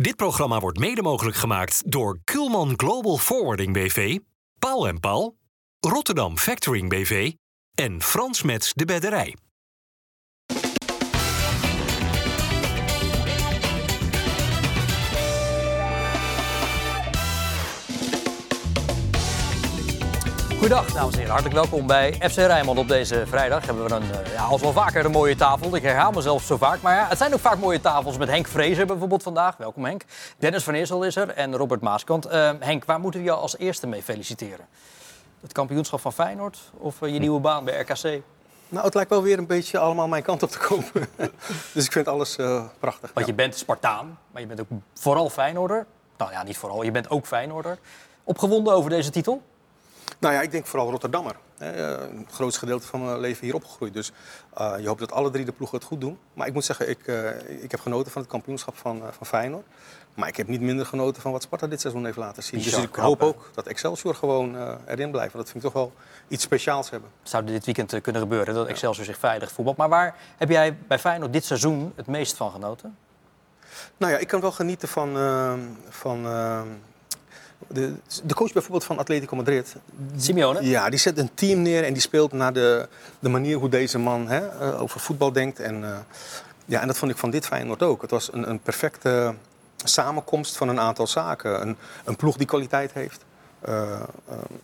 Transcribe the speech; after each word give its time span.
Dit 0.00 0.16
programma 0.16 0.60
wordt 0.60 0.78
mede 0.78 1.02
mogelijk 1.02 1.36
gemaakt 1.36 1.92
door 1.92 2.18
Kulman 2.24 2.72
Global 2.76 3.16
Forwarding 3.16 3.72
BV, 3.72 4.18
Paul 4.58 4.88
en 4.88 5.00
Paul, 5.00 5.36
Rotterdam 5.80 6.38
Factoring 6.38 6.88
BV 6.88 7.32
en 7.74 8.02
Frans 8.02 8.42
Mets 8.42 8.72
de 8.72 8.84
Bedderij. 8.84 9.36
Goedendag, 20.60 20.92
dames 20.92 21.12
en 21.12 21.18
heren. 21.18 21.32
Hartelijk 21.32 21.60
welkom 21.60 21.86
bij 21.86 22.12
FC 22.12 22.36
Rijnmond 22.36 22.78
op 22.78 22.88
deze 22.88 23.26
vrijdag. 23.26 23.66
Hebben 23.66 23.84
we 23.84 23.94
een, 23.94 24.02
eh, 24.02 24.32
ja, 24.32 24.42
als 24.42 24.60
wel 24.60 24.72
vaker 24.72 25.04
een 25.04 25.10
mooie 25.10 25.36
tafel. 25.36 25.76
Ik 25.76 25.82
herhaal 25.82 26.10
mezelf 26.10 26.42
zo 26.42 26.56
vaak. 26.56 26.80
Maar 26.80 26.94
ja, 26.94 27.06
het 27.08 27.18
zijn 27.18 27.34
ook 27.34 27.40
vaak 27.40 27.58
mooie 27.58 27.80
tafels 27.80 28.16
met 28.16 28.28
Henk 28.28 28.46
Vrezer 28.46 28.86
bijvoorbeeld 28.86 29.22
vandaag. 29.22 29.56
Welkom 29.56 29.84
Henk. 29.84 30.04
Dennis 30.38 30.62
van 30.62 30.74
Eersel 30.74 31.04
is 31.04 31.16
er 31.16 31.28
en 31.28 31.56
Robert 31.56 31.80
Maaskant. 31.80 32.26
Eh, 32.26 32.50
Henk, 32.58 32.84
waar 32.84 33.00
moeten 33.00 33.20
we 33.20 33.26
jou 33.26 33.40
als 33.40 33.58
eerste 33.58 33.86
mee 33.86 34.02
feliciteren? 34.02 34.66
Het 35.40 35.52
kampioenschap 35.52 36.00
van 36.00 36.12
Feyenoord 36.12 36.58
of 36.78 37.02
eh, 37.02 37.12
je 37.12 37.18
nieuwe 37.18 37.40
baan 37.40 37.64
bij 37.64 37.80
RKC? 37.80 38.22
Nou, 38.68 38.84
het 38.84 38.94
lijkt 38.94 39.10
wel 39.10 39.22
weer 39.22 39.38
een 39.38 39.46
beetje 39.46 39.78
allemaal 39.78 40.08
mijn 40.08 40.22
kant 40.22 40.42
op 40.42 40.50
te 40.50 40.58
komen. 40.58 41.08
dus 41.74 41.84
ik 41.84 41.92
vind 41.92 42.08
alles 42.08 42.36
prachtig. 42.78 43.10
Want 43.14 43.26
ja. 43.26 43.32
je 43.32 43.34
bent 43.34 43.56
Spartaan, 43.56 44.18
maar 44.30 44.40
je 44.40 44.48
bent 44.48 44.60
ook 44.60 44.68
vooral 44.94 45.30
Feyenoorder. 45.30 45.86
Nou 46.16 46.30
ja, 46.30 46.42
niet 46.42 46.56
vooral, 46.56 46.82
je 46.82 46.90
bent 46.90 47.10
ook 47.10 47.26
Feyenoorder. 47.26 47.78
Opgewonden 48.24 48.74
over 48.74 48.90
deze 48.90 49.10
titel? 49.10 49.42
Nou 50.20 50.34
ja, 50.34 50.40
ik 50.40 50.50
denk 50.50 50.66
vooral 50.66 50.90
Rotterdammer. 50.90 51.36
Hè. 51.58 51.70
Eh, 51.70 52.08
grootste 52.30 52.58
gedeelte 52.58 52.86
van 52.86 53.04
mijn 53.04 53.20
leven 53.20 53.44
hier 53.44 53.54
opgegroeid. 53.54 53.92
Dus 53.92 54.12
eh, 54.54 54.74
je 54.78 54.86
hoopt 54.86 55.00
dat 55.00 55.12
alle 55.12 55.30
drie 55.30 55.44
de 55.44 55.52
ploegen 55.52 55.78
het 55.78 55.86
goed 55.86 56.00
doen. 56.00 56.18
Maar 56.34 56.46
ik 56.46 56.52
moet 56.52 56.64
zeggen, 56.64 56.88
ik, 56.88 57.06
eh, 57.06 57.62
ik 57.62 57.70
heb 57.70 57.80
genoten 57.80 58.12
van 58.12 58.22
het 58.22 58.30
kampioenschap 58.30 58.76
van, 58.76 59.02
van 59.10 59.26
Feyenoord. 59.26 59.66
Maar 60.14 60.28
ik 60.28 60.36
heb 60.36 60.48
niet 60.48 60.60
minder 60.60 60.86
genoten 60.86 61.22
van 61.22 61.32
wat 61.32 61.42
Sparta 61.42 61.66
dit 61.66 61.80
seizoen 61.80 62.04
heeft 62.04 62.16
laten 62.16 62.42
zien. 62.42 62.60
Bizar 62.60 62.74
dus 62.80 62.88
ik 62.88 62.92
knap, 62.92 63.06
hoop 63.06 63.20
hè? 63.20 63.26
ook 63.26 63.50
dat 63.54 63.66
Excelsior 63.66 64.14
gewoon 64.14 64.56
erin 64.86 65.10
blijft. 65.10 65.32
Want 65.32 65.44
dat 65.44 65.52
vind 65.52 65.54
ik 65.54 65.62
toch 65.62 65.72
wel 65.72 65.92
iets 66.28 66.42
speciaals 66.42 66.90
hebben. 66.90 67.10
Zou 67.22 67.44
dit 67.44 67.64
weekend 67.64 68.00
kunnen 68.00 68.22
gebeuren, 68.22 68.54
dat 68.54 68.66
Excelsior 68.66 69.04
zich 69.04 69.18
veilig 69.18 69.52
voetbalt. 69.52 69.76
Maar 69.76 69.88
waar 69.88 70.16
heb 70.36 70.48
jij 70.48 70.76
bij 70.76 70.98
Feyenoord 70.98 71.32
dit 71.32 71.44
seizoen 71.44 71.92
het 71.96 72.06
meest 72.06 72.36
van 72.36 72.50
genoten? 72.50 72.96
Nou 73.96 74.12
ja, 74.12 74.18
ik 74.18 74.28
kan 74.28 74.40
wel 74.40 74.52
genieten 74.52 74.88
van, 74.88 75.16
van 75.88 76.26
de, 77.68 77.94
de 78.24 78.34
coach 78.34 78.52
bijvoorbeeld 78.52 78.84
van 78.84 78.98
Atletico 78.98 79.36
Madrid. 79.36 79.76
Simeone? 80.16 80.64
Ja, 80.64 80.90
die 80.90 80.98
zet 80.98 81.18
een 81.18 81.30
team 81.34 81.62
neer 81.62 81.84
en 81.84 81.92
die 81.92 82.02
speelt 82.02 82.32
naar 82.32 82.52
de, 82.52 82.88
de 83.18 83.28
manier 83.28 83.56
hoe 83.58 83.68
deze 83.68 83.98
man 83.98 84.28
hè, 84.28 84.48
eh, 84.48 84.82
over 84.82 85.00
voetbal 85.00 85.32
denkt. 85.32 85.60
En, 85.60 85.84
eh, 85.84 85.98
ja, 86.64 86.80
en 86.80 86.86
dat 86.86 86.98
vond 86.98 87.10
ik 87.10 87.18
van 87.18 87.30
dit 87.30 87.46
Feyenoord 87.46 87.82
ook. 87.82 88.02
Het 88.02 88.10
was 88.10 88.32
een, 88.32 88.50
een 88.50 88.60
perfecte 88.60 89.34
samenkomst 89.76 90.56
van 90.56 90.68
een 90.68 90.80
aantal 90.80 91.06
zaken. 91.06 91.60
Een, 91.60 91.76
een 92.04 92.16
ploeg 92.16 92.36
die 92.36 92.46
kwaliteit 92.46 92.92
heeft. 92.92 93.24
Eh, 93.60 94.00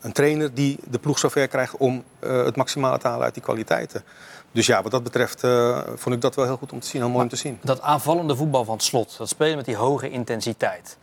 een 0.00 0.12
trainer 0.12 0.55
die 0.55 0.78
de 0.84 0.98
ploeg 0.98 1.19
zover 1.19 1.48
krijgt 1.48 1.77
om 1.77 2.05
het 2.20 2.56
maximale 2.56 2.98
te 2.98 3.08
halen 3.08 3.25
uit 3.25 3.34
die 3.34 3.42
kwaliteiten. 3.42 4.05
Dus 4.53 4.66
ja, 4.66 4.83
wat 4.83 4.92
dat 4.92 5.03
betreft 5.03 5.41
vond 5.94 6.14
ik 6.14 6.20
dat 6.20 6.34
wel 6.34 6.44
heel 6.44 6.56
goed 6.56 6.72
om 6.72 6.81
te 6.81 6.86
zien. 6.86 7.00
Heel 7.00 7.10
mooi 7.10 7.22
om 7.22 7.28
te 7.28 7.36
zien. 7.36 7.58
Dat 7.62 7.81
aanvallende 7.81 8.36
voetbal 8.36 8.64
van 8.64 8.75
het 8.75 8.84
slot, 8.84 9.14
dat 9.19 9.28
spelen 9.28 9.56
met 9.56 9.64
die 9.64 9.77
hoge 9.77 10.10
intensiteit. 10.10 10.97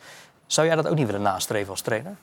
Zou 0.48 0.68
jij 0.68 0.76
dat 0.76 0.88
ook 0.88 0.96
niet 0.96 1.06
willen 1.06 1.22
nastreven 1.22 1.70
als 1.70 1.82
trainer? 1.82 2.16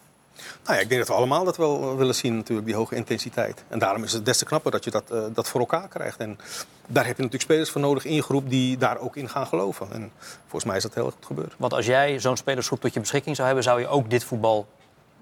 Nou 0.65 0.77
ja, 0.77 0.83
ik 0.83 0.89
denk 0.89 1.01
dat 1.01 1.09
we 1.09 1.15
allemaal 1.15 1.45
dat 1.45 1.57
wel 1.57 1.97
willen 1.97 2.15
zien, 2.15 2.37
natuurlijk, 2.37 2.67
die 2.67 2.77
hoge 2.77 2.95
intensiteit. 2.95 3.65
En 3.69 3.79
daarom 3.79 4.05
is 4.05 4.13
het 4.13 4.25
des 4.25 4.39
te 4.39 4.45
knapper 4.45 4.71
dat 4.71 4.85
je 4.85 4.91
dat, 4.91 5.11
eh, 5.11 5.23
dat 5.33 5.49
voor 5.49 5.61
elkaar 5.61 5.89
krijgt. 5.89 6.19
En 6.19 6.39
daar 6.87 7.07
heb 7.07 7.17
je 7.17 7.23
natuurlijk 7.23 7.51
spelers 7.51 7.71
voor 7.71 7.81
nodig 7.81 8.05
in 8.05 8.15
je 8.15 8.23
groep 8.23 8.51
die 8.51 8.77
daar 8.77 8.99
ook 8.99 9.17
in 9.17 9.29
gaan 9.29 9.47
geloven. 9.47 9.93
En 9.93 10.13
volgens 10.41 10.65
mij 10.65 10.77
is 10.77 10.83
dat 10.83 10.95
heel 10.95 11.11
goed 11.11 11.27
gebeurd. 11.27 11.55
Want 11.57 11.73
als 11.73 11.87
jij 11.87 12.19
zo'n 12.19 12.37
spelersgroep 12.37 12.81
tot 12.81 12.95
je 12.95 13.01
beschikking 13.01 13.37
zou 13.37 13.47
hebben, 13.47 13.65
zou 13.65 13.81
je 13.81 13.89
ook 13.89 14.11
dit 14.11 14.25
voetbal 14.25 14.67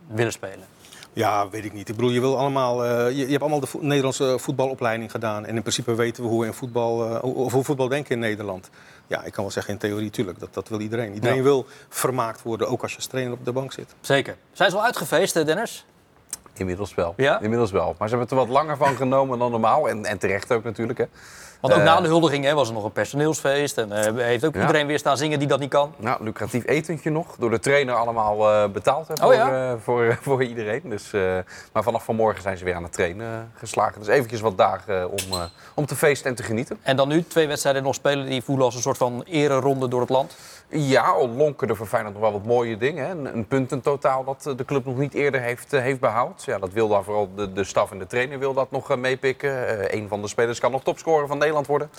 willen 0.06 0.32
spelen. 0.32 0.64
Ja, 1.18 1.48
weet 1.48 1.64
ik 1.64 1.72
niet. 1.72 1.88
Ik 1.88 1.94
bedoel, 1.96 2.10
je, 2.10 2.20
wil 2.20 2.38
allemaal, 2.38 2.84
eh, 2.84 3.08
je, 3.10 3.16
je 3.16 3.26
hebt 3.30 3.40
allemaal 3.40 3.60
de 3.60 3.66
vo- 3.66 3.78
Nederlandse 3.82 4.38
voetbalopleiding 4.38 5.10
gedaan. 5.10 5.46
En 5.46 5.54
in 5.54 5.60
principe 5.60 5.94
weten 5.94 6.22
we 6.22 6.28
hoe 6.28 6.40
we 6.40 6.46
in 6.46 6.52
voetbal, 6.52 7.04
eh, 7.14 7.20
hoe- 7.20 7.64
voetbal 7.64 7.88
denken 7.88 8.10
in 8.14 8.18
Nederland. 8.18 8.70
Ja, 9.06 9.22
ik 9.24 9.32
kan 9.32 9.42
wel 9.42 9.52
zeggen 9.52 9.72
in 9.72 9.78
theorie, 9.78 10.10
tuurlijk. 10.10 10.38
Dat, 10.40 10.54
dat 10.54 10.68
wil 10.68 10.80
iedereen. 10.80 11.14
Iedereen 11.14 11.36
Ja. 11.36 11.42
wil 11.42 11.66
vermaakt 11.88 12.42
worden, 12.42 12.68
ook 12.68 12.82
als 12.82 12.90
je 12.90 12.96
als 12.96 13.06
trainer 13.06 13.32
op 13.32 13.44
de 13.44 13.52
bank 13.52 13.72
zit. 13.72 13.94
Zeker. 14.00 14.36
Zijn 14.52 14.70
ze 14.70 14.76
al 14.76 14.84
uitgefeest, 14.84 15.36
eh, 15.36 15.44
Dennis? 15.46 15.84
Inmiddels 16.58 16.94
wel. 16.94 17.14
Ja? 17.16 17.40
Inmiddels 17.40 17.70
wel. 17.70 17.94
Maar 17.98 18.08
ze 18.08 18.16
hebben 18.16 18.20
het 18.20 18.30
er 18.30 18.36
wat 18.36 18.48
langer 18.62 18.76
van 18.76 18.96
genomen 18.96 19.38
dan 19.38 19.50
normaal. 19.50 19.88
En, 19.88 20.04
en 20.04 20.18
terecht 20.18 20.52
ook 20.52 20.64
natuurlijk. 20.64 20.98
Hè. 20.98 21.04
Want 21.60 21.74
ook 21.74 21.80
Eh, 21.80 21.86
na 21.86 22.00
de 22.00 22.08
huldiging 22.08 22.44
hè, 22.44 22.54
was 22.54 22.68
er 22.68 22.74
nog 22.74 22.84
een 22.84 22.92
personeelsfeest. 22.92 23.78
En 23.78 23.92
eh, 23.92 24.24
heeft 24.24 24.44
ook 24.44 24.54
Ja. 24.54 24.60
iedereen 24.60 24.86
weer 24.86 24.98
staan 24.98 25.16
zingen 25.16 25.38
die 25.38 25.48
dat 25.48 25.58
niet 25.60 25.70
kan. 25.70 25.94
Nou, 25.96 26.24
lucratief 26.24 26.66
etentje 26.66 27.10
nog. 27.10 27.36
Door 27.38 27.50
de 27.50 27.58
trainer 27.58 27.94
allemaal 27.94 28.50
eh, 28.52 28.68
betaald 28.70 29.08
hè, 29.08 29.14
Oh 29.14 29.20
voor, 29.20 29.34
ja? 29.34 29.70
eh, 29.70 29.74
voor, 29.82 30.18
voor 30.22 30.42
iedereen. 30.44 30.80
Dus, 30.84 31.12
eh, 31.12 31.20
maar 31.72 31.82
vanaf 31.82 32.04
vanmorgen 32.04 32.42
zijn 32.42 32.58
ze 32.58 32.64
weer 32.64 32.74
aan 32.74 32.82
het 32.82 32.92
trainen 32.92 33.26
eh, 33.32 33.58
geslagen. 33.58 33.98
Dus 33.98 34.08
eventjes 34.08 34.40
wat 34.40 34.56
dagen 34.58 35.10
om, 35.10 35.18
eh, 35.32 35.42
om 35.74 35.86
te 35.86 35.96
feesten 35.96 36.30
en 36.30 36.36
te 36.36 36.42
genieten. 36.42 36.78
En 36.82 36.96
dan 36.96 37.08
nu 37.08 37.24
twee 37.24 37.46
wedstrijden 37.46 37.82
nog 37.82 37.94
spelen 37.94 38.26
die 38.26 38.42
voelen 38.42 38.64
als 38.64 38.74
een 38.74 38.82
soort 38.82 38.96
van 38.96 39.22
ereronde 39.26 39.88
door 39.88 40.00
het 40.00 40.10
land. 40.10 40.36
Ja, 40.70 41.02
al 41.02 41.28
lonken 41.28 41.68
er 41.68 41.76
voor 41.76 41.86
Feyenoord 41.86 42.14
nog 42.14 42.22
wel 42.22 42.32
wat 42.32 42.44
mooie 42.44 42.76
dingen. 42.76 43.04
Hè. 43.04 43.10
Een, 43.10 43.36
een 43.36 43.46
puntentotaal 43.46 44.24
dat 44.24 44.46
eh, 44.46 44.56
de 44.56 44.64
club 44.64 44.84
nog 44.84 44.96
niet 44.96 45.14
eerder 45.14 45.40
heeft, 45.40 45.72
eh, 45.72 45.80
heeft 45.80 46.00
behaald. 46.00 46.44
Ja, 46.44 46.58
dat 46.58 46.72
wil 46.72 46.88
dan 46.88 47.04
vooral 47.04 47.34
de, 47.34 47.52
de 47.52 47.64
staf 47.64 47.90
en 47.90 47.98
de 47.98 48.06
trainer 48.06 48.38
wil 48.38 48.54
dat 48.54 48.70
nog 48.70 48.90
eh, 48.90 48.96
meepikken. 48.96 49.68
Eh, 49.68 50.00
een 50.00 50.08
van 50.08 50.22
de 50.22 50.28
spelers 50.28 50.60
kan 50.60 50.70
nog 50.70 50.82
topscorer 50.82 51.26
van 51.26 51.38
Nederland 51.38 51.66
worden. 51.66 51.90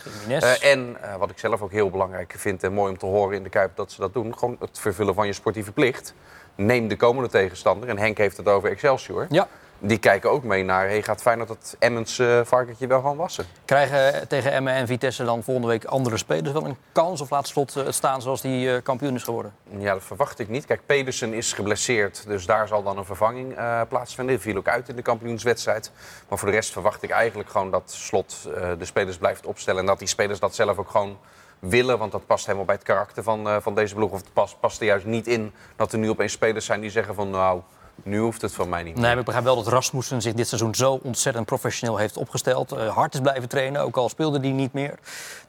En 0.61 0.97
wat 1.17 1.29
ik 1.29 1.39
zelf 1.39 1.61
ook 1.61 1.71
heel 1.71 1.89
belangrijk 1.89 2.33
vind 2.37 2.63
en 2.63 2.73
mooi 2.73 2.91
om 2.91 2.97
te 2.97 3.05
horen 3.05 3.35
in 3.35 3.43
de 3.43 3.49
Kuip 3.49 3.75
dat 3.75 3.91
ze 3.91 4.01
dat 4.01 4.13
doen. 4.13 4.37
Gewoon 4.37 4.57
het 4.59 4.79
vervullen 4.79 5.13
van 5.13 5.27
je 5.27 5.33
sportieve 5.33 5.71
plicht. 5.71 6.13
Neem 6.55 6.87
de 6.87 6.95
komende 6.95 7.29
tegenstander. 7.29 7.89
En 7.89 7.97
Henk 7.97 8.17
heeft 8.17 8.37
het 8.37 8.47
over 8.47 8.69
Excelsior. 8.69 9.25
Ja. 9.29 9.47
Die 9.81 9.97
kijken 9.97 10.31
ook 10.31 10.43
mee 10.43 10.63
naar, 10.63 10.87
hey, 10.87 11.01
gaat 11.01 11.21
Feyenoord 11.21 11.47
dat 11.47 11.75
Emmens 11.79 12.19
eh, 12.19 12.39
varkentje 12.43 12.87
wel 12.87 13.01
gaan 13.01 13.15
wassen? 13.15 13.45
Krijgen 13.65 14.27
tegen 14.27 14.51
Emmen 14.51 14.73
en 14.73 14.87
Vitesse 14.87 15.23
dan 15.23 15.43
volgende 15.43 15.69
week 15.69 15.85
andere 15.85 16.17
spelers 16.17 16.51
wel 16.51 16.65
een 16.65 16.77
kans? 16.91 17.21
Of 17.21 17.29
laat 17.29 17.47
slot 17.47 17.75
eh, 17.75 17.85
het 17.85 17.95
staan 17.95 18.21
zoals 18.21 18.41
die 18.41 18.75
eh, 18.75 18.83
kampioen 18.83 19.15
is 19.15 19.23
geworden? 19.23 19.53
Ja, 19.77 19.93
dat 19.93 20.03
verwacht 20.03 20.39
ik 20.39 20.49
niet. 20.49 20.65
Kijk, 20.65 20.81
Pedersen 20.85 21.33
is 21.33 21.53
geblesseerd, 21.53 22.23
dus 22.27 22.45
daar 22.45 22.67
zal 22.67 22.83
dan 22.83 22.97
een 22.97 23.05
vervanging 23.05 23.55
plaatsvinden. 23.89 24.35
Die 24.35 24.43
viel 24.43 24.57
ook 24.57 24.67
uit 24.67 24.89
in 24.89 24.95
de 24.95 25.01
kampioenswedstrijd. 25.01 25.91
Maar 26.29 26.37
voor 26.37 26.47
de 26.47 26.53
rest 26.53 26.71
verwacht 26.71 27.03
ik 27.03 27.09
eigenlijk 27.09 27.49
gewoon 27.49 27.71
dat 27.71 27.91
Slot 27.91 28.49
de 28.77 28.85
spelers 28.85 29.17
blijft 29.17 29.45
opstellen. 29.45 29.79
En 29.79 29.85
dat 29.85 29.99
die 29.99 30.07
spelers 30.07 30.39
dat 30.39 30.55
zelf 30.55 30.77
ook 30.77 30.89
gewoon 30.89 31.17
willen. 31.59 31.97
Want 31.97 32.11
dat 32.11 32.25
past 32.25 32.45
helemaal 32.45 32.65
bij 32.65 32.75
het 32.75 32.83
karakter 32.83 33.23
van, 33.23 33.61
van 33.61 33.75
deze 33.75 33.95
ploeg. 33.95 34.11
Of 34.11 34.17
het 34.17 34.33
past, 34.33 34.59
past 34.59 34.79
er 34.79 34.85
juist 34.85 35.05
niet 35.05 35.27
in 35.27 35.53
dat 35.75 35.93
er 35.93 35.99
nu 35.99 36.09
opeens 36.09 36.31
spelers 36.31 36.65
zijn 36.65 36.81
die 36.81 36.89
zeggen 36.89 37.15
van... 37.15 37.29
nou, 37.29 37.61
nu 38.03 38.19
hoeft 38.19 38.41
het 38.41 38.53
van 38.53 38.69
mij 38.69 38.83
niet 38.83 38.93
meer. 38.93 39.01
Nee, 39.01 39.09
maar 39.09 39.19
ik 39.19 39.25
begrijp 39.25 39.45
wel 39.45 39.55
dat 39.55 39.67
Rasmussen 39.67 40.21
zich 40.21 40.33
dit 40.33 40.47
seizoen 40.47 40.75
zo 40.75 40.99
ontzettend 41.03 41.45
professioneel 41.45 41.97
heeft 41.97 42.17
opgesteld. 42.17 42.71
Eh, 42.71 42.95
hard 42.95 43.13
is 43.13 43.19
blijven 43.19 43.49
trainen, 43.49 43.81
ook 43.81 43.97
al 43.97 44.09
speelde 44.09 44.39
die 44.39 44.53
niet 44.53 44.73
meer. 44.73 44.95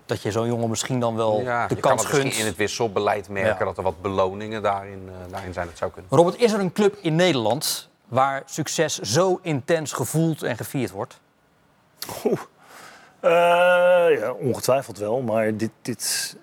Dat 0.06 0.22
je 0.22 0.30
zo'n 0.30 0.46
jongen 0.46 0.68
misschien 0.68 1.00
dan 1.00 1.16
wel 1.16 1.40
ja, 1.40 1.66
de 1.66 1.74
je 1.74 1.80
kan 1.80 1.90
kans 1.90 2.02
het 2.02 2.12
misschien 2.12 2.30
gunt. 2.30 2.42
in 2.42 2.46
het 2.46 2.56
wisselbeleid 2.56 3.28
merken 3.28 3.58
Ja. 3.58 3.64
dat 3.64 3.76
er 3.76 3.82
wat 3.82 4.02
beloningen 4.02 4.62
daarin, 4.62 5.08
eh, 5.08 5.32
daarin 5.32 5.52
zijn. 5.52 5.66
Dat 5.66 5.78
zou 5.78 5.90
kunnen. 5.90 6.10
Robert, 6.10 6.40
is 6.40 6.52
er 6.52 6.60
een 6.60 6.72
club 6.72 6.96
in 7.00 7.14
Nederland 7.14 7.88
waar 8.08 8.42
succes 8.46 8.98
zo 8.98 9.38
intens 9.42 9.92
gevoeld 9.92 10.42
en 10.42 10.56
gevierd 10.56 10.90
wordt? 10.90 11.20
Eh, 13.20 13.30
ja, 14.18 14.32
ongetwijfeld 14.38 14.98
wel. 14.98 15.20
Maar 15.20 15.56
dit, 15.56 15.70
dit, 15.82 16.36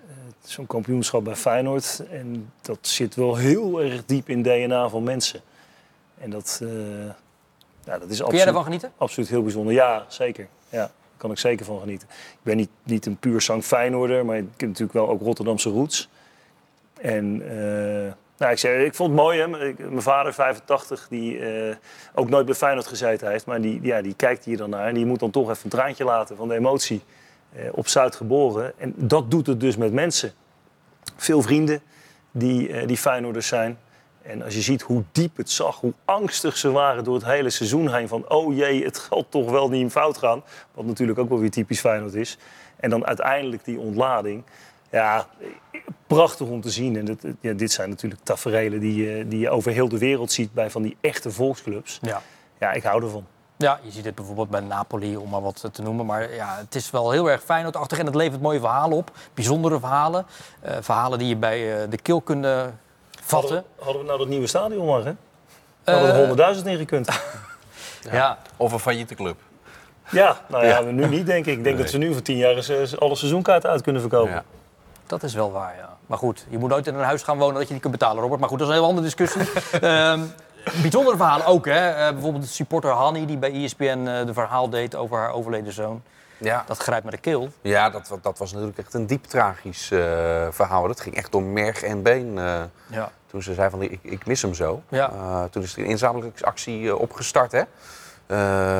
zo'n 0.44 0.66
kampioenschap 0.66 1.24
bij 1.24 1.36
Feyenoord... 1.36 2.02
en 2.10 2.52
dat 2.60 2.78
zit 2.80 3.14
wel 3.14 3.36
heel 3.36 3.82
erg 3.82 4.04
diep 4.04 4.28
in 4.28 4.42
DNA 4.42 4.88
van 4.88 5.02
mensen. 5.02 5.40
En 6.20 6.30
dat, 6.30 6.60
eh, 6.62 6.68
ja, 7.84 7.98
dat 7.98 8.10
is 8.10 8.22
Kun 8.22 8.36
jij 8.36 8.52
genieten? 8.52 8.92
absoluut 8.96 9.28
heel 9.28 9.42
bijzonder. 9.42 9.72
Ja, 9.72 10.04
zeker. 10.08 10.48
Ja, 10.68 10.78
daar 10.78 10.90
kan 11.16 11.30
ik 11.30 11.38
zeker 11.38 11.64
van 11.64 11.80
genieten. 11.80 12.08
Ik 12.10 12.38
ben 12.42 12.56
niet, 12.56 12.70
niet 12.82 13.06
een 13.06 13.16
puur 13.16 13.40
zang 13.40 13.64
Feyenoorder... 13.64 14.24
maar 14.24 14.36
ik 14.36 14.44
heb 14.56 14.68
natuurlijk 14.68 14.92
wel 14.92 15.08
ook 15.08 15.22
Rotterdamse 15.22 15.70
roots. 15.70 16.08
En 17.00 17.42
eh, 17.42 18.12
nou, 18.38 18.52
ik, 18.52 18.58
zeg, 18.58 18.84
ik 18.84 18.94
vond 18.94 19.10
het 19.10 19.20
mooi, 19.20 19.40
hè. 19.40 19.48
Mijn 19.48 20.02
vader, 20.02 20.34
85, 20.34 21.06
die 21.08 21.38
eh, 21.38 21.76
ook 22.14 22.28
nooit 22.28 22.46
bij 22.46 22.54
Feyenoord 22.54 22.86
gezeten 22.86 23.30
heeft. 23.30 23.46
Maar 23.46 23.60
die, 23.60 23.82
ja, 23.82 24.02
die 24.02 24.14
kijkt 24.14 24.44
hier 24.44 24.56
dan 24.56 24.70
naar. 24.70 24.86
En 24.86 24.94
die 24.94 25.06
moet 25.06 25.20
dan 25.20 25.30
toch 25.30 25.50
even 25.50 25.64
een 25.64 25.70
traantje 25.70 26.04
laten 26.04 26.36
van 26.36 26.48
de 26.48 26.54
emotie. 26.54 27.02
op 27.72 27.88
Zuid 27.88 28.16
geboren. 28.16 28.72
En 28.78 28.94
dat 28.96 29.30
doet 29.30 29.46
het 29.46 29.60
dus 29.60 29.76
met 29.76 29.92
mensen. 29.92 30.32
Veel 31.16 31.42
vrienden 31.42 31.82
die, 32.30 32.68
eh, 32.68 32.86
die 32.86 32.96
Feyenoorders 32.96 33.46
zijn. 33.46 33.78
En 34.28 34.42
als 34.42 34.54
je 34.54 34.60
ziet 34.60 34.82
hoe 34.82 35.02
diep 35.12 35.36
het 35.36 35.50
zag, 35.50 35.80
hoe 35.80 35.92
angstig 36.04 36.56
ze 36.56 36.70
waren 36.70 37.04
door 37.04 37.14
het 37.14 37.24
hele 37.24 37.50
seizoen 37.50 37.94
heen. 37.94 38.08
Van, 38.08 38.28
oh 38.28 38.56
jee, 38.56 38.84
het 38.84 38.98
gaat 38.98 39.24
toch 39.28 39.50
wel 39.50 39.68
niet 39.68 39.80
in 39.80 39.90
fout 39.90 40.18
gaan. 40.18 40.42
Wat 40.74 40.84
natuurlijk 40.84 41.18
ook 41.18 41.28
wel 41.28 41.38
weer 41.38 41.50
typisch 41.50 41.80
Feyenoord 41.80 42.14
is. 42.14 42.38
En 42.76 42.90
dan 42.90 43.06
uiteindelijk 43.06 43.64
die 43.64 43.78
ontlading. 43.78 44.42
Ja, 44.90 45.26
prachtig 46.06 46.46
om 46.46 46.60
te 46.60 46.70
zien. 46.70 46.96
En 46.96 47.04
dit, 47.04 47.24
ja, 47.40 47.52
dit 47.52 47.72
zijn 47.72 47.88
natuurlijk 47.88 48.20
taferelen 48.24 48.80
die, 48.80 48.94
je- 49.04 49.28
die 49.28 49.38
je 49.38 49.50
over 49.50 49.72
heel 49.72 49.88
de 49.88 49.98
wereld 49.98 50.32
ziet 50.32 50.52
bij 50.52 50.70
van 50.70 50.82
die 50.82 50.96
echte 51.00 51.30
volksclubs. 51.30 51.98
Ja. 52.02 52.22
Ja, 52.60 52.72
ik 52.72 52.82
hou 52.82 53.02
ervan. 53.02 53.26
Ja, 53.56 53.80
je 53.82 53.90
ziet 53.90 54.04
het 54.04 54.14
bijvoorbeeld 54.14 54.50
bij 54.50 54.60
Napoli, 54.60 55.16
om 55.16 55.28
maar 55.30 55.42
wat 55.42 55.68
te 55.72 55.82
noemen. 55.82 56.06
Maar 56.06 56.34
ja, 56.34 56.56
het 56.58 56.74
is 56.74 56.90
wel 56.90 57.10
heel 57.10 57.30
erg 57.30 57.42
Feyenoordachtig 57.42 57.98
en 57.98 58.06
het 58.06 58.14
levert 58.14 58.42
mooie 58.42 58.60
verhalen 58.60 58.96
op. 58.96 59.10
Bijzondere 59.34 59.78
verhalen. 59.78 60.26
Eh, 60.60 60.76
verhalen 60.80 61.18
die 61.18 61.28
je 61.28 61.36
bij 61.36 61.82
eh, 61.82 61.90
de 61.90 61.96
keel 61.98 62.20
kunnen 62.20 62.78
vatten. 63.28 63.54
Hadden, 63.54 63.74
we- 63.76 63.82
hadden 63.84 64.00
we 64.02 64.06
nou 64.06 64.18
dat 64.18 64.28
nieuwe 64.28 64.46
stadion 64.46 64.86
maar, 64.86 65.04
hè? 65.04 65.12
Hadden 65.84 66.36
we 66.36 66.42
er 66.42 66.54
100.000 66.56 66.66
in 66.66 66.76
gekund. 66.76 67.08
Ja. 68.12 68.38
Of 68.56 68.72
een 68.72 68.78
failliete 68.78 69.14
club. 69.14 69.36
Ja, 70.10 70.36
nou 70.46 70.66
ja, 70.66 70.80
nu 70.80 71.06
niet 71.06 71.26
denk 71.26 71.46
ik. 71.46 71.56
Ik 71.56 71.64
denk 71.64 71.78
dat 71.78 71.90
ze 71.90 71.98
nu 71.98 72.12
voor 72.12 72.22
10 72.22 72.36
jaar 72.36 72.54
eens, 72.54 72.68
eh, 72.68 72.98
alle 72.98 73.14
seizoenkaarten 73.16 73.70
uit 73.70 73.82
kunnen 73.82 74.00
verkopen. 74.00 74.32
Ja. 74.32 74.44
Dat 75.06 75.22
is 75.22 75.34
wel 75.34 75.52
waar, 75.52 75.76
ja. 75.76 75.96
Maar 76.06 76.18
goed, 76.18 76.46
je 76.48 76.58
moet 76.58 76.68
nooit 76.70 76.86
in 76.86 76.94
een 76.94 77.04
huis 77.04 77.22
gaan 77.22 77.38
wonen 77.38 77.54
dat 77.54 77.66
je 77.66 77.72
niet 77.72 77.82
kunt 77.82 77.92
betalen, 77.92 78.22
Robert. 78.22 78.40
Maar 78.40 78.48
goed, 78.48 78.58
dat 78.58 78.68
is 78.68 78.74
een 78.74 78.80
heel 78.80 78.88
andere 78.88 79.06
discussie. 79.06 79.42
Ehm 79.80 80.20
bijzondere 80.82 81.16
verhalen 81.16 81.46
ook, 81.46 81.64
hè. 81.66 81.88
Eh, 81.90 82.12
bijvoorbeeld 82.12 82.42
de 82.44 82.48
supporter 82.50 82.90
Hanny, 82.90 83.26
die 83.26 83.36
bij 83.36 83.52
ESPN 83.64 84.06
eh, 84.06 84.26
de 84.26 84.32
verhaal 84.32 84.70
deed 84.70 84.94
over 84.96 85.16
haar 85.18 85.32
overleden 85.32 85.72
zoon. 85.72 86.02
Ja. 86.38 86.64
Dat 86.66 86.78
grijpt 86.78 87.02
naar 87.04 87.12
de 87.12 87.18
keel. 87.18 87.48
Ja, 87.60 87.90
dat, 87.90 88.18
dat 88.22 88.38
was 88.38 88.52
natuurlijk 88.52 88.78
echt 88.78 88.94
een 88.94 89.06
diep 89.06 89.24
tragisch 89.24 89.90
eh, 89.90 89.98
verhaal. 90.50 90.86
Dat 90.86 91.00
ging 91.00 91.14
echt 91.16 91.32
door 91.32 91.42
merg 91.42 91.82
en 91.82 92.02
been. 92.02 92.38
eh, 92.38 92.62
Ja. 92.86 93.10
toen 93.26 93.42
ze 93.42 93.54
zei 93.54 93.70
van 93.70 93.82
ik, 93.82 93.98
ik 94.02 94.26
mis 94.26 94.42
hem 94.42 94.54
zo. 94.54 94.82
Ja. 94.88 95.10
Eh, 95.12 95.44
toen 95.44 95.62
is 95.62 95.72
er 95.76 95.78
een 95.78 95.84
inzamelingsactie 95.90 96.96
opgestart 96.96 97.52
hè? 97.52 97.62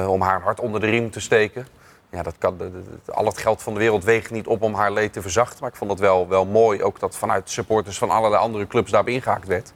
Om 0.07 0.21
haar 0.21 0.41
hart 0.41 0.61
onder 0.61 0.81
de 0.81 0.87
riem 0.87 1.11
te 1.11 1.21
steken. 1.21 1.67
Ja, 2.11 2.23
dat 2.23 2.35
kan, 2.39 2.61
al 3.07 3.25
het 3.25 3.39
geld 3.39 3.63
van 3.63 3.73
de 3.75 3.79
wereld 3.79 4.05
weegt 4.05 4.31
niet 4.31 4.47
op 4.47 4.63
om 4.63 4.75
haar 4.75 4.93
leed 4.93 5.13
te 5.13 5.23
verzachten. 5.23 5.57
Maar 5.61 5.71
ik 5.71 5.77
vond 5.77 5.91
het 5.91 6.01
wel, 6.01 6.29
wel 6.29 6.45
mooi 6.47 6.83
ook 6.83 7.01
dat 7.01 7.17
vanuit 7.17 7.51
supporters 7.51 7.99
van 7.99 8.11
allerlei 8.11 8.43
andere 8.43 8.67
clubs 8.67 8.91
daarbij 8.91 9.13
ingehaakt 9.15 9.47
werd. 9.47 9.73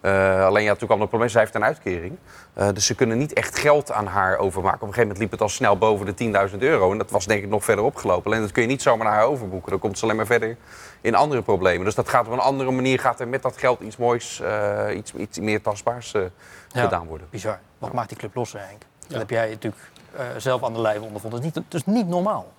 Eh, 0.00 0.44
alleen 0.44 0.62
ja, 0.62 0.68
natuurlijk 0.68 0.92
al 0.92 1.00
een 1.00 1.08
probleem. 1.08 1.28
Zij 1.28 1.40
heeft 1.40 1.54
een 1.54 1.64
uitkering. 1.64 2.16
Eh, 2.52 2.68
dus 2.74 2.86
ze 2.86 2.94
kunnen 2.94 3.18
niet 3.18 3.32
echt 3.32 3.58
geld 3.58 3.92
aan 3.92 4.06
haar 4.06 4.38
overmaken. 4.38 4.80
Op 4.80 4.88
een 4.88 4.94
gegeven 4.94 5.02
moment 5.02 5.18
liep 5.18 5.30
het 5.30 5.40
al 5.40 5.48
snel 5.48 5.78
boven 5.78 6.06
de 6.06 6.14
10.000 6.14 6.62
euro. 6.62 6.92
En 6.92 6.98
dat 6.98 7.10
was 7.10 7.26
denk 7.26 7.42
ik 7.42 7.48
nog 7.48 7.64
verder 7.64 7.84
opgelopen. 7.84 8.30
Alleen 8.30 8.42
dat 8.42 8.52
kun 8.52 8.62
je 8.62 8.68
niet 8.68 8.82
zomaar 8.82 9.06
naar 9.06 9.14
haar 9.14 9.24
overboeken. 9.24 9.70
Dan 9.70 9.80
komt 9.80 9.98
ze 9.98 10.04
alleen 10.04 10.16
maar 10.16 10.26
verder 10.26 10.56
in 11.00 11.14
andere 11.14 11.42
problemen. 11.42 11.84
Dus 11.84 11.94
dat 11.94 12.08
gaat 12.08 12.26
op 12.26 12.32
een 12.32 12.38
andere 12.38 12.70
manier. 12.70 12.98
Gaat 13.00 13.20
er 13.20 13.28
met 13.28 13.42
dat 13.42 13.56
geld 13.56 13.80
iets 13.80 13.96
moois, 13.96 14.40
eh, 14.40 14.96
iets, 14.96 15.14
iets 15.14 15.38
meer 15.38 15.62
tastbaars 15.62 16.14
eh, 16.14 16.22
Ja. 16.68 16.82
gedaan 16.82 17.06
worden. 17.06 17.26
Bizar. 17.30 17.60
Wat 17.78 17.92
maakt 17.92 18.08
die 18.08 18.18
club 18.18 18.34
los, 18.34 18.52
Henk? 18.52 18.82
Dat 19.08 19.18
heb 19.18 19.30
jij 19.30 19.48
natuurlijk 19.48 19.82
eh, 20.16 20.24
zelf 20.36 20.64
aan 20.64 20.72
de 20.72 20.80
lijve 20.80 21.04
ondervonden. 21.04 21.42
Het 21.42 21.48
is 21.48 21.54
niet, 21.54 21.64
het 21.64 21.74
is 21.74 21.92
niet 21.94 22.06
normaal. 22.08 22.52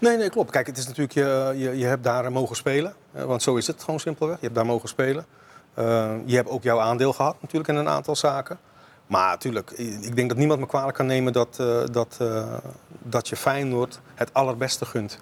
Nee, 0.00 0.16
nee, 0.16 0.30
klopt. 0.30 0.50
Kijk, 0.50 0.66
het 0.66 0.78
is 0.78 0.86
natuurlijk, 0.86 1.12
je, 1.12 1.52
je, 1.56 1.78
je 1.78 1.86
hebt 1.86 2.04
daar 2.04 2.32
mogen 2.32 2.56
spelen. 2.56 2.94
Want 3.10 3.42
zo 3.42 3.56
is 3.56 3.66
het 3.66 3.82
gewoon 3.84 4.00
simpelweg. 4.00 4.36
Je 4.36 4.42
hebt 4.42 4.54
daar 4.54 4.66
mogen 4.66 4.88
spelen. 4.88 5.26
Eh, 5.76 6.10
je 6.24 6.36
hebt 6.36 6.48
ook 6.48 6.62
jouw 6.62 6.80
aandeel 6.80 7.12
gehad 7.12 7.36
natuurlijk 7.40 7.68
in 7.68 7.76
een 7.76 7.88
aantal 7.88 8.16
zaken. 8.16 8.58
Maar 9.06 9.28
natuurlijk, 9.28 9.70
ik 10.00 10.16
denk 10.16 10.28
dat 10.28 10.38
niemand 10.38 10.60
me 10.60 10.66
kwalijk 10.66 10.96
kan 10.96 11.06
nemen 11.06 11.32
dat, 11.32 11.56
eh, 11.60 11.78
dat, 11.92 12.16
eh, 12.20 12.54
dat 13.02 13.28
je 13.28 13.36
Feyenoord 13.36 14.00
het 14.14 14.34
allerbeste 14.34 14.84
gunt. 14.84 15.18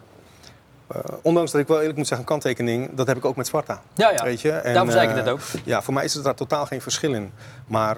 Eh, 0.86 1.00
ondanks 1.22 1.50
dat 1.50 1.60
ik 1.60 1.66
wel 1.66 1.78
eerlijk 1.78 1.96
moet 1.96 2.06
zeggen, 2.06 2.26
kanttekening, 2.26 2.94
dat 2.94 3.06
heb 3.06 3.16
ik 3.16 3.24
ook 3.24 3.36
met 3.36 3.46
Sparta. 3.46 3.80
Ja, 3.94 4.10
ja. 4.10 4.24
Weet 4.24 4.40
je? 4.40 4.50
En, 4.52 4.72
Daarom 4.72 4.92
zei 4.92 5.08
ik 5.08 5.16
het 5.16 5.28
ook. 5.28 5.40
Ja, 5.64 5.82
voor 5.82 5.94
mij 5.94 6.04
is 6.04 6.14
er 6.14 6.22
daar 6.22 6.34
totaal 6.34 6.66
geen 6.66 6.80
verschil 6.80 7.14
in. 7.14 7.32
Maar, 7.66 7.96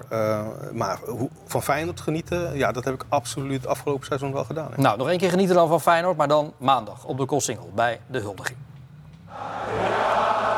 maar 0.73 0.97
hoe, 1.05 1.29
van 1.45 1.63
Feyenoord 1.63 2.01
genieten, 2.01 2.57
ja, 2.57 2.71
dat 2.71 2.85
heb 2.85 2.93
ik 2.93 3.03
absoluut 3.09 3.61
het 3.61 3.67
afgelopen 3.67 4.05
seizoen 4.05 4.33
wel 4.33 4.43
gedaan. 4.43 4.71
hè. 4.75 4.81
Nou, 4.81 4.97
nog 4.97 5.09
één 5.09 5.17
keer 5.17 5.29
genieten 5.29 5.55
dan 5.55 5.67
van 5.67 5.81
Feyenoord, 5.81 6.17
maar 6.17 6.27
dan 6.27 6.53
maandag 6.57 7.05
op 7.05 7.17
de 7.17 7.25
Koolsingel 7.25 7.71
bij 7.75 7.99
de 8.07 8.19
huldiging. 8.19 8.57
Waarom 9.27 10.56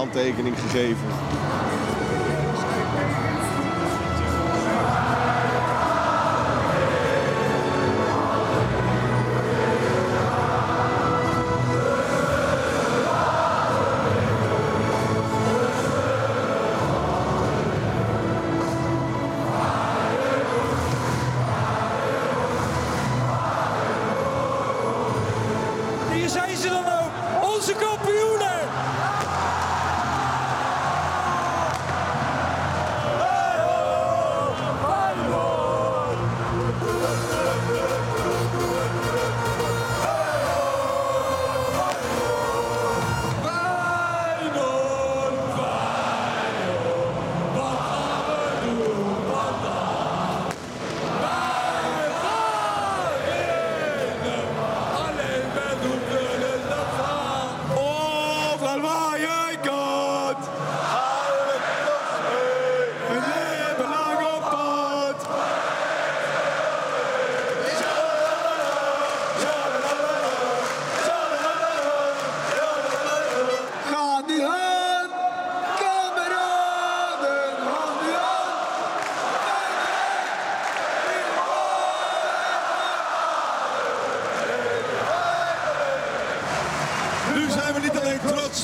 handtekening 0.00 0.56
gegeven. 0.58 1.09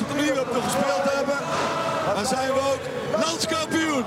Op 0.01 0.09
de 0.09 0.15
manier 0.15 0.35
we 0.35 0.63
gespeeld 0.63 1.15
hebben, 1.17 1.39
maar 2.15 2.27
zijn 2.27 2.53
we 2.53 2.61
ook 2.61 2.83
landskampioen. 3.25 4.05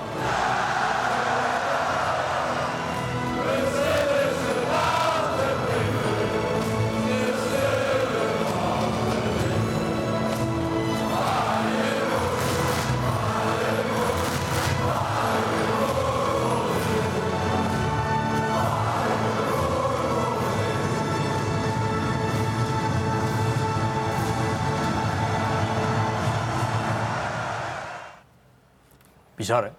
Bizar, 29.49 29.63
hè? 29.63 29.69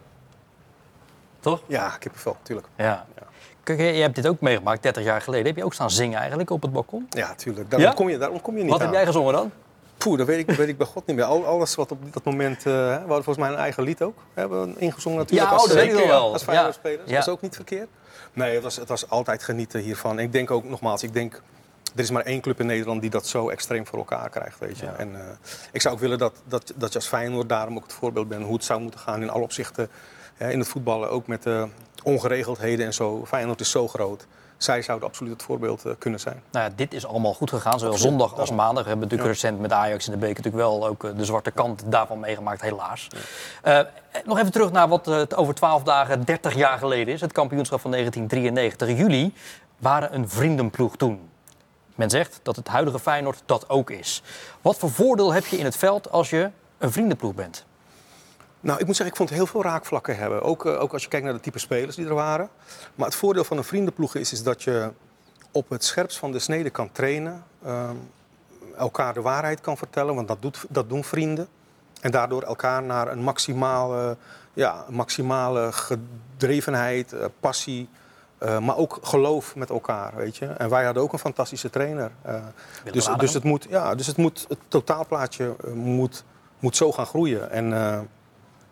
Toch? 1.40 1.60
Ja, 1.66 1.88
kippenvel, 1.98 2.36
natuurlijk. 2.38 2.68
Ja. 2.76 3.06
Kijk, 3.62 3.78
je 3.78 3.84
hebt 3.84 4.14
dit 4.14 4.26
ook 4.26 4.40
meegemaakt, 4.40 4.82
30 4.82 5.04
jaar 5.04 5.20
geleden. 5.20 5.46
Heb 5.46 5.56
je 5.56 5.64
ook 5.64 5.74
staan 5.74 5.90
zingen 5.90 6.18
eigenlijk 6.18 6.50
op 6.50 6.62
het 6.62 6.72
balkon? 6.72 7.06
Ja, 7.10 7.34
tuurlijk. 7.34 7.70
Daarom, 7.70 7.88
Ja? 7.88 7.94
Kom 7.94 8.08
je, 8.08 8.18
daarom 8.18 8.40
kom 8.40 8.56
je 8.56 8.62
niet 8.62 8.70
Wat 8.70 8.80
aan. 8.80 8.86
heb 8.86 8.94
jij 8.94 9.06
gezongen 9.06 9.32
dan? 9.32 9.50
Poeh, 9.98 10.18
dat 10.18 10.26
weet 10.26 10.38
ik, 10.38 10.46
dat 10.46 10.56
weet 10.56 10.68
ik 10.68 10.76
bij 10.76 10.86
God 10.86 11.06
niet 11.06 11.16
meer. 11.16 11.24
Al, 11.24 11.46
alles 11.46 11.74
wat 11.74 11.90
op 11.92 12.12
dat 12.12 12.24
moment... 12.24 12.56
eh, 12.58 12.64
we 12.64 12.90
hadden 12.90 13.24
volgens 13.24 13.36
mij 13.36 13.48
een 13.48 13.58
eigen 13.58 13.82
lied 13.82 14.02
ook. 14.02 14.16
We 14.34 14.40
hebben 14.40 14.78
ingezongen 14.78 15.18
natuurlijk 15.18 15.50
Ja, 15.50 15.56
als, 15.56 15.62
oh, 15.68 15.74
dat 15.74 15.82
ik 15.84 15.92
eh, 15.98 16.06
wel. 16.06 16.32
als 16.32 16.44
Ja. 16.44 16.52
Ja. 16.52 16.92
Dat 17.06 17.08
is 17.08 17.28
ook 17.28 17.40
niet 17.40 17.54
verkeerd. 17.54 17.88
Nee, 18.32 18.54
het 18.54 18.62
was, 18.62 18.76
het 18.76 18.88
was 18.88 19.08
altijd 19.10 19.42
genieten 19.42 19.80
hiervan. 19.80 20.18
Ik 20.18 20.32
denk 20.32 20.50
ook, 20.50 20.64
nogmaals, 20.64 21.02
ik 21.02 21.12
denk... 21.12 21.42
Er 21.94 22.00
is 22.02 22.10
maar 22.10 22.22
één 22.24 22.40
club 22.40 22.60
in 22.60 22.66
Nederland 22.66 23.00
die 23.00 23.10
dat 23.10 23.26
zo 23.26 23.48
extreem 23.48 23.86
voor 23.86 23.98
elkaar 23.98 24.28
krijgt, 24.28 24.58
weet 24.58 24.78
je. 24.78 24.86
En 24.86 25.14
eh, 25.14 25.20
ik 25.72 25.80
zou 25.80 25.94
ook 25.94 26.00
willen 26.00 26.18
dat, 26.18 26.42
dat, 26.48 26.72
dat 26.76 26.92
je 26.92 26.98
als 26.98 27.08
Feyenoord 27.08 27.48
daarom 27.48 27.76
ook 27.76 27.82
het 27.82 27.92
voorbeeld 27.92 28.28
bent... 28.28 28.44
hoe 28.44 28.54
het 28.54 28.64
zou 28.64 28.80
moeten 28.80 29.00
gaan 29.00 29.22
in 29.22 29.30
alle 29.30 29.42
opzichten. 29.42 29.88
Hè, 30.34 30.50
in 30.50 30.58
het 30.58 30.68
voetballen, 30.68 31.10
ook 31.10 31.26
met 31.26 31.42
de 31.42 31.68
ongeregeldheden 32.02 32.86
en 32.86 32.94
zo. 32.94 33.26
Feyenoord 33.26 33.60
is 33.60 33.70
zo 33.70 33.88
groot. 33.88 34.26
Zij 34.56 34.82
zouden 34.82 35.08
absoluut 35.08 35.32
het 35.32 35.42
voorbeeld 35.42 35.84
eh, 35.84 35.92
kunnen 35.98 36.20
zijn. 36.20 36.42
Nou 36.50 36.64
ja, 36.68 36.72
dit 36.76 36.94
is 36.94 37.06
allemaal 37.06 37.34
goed 37.34 37.50
gegaan, 37.50 37.78
zowel 37.78 37.94
Absoluut, 37.94 38.18
zondag 38.18 38.38
als 38.38 38.50
maandag. 38.50 38.82
We 38.82 38.88
hebben 38.88 39.08
natuurlijk 39.08 39.36
Ja. 39.38 39.42
recent 39.42 39.60
met 39.60 39.72
Ajax 39.72 40.06
in 40.06 40.12
de 40.12 40.18
beker 40.18 40.36
natuurlijk 40.42 40.62
wel 40.64 40.86
ook 40.86 41.04
eh, 41.04 41.10
de 41.16 41.24
zwarte 41.24 41.50
kant 41.50 41.82
daarvan 41.86 42.18
meegemaakt, 42.20 42.60
helaas. 42.62 43.08
Eh, 43.62 43.80
nog 44.24 44.38
even 44.38 44.52
terug 44.52 44.72
naar 44.72 44.88
wat 44.88 45.08
eh, 45.08 45.16
het 45.16 45.34
over 45.36 45.54
12 45.54 45.82
dagen 45.82 46.24
30 46.24 46.54
jaar 46.54 46.78
geleden 46.78 47.14
is. 47.14 47.20
Het 47.20 47.32
kampioenschap 47.32 47.80
van 47.80 47.90
1993. 47.90 48.96
Jullie 48.98 49.34
waren 49.78 50.14
een 50.14 50.28
vriendenploeg 50.28 50.96
toen. 50.96 51.28
Men 52.00 52.10
zegt 52.10 52.40
dat 52.42 52.56
het 52.56 52.68
huidige 52.68 52.98
Feyenoord 52.98 53.42
dat 53.46 53.68
ook 53.68 53.90
is. 53.90 54.22
Wat 54.60 54.78
voor 54.78 54.90
voordeel 54.90 55.32
heb 55.32 55.46
je 55.46 55.58
in 55.58 55.64
het 55.64 55.76
veld 55.76 56.10
als 56.10 56.30
je 56.30 56.50
een 56.78 56.92
vriendenploeg 56.92 57.34
bent? 57.34 57.64
Nou, 58.60 58.78
ik 58.78 58.86
moet 58.86 58.96
zeggen, 58.96 59.14
ik 59.14 59.16
vond 59.16 59.30
heel 59.30 59.46
veel 59.46 59.62
raakvlakken 59.62 60.16
hebben. 60.16 60.42
Ook, 60.42 60.66
eh, 60.66 60.80
ook 60.80 60.92
als 60.92 61.02
je 61.02 61.08
kijkt 61.08 61.24
naar 61.24 61.34
de 61.34 61.40
type 61.40 61.58
spelers 61.58 61.96
die 61.96 62.06
er 62.06 62.14
waren. 62.14 62.48
Maar 62.94 63.06
het 63.06 63.14
voordeel 63.14 63.44
van 63.44 63.56
een 63.56 63.64
vriendenploeg 63.64 64.14
is, 64.14 64.32
is 64.32 64.42
dat 64.42 64.62
je 64.62 64.90
op 65.50 65.68
het 65.68 65.84
scherpst 65.84 66.18
van 66.18 66.32
de 66.32 66.38
snede 66.38 66.70
kan 66.70 66.92
trainen. 66.92 67.44
ehm, 67.64 67.96
elkaar 68.76 69.14
de 69.14 69.20
waarheid 69.20 69.60
kan 69.60 69.76
vertellen, 69.76 70.14
want 70.14 70.28
dat, 70.28 70.42
doet, 70.42 70.64
dat 70.68 70.88
doen 70.88 71.04
vrienden. 71.04 71.48
En 72.00 72.10
daardoor 72.10 72.42
elkaar 72.42 72.82
naar 72.82 73.08
een 73.08 73.22
maximale, 73.22 74.16
ja, 74.52 74.84
maximale 74.88 75.72
gedrevenheid, 75.72 77.12
eh, 77.12 77.24
passie, 77.40 77.88
eh, 78.40 78.58
maar 78.58 78.76
ook 78.76 78.98
geloof 79.02 79.56
met 79.56 79.70
elkaar, 79.70 80.12
weet 80.16 80.36
je. 80.36 80.46
En 80.46 80.68
wij 80.68 80.84
hadden 80.84 81.02
ook 81.02 81.12
een 81.12 81.18
fantastische 81.18 81.70
trainer. 81.70 82.10
eh, 82.22 82.34
dus, 82.92 83.08
dus, 83.18 83.34
het 83.34 83.44
moet, 83.44 83.66
ja, 83.70 83.94
dus 83.94 84.06
het, 84.06 84.16
moet, 84.16 84.44
het 84.48 84.58
totaalplaatje 84.68 85.54
eh, 85.64 85.72
moet, 85.72 86.24
moet 86.58 86.76
zo 86.76 86.92
gaan 86.92 87.06
groeien. 87.06 87.50
En, 87.50 87.72
eh, 87.72 87.98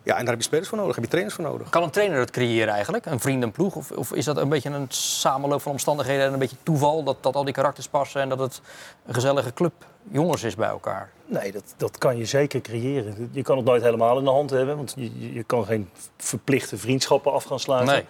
ja, 0.02 0.14
en 0.16 0.20
daar 0.20 0.28
heb 0.28 0.36
je 0.38 0.42
spelers 0.48 0.68
voor 0.68 0.78
nodig, 0.78 0.94
heb 0.94 1.04
je 1.04 1.10
trainers 1.10 1.36
voor 1.36 1.44
nodig. 1.44 1.68
Kan 1.68 1.82
een 1.82 1.90
trainer 1.90 2.18
het 2.18 2.30
creëren 2.30 2.72
eigenlijk, 2.74 3.06
een 3.06 3.20
vriendenploeg? 3.20 3.74
Of, 3.76 3.90
of 3.90 4.12
is 4.12 4.24
dat 4.24 4.36
een 4.36 4.48
beetje 4.48 4.70
een 4.70 4.86
samenloop 4.88 5.62
van 5.62 5.72
omstandigheden 5.72 6.26
en 6.26 6.32
een 6.32 6.38
beetje 6.38 6.56
toeval 6.62 7.02
dat, 7.04 7.16
dat 7.22 7.34
al 7.36 7.44
die 7.44 7.54
karakters 7.54 7.88
passen 7.88 8.20
en 8.20 8.28
dat 8.28 8.38
het 8.38 8.60
een 9.06 9.14
gezellige 9.14 9.52
club 9.52 9.72
jongens 10.10 10.42
is 10.42 10.54
bij 10.54 10.68
elkaar? 10.68 11.10
Nee, 11.26 11.52
dat, 11.52 11.74
dat 11.76 11.98
kan 11.98 12.16
je 12.16 12.24
zeker 12.24 12.60
creëren. 12.60 13.28
Je 13.32 13.42
kan 13.42 13.56
het 13.56 13.66
nooit 13.66 13.82
helemaal 13.82 14.18
in 14.18 14.24
de 14.24 14.30
hand 14.30 14.50
hebben, 14.50 14.76
want 14.76 14.92
je, 14.96 15.20
je- 15.20 15.32
je 15.32 15.42
kan 15.42 15.64
geen 15.64 15.90
verplichte 16.16 16.78
vriendschappen 16.78 17.32
af 17.32 17.44
gaan 17.44 17.60
sluiten. 17.60 17.94
Nee. 17.94 18.04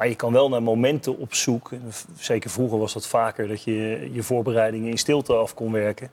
Maar 0.00 0.08
je 0.08 0.14
kan 0.14 0.32
wel 0.32 0.48
naar 0.48 0.62
momenten 0.62 1.18
op 1.18 1.34
zoek. 1.34 1.70
Zeker 2.18 2.50
vroeger 2.50 2.78
was 2.78 2.92
dat 2.92 3.06
vaker, 3.06 3.48
dat 3.48 3.62
je 3.62 4.08
je 4.12 4.22
voorbereidingen 4.22 4.90
in 4.90 4.98
stilte 4.98 5.34
af 5.34 5.54
kon 5.54 5.72
werken. 5.72 6.10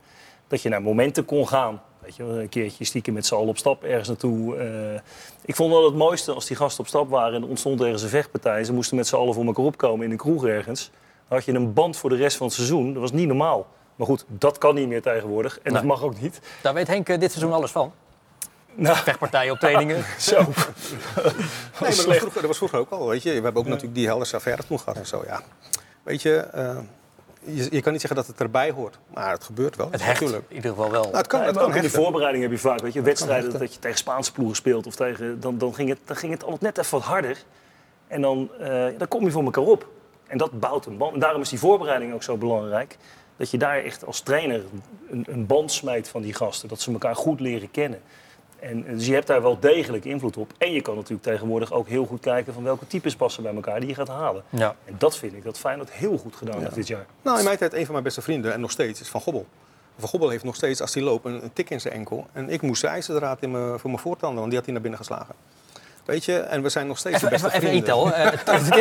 Dat 0.47 0.61
je 0.61 0.69
naar 0.69 0.81
momenten 0.81 1.25
kon 1.25 1.47
gaan. 1.47 1.81
Weet 1.99 2.15
je, 2.15 2.23
een 2.23 2.49
keertje 2.49 2.85
stiekem 2.85 3.13
met 3.13 3.25
z'n 3.25 3.35
allen 3.35 3.47
op 3.47 3.57
stap 3.57 3.83
ergens 3.83 4.07
naartoe. 4.07 4.57
Eh, 4.57 4.99
ik 5.45 5.55
vond 5.55 5.71
wel 5.71 5.85
het 5.85 5.95
mooiste 5.95 6.31
als 6.31 6.45
die 6.45 6.55
gasten 6.55 6.79
op 6.79 6.87
stap 6.87 7.09
waren 7.09 7.35
en 7.35 7.41
er 7.41 7.49
ontstond 7.49 7.81
ergens 7.81 8.01
een 8.01 8.09
vechtpartij. 8.09 8.63
Ze 8.63 8.73
moesten 8.73 8.95
met 8.95 9.07
z'n 9.07 9.15
allen 9.15 9.33
voor 9.33 9.45
elkaar 9.45 9.65
opkomen 9.65 10.05
in 10.05 10.11
een 10.11 10.17
kroeg 10.17 10.45
ergens. 10.45 10.91
Dan 11.27 11.37
had 11.37 11.45
je 11.45 11.53
een 11.53 11.73
band 11.73 11.97
voor 11.97 12.09
de 12.09 12.15
rest 12.15 12.37
van 12.37 12.45
het 12.45 12.55
seizoen. 12.55 12.93
Dat 12.93 13.01
was 13.01 13.11
niet 13.11 13.27
normaal. 13.27 13.67
Maar 13.95 14.07
goed, 14.07 14.25
dat 14.27 14.57
kan 14.57 14.75
niet 14.75 14.87
meer 14.87 15.01
tegenwoordig. 15.01 15.59
En 15.63 15.73
dat 15.73 15.83
mag 15.83 16.03
ook 16.03 16.21
niet. 16.21 16.41
Daar 16.61 16.73
weet 16.73 16.87
Henk 16.87 17.09
eh, 17.09 17.19
dit 17.19 17.31
seizoen 17.31 17.53
alles 17.53 17.71
van. 17.71 17.91
Nou, 18.77 18.97
Vechtpartijen 18.97 19.51
op 19.51 19.59
trainingen. 19.59 20.03
zo. 20.17 20.35
Nee, 20.35 20.45
maar 20.45 21.33
dat 21.79 22.05
was, 22.05 22.17
vroeger, 22.17 22.33
dat 22.33 22.45
was 22.45 22.57
vroeger 22.57 22.79
ook 22.79 22.89
al, 22.89 23.07
weet 23.07 23.23
je. 23.23 23.29
We 23.29 23.41
hebben 23.41 23.55
ook 23.55 23.67
natuurlijk 23.67 23.95
die 23.95 24.05
Helders 24.05 24.33
affaire 24.33 24.63
toen 24.67 24.79
gehad 24.79 24.97
en 24.97 25.05
zo, 25.05 25.23
ja. 25.25 25.41
Weet 26.03 26.21
je, 26.21 26.35
eh, 26.35 26.77
je, 27.39 27.67
je 27.71 27.81
kan 27.81 27.91
niet 27.91 28.01
zeggen 28.01 28.15
dat 28.19 28.27
het 28.27 28.39
erbij 28.39 28.71
hoort, 28.71 28.97
maar 29.13 29.31
het 29.31 29.43
gebeurt 29.43 29.75
wel. 29.75 29.91
Het 29.91 30.03
hecht 30.03 30.19
natuurlijk. 30.21 30.49
in 30.49 30.55
ieder 30.55 30.71
geval 30.71 30.91
wel. 30.91 31.03
Nou, 31.03 31.17
het 31.17 31.27
kan, 31.27 31.39
Ja, 31.39 31.45
het 31.45 31.55
maar 31.55 31.63
kan 31.63 31.73
ook 31.73 31.77
in 31.77 31.83
de 31.83 31.89
voorbereiding 31.89 32.43
heb 32.43 32.51
je 32.51 32.59
vaak 32.59 32.79
weet 32.79 32.93
je, 32.93 33.01
wedstrijden 33.01 33.59
dat 33.59 33.73
je 33.73 33.79
tegen 33.79 33.97
Spaanse 33.97 34.31
ploegen 34.31 34.55
speelt. 34.55 34.87
Of 34.87 34.95
tegen, 34.95 35.39
dan, 35.39 35.57
dan, 35.57 35.75
ging 35.75 35.89
het, 35.89 35.99
dan 36.05 36.15
ging 36.15 36.31
het 36.31 36.43
altijd 36.43 36.61
net 36.61 36.77
even 36.77 36.97
wat 36.97 37.07
harder. 37.07 37.37
En 38.07 38.21
dan, 38.21 38.49
eh, 38.59 38.85
dan 38.97 39.07
kom 39.07 39.23
je 39.23 39.31
voor 39.31 39.43
elkaar 39.43 39.63
op. 39.63 39.87
En 40.27 40.37
dat 40.37 40.59
bouwt 40.59 40.85
een 40.85 40.97
band. 40.97 41.13
En 41.13 41.19
daarom 41.19 41.41
is 41.41 41.49
die 41.49 41.59
voorbereiding 41.59 42.13
ook 42.13 42.23
zo 42.23 42.37
belangrijk. 42.37 42.97
Dat 43.37 43.51
je 43.51 43.57
daar 43.57 43.83
echt 43.83 44.05
als 44.05 44.19
trainer 44.19 44.61
een, 45.09 45.25
een 45.29 45.45
band 45.45 45.71
smijt 45.71 46.09
van 46.09 46.21
die 46.21 46.33
gasten. 46.33 46.69
Dat 46.69 46.81
ze 46.81 46.91
elkaar 46.91 47.15
goed 47.15 47.39
leren 47.39 47.71
kennen. 47.71 48.01
En, 48.59 48.85
dus 48.87 49.05
je 49.05 49.13
hebt 49.13 49.27
daar 49.27 49.41
wel 49.41 49.59
degelijk 49.59 50.05
invloed 50.05 50.37
op. 50.37 50.51
En 50.57 50.71
je 50.71 50.81
kan 50.81 50.95
natuurlijk 50.95 51.23
tegenwoordig 51.23 51.73
ook 51.73 51.87
heel 51.87 52.05
goed 52.05 52.19
kijken 52.19 52.53
van 52.53 52.63
welke 52.63 52.87
types 52.87 53.15
passen 53.15 53.43
bij 53.43 53.55
elkaar 53.55 53.79
die 53.79 53.89
je 53.89 53.95
gaat 53.95 54.07
halen. 54.07 54.43
Ja. 54.49 54.75
En 54.85 54.95
dat 54.97 55.17
vind 55.17 55.33
ik 55.33 55.43
dat 55.43 55.59
Feyenoord 55.59 55.91
heel 55.91 56.17
goed 56.17 56.35
gedaan 56.35 56.61
heeft 56.61 56.75
dit 56.75 56.87
jaar. 56.87 57.05
Nou, 57.21 57.37
in 57.37 57.43
mijn 57.43 57.57
tijd 57.57 57.73
een 57.73 57.83
van 57.83 57.91
mijn 57.91 58.03
beste 58.03 58.21
vrienden, 58.21 58.53
en 58.53 58.59
nog 58.59 58.71
steeds, 58.71 59.01
is 59.01 59.09
Van 59.09 59.21
Gobbel. 59.21 59.45
Van 59.97 60.09
Gobbel 60.09 60.29
heeft 60.29 60.43
nog 60.43 60.55
steeds, 60.55 60.81
als 60.81 60.93
hij 60.93 61.03
loopt, 61.03 61.25
een, 61.25 61.43
een 61.43 61.53
tik 61.53 61.69
in 61.69 61.81
zijn 61.81 61.93
enkel. 61.93 62.27
En 62.31 62.49
ik 62.49 62.61
moest 62.61 62.79
zijn 62.79 62.93
ijzerdraad 62.93 63.41
in 63.41 63.51
mijn, 63.51 63.79
voor 63.79 63.89
mijn 63.89 64.01
voortanden, 64.01 64.37
want 64.37 64.47
die 64.47 64.55
had 64.55 64.63
hij 64.63 64.73
naar 64.73 64.81
binnen 64.81 64.99
geslagen. 64.99 65.35
Weet 66.05 66.25
je, 66.25 66.39
en 66.39 66.61
we 66.61 66.69
zijn 66.69 66.87
nog 66.87 66.97
steeds 66.97 67.15
Even, 67.15 67.27
de 67.27 67.33
beste 67.33 67.47
even, 67.47 67.59
even 67.59 67.69
vrienden. 67.69 67.89
Itel. 67.89 68.13
Eh, 68.13 68.75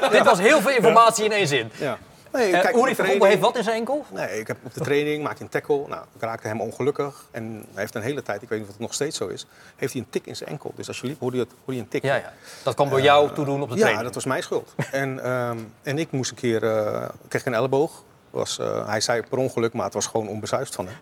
dit, 0.00 0.10
dit 0.12 0.24
was 0.24 0.38
heel 0.38 0.60
veel 0.60 0.70
informatie 0.70 1.24
in 1.24 1.32
één 1.32 1.46
zin. 1.46 1.70
Ja. 1.78 1.98
Nee, 2.32 2.50
kijk, 2.50 2.76
Uri 2.76 2.94
Gobbel 2.94 3.24
heeft 3.24 3.40
wat 3.40 3.56
in 3.56 3.62
zijn 3.62 3.76
enkel? 3.76 4.04
Nee, 4.12 4.40
ik 4.40 4.46
heb 4.46 4.56
op 4.62 4.74
de 4.74 4.80
training 4.80 5.22
maakte 5.22 5.42
een 5.42 5.48
tackle. 5.48 5.84
Nou, 5.88 6.04
ik 6.14 6.20
raakte 6.22 6.46
hem 6.46 6.60
ongelukkig. 6.60 7.24
En 7.30 7.64
hij 7.72 7.80
heeft 7.80 7.94
een 7.94 8.02
hele 8.02 8.22
tijd, 8.22 8.42
ik 8.42 8.48
weet 8.48 8.58
niet 8.58 8.68
of 8.68 8.74
het 8.74 8.82
nog 8.82 8.94
steeds 8.94 9.16
zo 9.16 9.26
is, 9.28 9.46
heeft 9.76 9.92
hij 9.92 10.02
een 10.02 10.10
tik 10.10 10.26
in 10.26 10.36
zijn 10.36 10.50
enkel. 10.50 10.72
Dus 10.76 10.88
als 10.88 11.00
je 11.00 11.06
liep, 11.06 11.20
hoorde 11.20 11.36
je, 11.36 11.42
het, 11.42 11.52
hoorde 11.58 11.74
je 11.74 11.80
een 11.80 11.88
tik. 11.88 12.02
Ja, 12.02 12.14
ja. 12.14 12.32
Dat 12.62 12.74
kwam 12.74 12.88
door 12.88 13.00
jou 13.00 13.32
toedoen 13.32 13.62
op 13.62 13.68
de 13.68 13.74
Ja, 13.74 13.80
training. 13.80 14.04
dat 14.04 14.14
was 14.14 14.24
mijn 14.24 14.42
schuld. 14.42 14.74
en, 14.90 15.24
ehm, 15.24 15.58
en 15.82 15.98
ik 15.98 16.10
moest 16.10 16.30
een 16.30 16.36
keer, 16.36 16.62
ik 17.02 17.28
kreeg 17.28 17.44
een 17.46 17.54
elleboog. 17.54 18.02
Was, 18.30 18.58
eh, 18.58 18.86
hij 18.86 19.00
zei 19.00 19.22
per 19.28 19.38
ongeluk, 19.38 19.72
maar 19.72 19.84
het 19.84 19.94
was 19.94 20.06
gewoon 20.06 20.28
onbezuist 20.28 20.74
van 20.74 20.86
hem. 20.86 20.96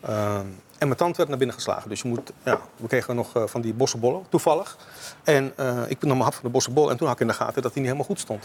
Ehm, 0.00 0.46
en 0.78 0.86
mijn 0.86 0.96
tand 0.96 1.16
werd 1.16 1.28
naar 1.28 1.38
binnen 1.38 1.56
geslagen. 1.56 1.88
Dus 1.88 2.02
je 2.02 2.08
moet, 2.08 2.32
ja, 2.42 2.60
we 2.76 2.86
kregen 2.86 3.16
nog 3.16 3.32
van 3.44 3.60
die 3.60 3.74
bossenbollen, 3.74 4.24
toevallig. 4.28 4.76
En 5.24 5.52
eh, 5.56 5.82
ik 5.88 6.00
nam 6.00 6.10
mijn 6.10 6.20
hap 6.22 6.34
van 6.34 6.42
de 6.42 6.48
bossenbol 6.50 6.90
en 6.90 6.96
toen 6.96 7.06
had 7.06 7.16
ik 7.16 7.22
in 7.22 7.26
de 7.26 7.32
gaten 7.34 7.62
dat 7.62 7.72
hij 7.72 7.82
niet 7.82 7.90
helemaal 7.90 8.04
goed 8.04 8.20
stond. 8.20 8.42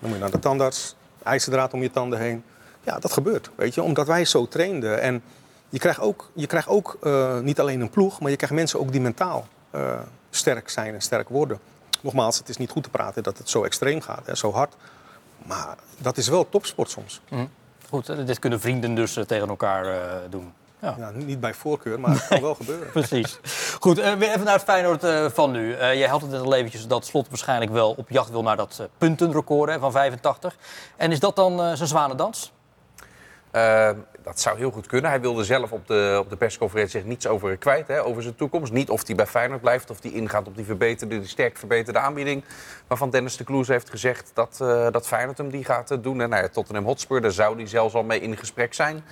Dan 0.00 0.10
moet 0.10 0.12
je 0.12 0.18
naar 0.18 0.30
de 0.30 0.38
tandarts, 0.38 0.94
ijzerdraad 1.24 1.72
om 1.72 1.82
je 1.82 1.90
tanden 1.90 2.18
heen. 2.18 2.44
Ja, 2.82 2.98
dat 2.98 3.12
gebeurt, 3.12 3.50
weet 3.54 3.74
je, 3.74 3.82
omdat 3.82 4.06
wij 4.06 4.24
zo 4.24 4.48
trainden. 4.48 5.00
En 5.00 5.22
je 5.68 5.78
krijgt 5.78 6.00
ook, 6.00 6.30
je 6.32 6.46
krijgt 6.46 6.68
ook 6.68 6.98
eh, 7.02 7.38
niet 7.38 7.60
alleen 7.60 7.80
een 7.80 7.90
ploeg, 7.90 8.20
maar 8.20 8.30
je 8.30 8.36
krijgt 8.36 8.54
mensen 8.54 8.80
ook 8.80 8.92
die 8.92 9.00
mentaal 9.00 9.46
eh, 9.70 9.98
sterk 10.30 10.68
zijn 10.68 10.94
en 10.94 11.00
sterk 11.00 11.28
worden. 11.28 11.58
Nogmaals, 12.00 12.38
het 12.38 12.48
is 12.48 12.56
niet 12.56 12.70
goed 12.70 12.82
te 12.82 12.90
praten 12.90 13.22
dat 13.22 13.38
het 13.38 13.50
zo 13.50 13.64
extreem 13.64 14.00
gaat, 14.00 14.26
hè, 14.26 14.36
zo 14.36 14.52
hard. 14.52 14.74
Maar 15.46 15.76
dat 15.98 16.16
is 16.16 16.28
wel 16.28 16.48
topsport 16.48 16.90
soms. 16.90 17.20
Goed, 17.88 18.08
eh, 18.08 18.26
dit 18.26 18.38
kunnen 18.38 18.60
vrienden 18.60 18.94
dus 18.94 19.18
tegen 19.26 19.48
elkaar 19.48 19.86
doen. 20.30 20.52
Ja. 20.78 20.94
Ja, 20.98 21.10
niet 21.10 21.40
bij 21.40 21.54
voorkeur, 21.54 22.00
maar 22.00 22.10
het 22.10 22.26
kan 22.26 22.40
wel 22.50 22.54
gebeuren. 22.54 22.90
Precies. 22.90 23.38
Goed, 23.82 23.98
eh, 23.98 24.12
weer 24.14 24.28
even 24.28 24.44
naar 24.44 24.54
het 24.54 24.62
Feyenoord 24.62 25.04
eh, 25.04 25.26
van 25.30 25.50
nu. 25.50 25.74
Eh, 25.74 25.94
jij 25.94 26.08
had 26.08 26.20
het 26.20 26.30
net 26.30 26.40
al 26.40 26.54
eventjes 26.54 26.86
dat 26.86 27.06
Slot 27.06 27.28
waarschijnlijk 27.28 27.70
wel 27.70 27.94
op 27.96 28.10
jacht 28.10 28.30
wil 28.30 28.42
naar 28.42 28.56
dat 28.56 28.88
puntenrecord 28.98 29.70
hè, 29.70 29.78
van 29.78 29.92
85. 29.92 30.56
En 30.96 31.12
is 31.12 31.20
dat 31.20 31.36
dan 31.36 31.76
zijn 31.76 31.88
zwanendans? 31.88 32.52
Eh, 33.50 33.90
dat 34.22 34.40
zou 34.40 34.58
heel 34.58 34.70
goed 34.70 34.86
kunnen. 34.86 35.10
Hij 35.10 35.20
wilde 35.20 35.44
zelf 35.44 35.72
op 35.72 35.86
de, 35.86 36.16
op 36.20 36.30
de 36.30 36.36
persconferentie 36.36 37.00
zich 37.00 37.08
niets 37.08 37.26
over 37.26 37.56
kwijt, 37.56 37.88
hè, 37.88 38.04
over 38.04 38.22
zijn 38.22 38.34
toekomst. 38.34 38.72
Niet 38.72 38.90
of 38.90 39.06
hij 39.06 39.14
bij 39.16 39.26
Feyenoord 39.26 39.60
blijft, 39.60 39.90
of 39.90 40.02
hij 40.02 40.10
ingaat 40.10 40.46
op 40.46 40.56
die, 40.56 40.64
verbeterde, 40.64 41.26
sterk 41.26 41.56
verbeterde 41.56 41.98
aanbieding. 41.98 42.44
Waarvan 42.86 43.10
Dennis 43.10 43.36
de 43.36 43.44
Kloes 43.44 43.68
heeft 43.68 43.90
gezegd 43.90 44.30
dat, 44.34 44.56
dat 44.92 45.06
Feyenoord 45.06 45.38
hem 45.38 45.50
die 45.50 45.64
gaat 45.64 46.02
doen. 46.02 46.20
En 46.20 46.28
nou 46.28 46.42
ja, 46.42 46.48
Tottenham 46.48 46.84
Hotspur, 46.84 47.20
daar 47.20 47.30
zou 47.30 47.56
hij 47.56 47.66
zelfs 47.66 47.94
al 47.94 48.02
mee 48.02 48.20
in 48.20 48.36
gesprek 48.36 48.74
zijn. 48.74 49.04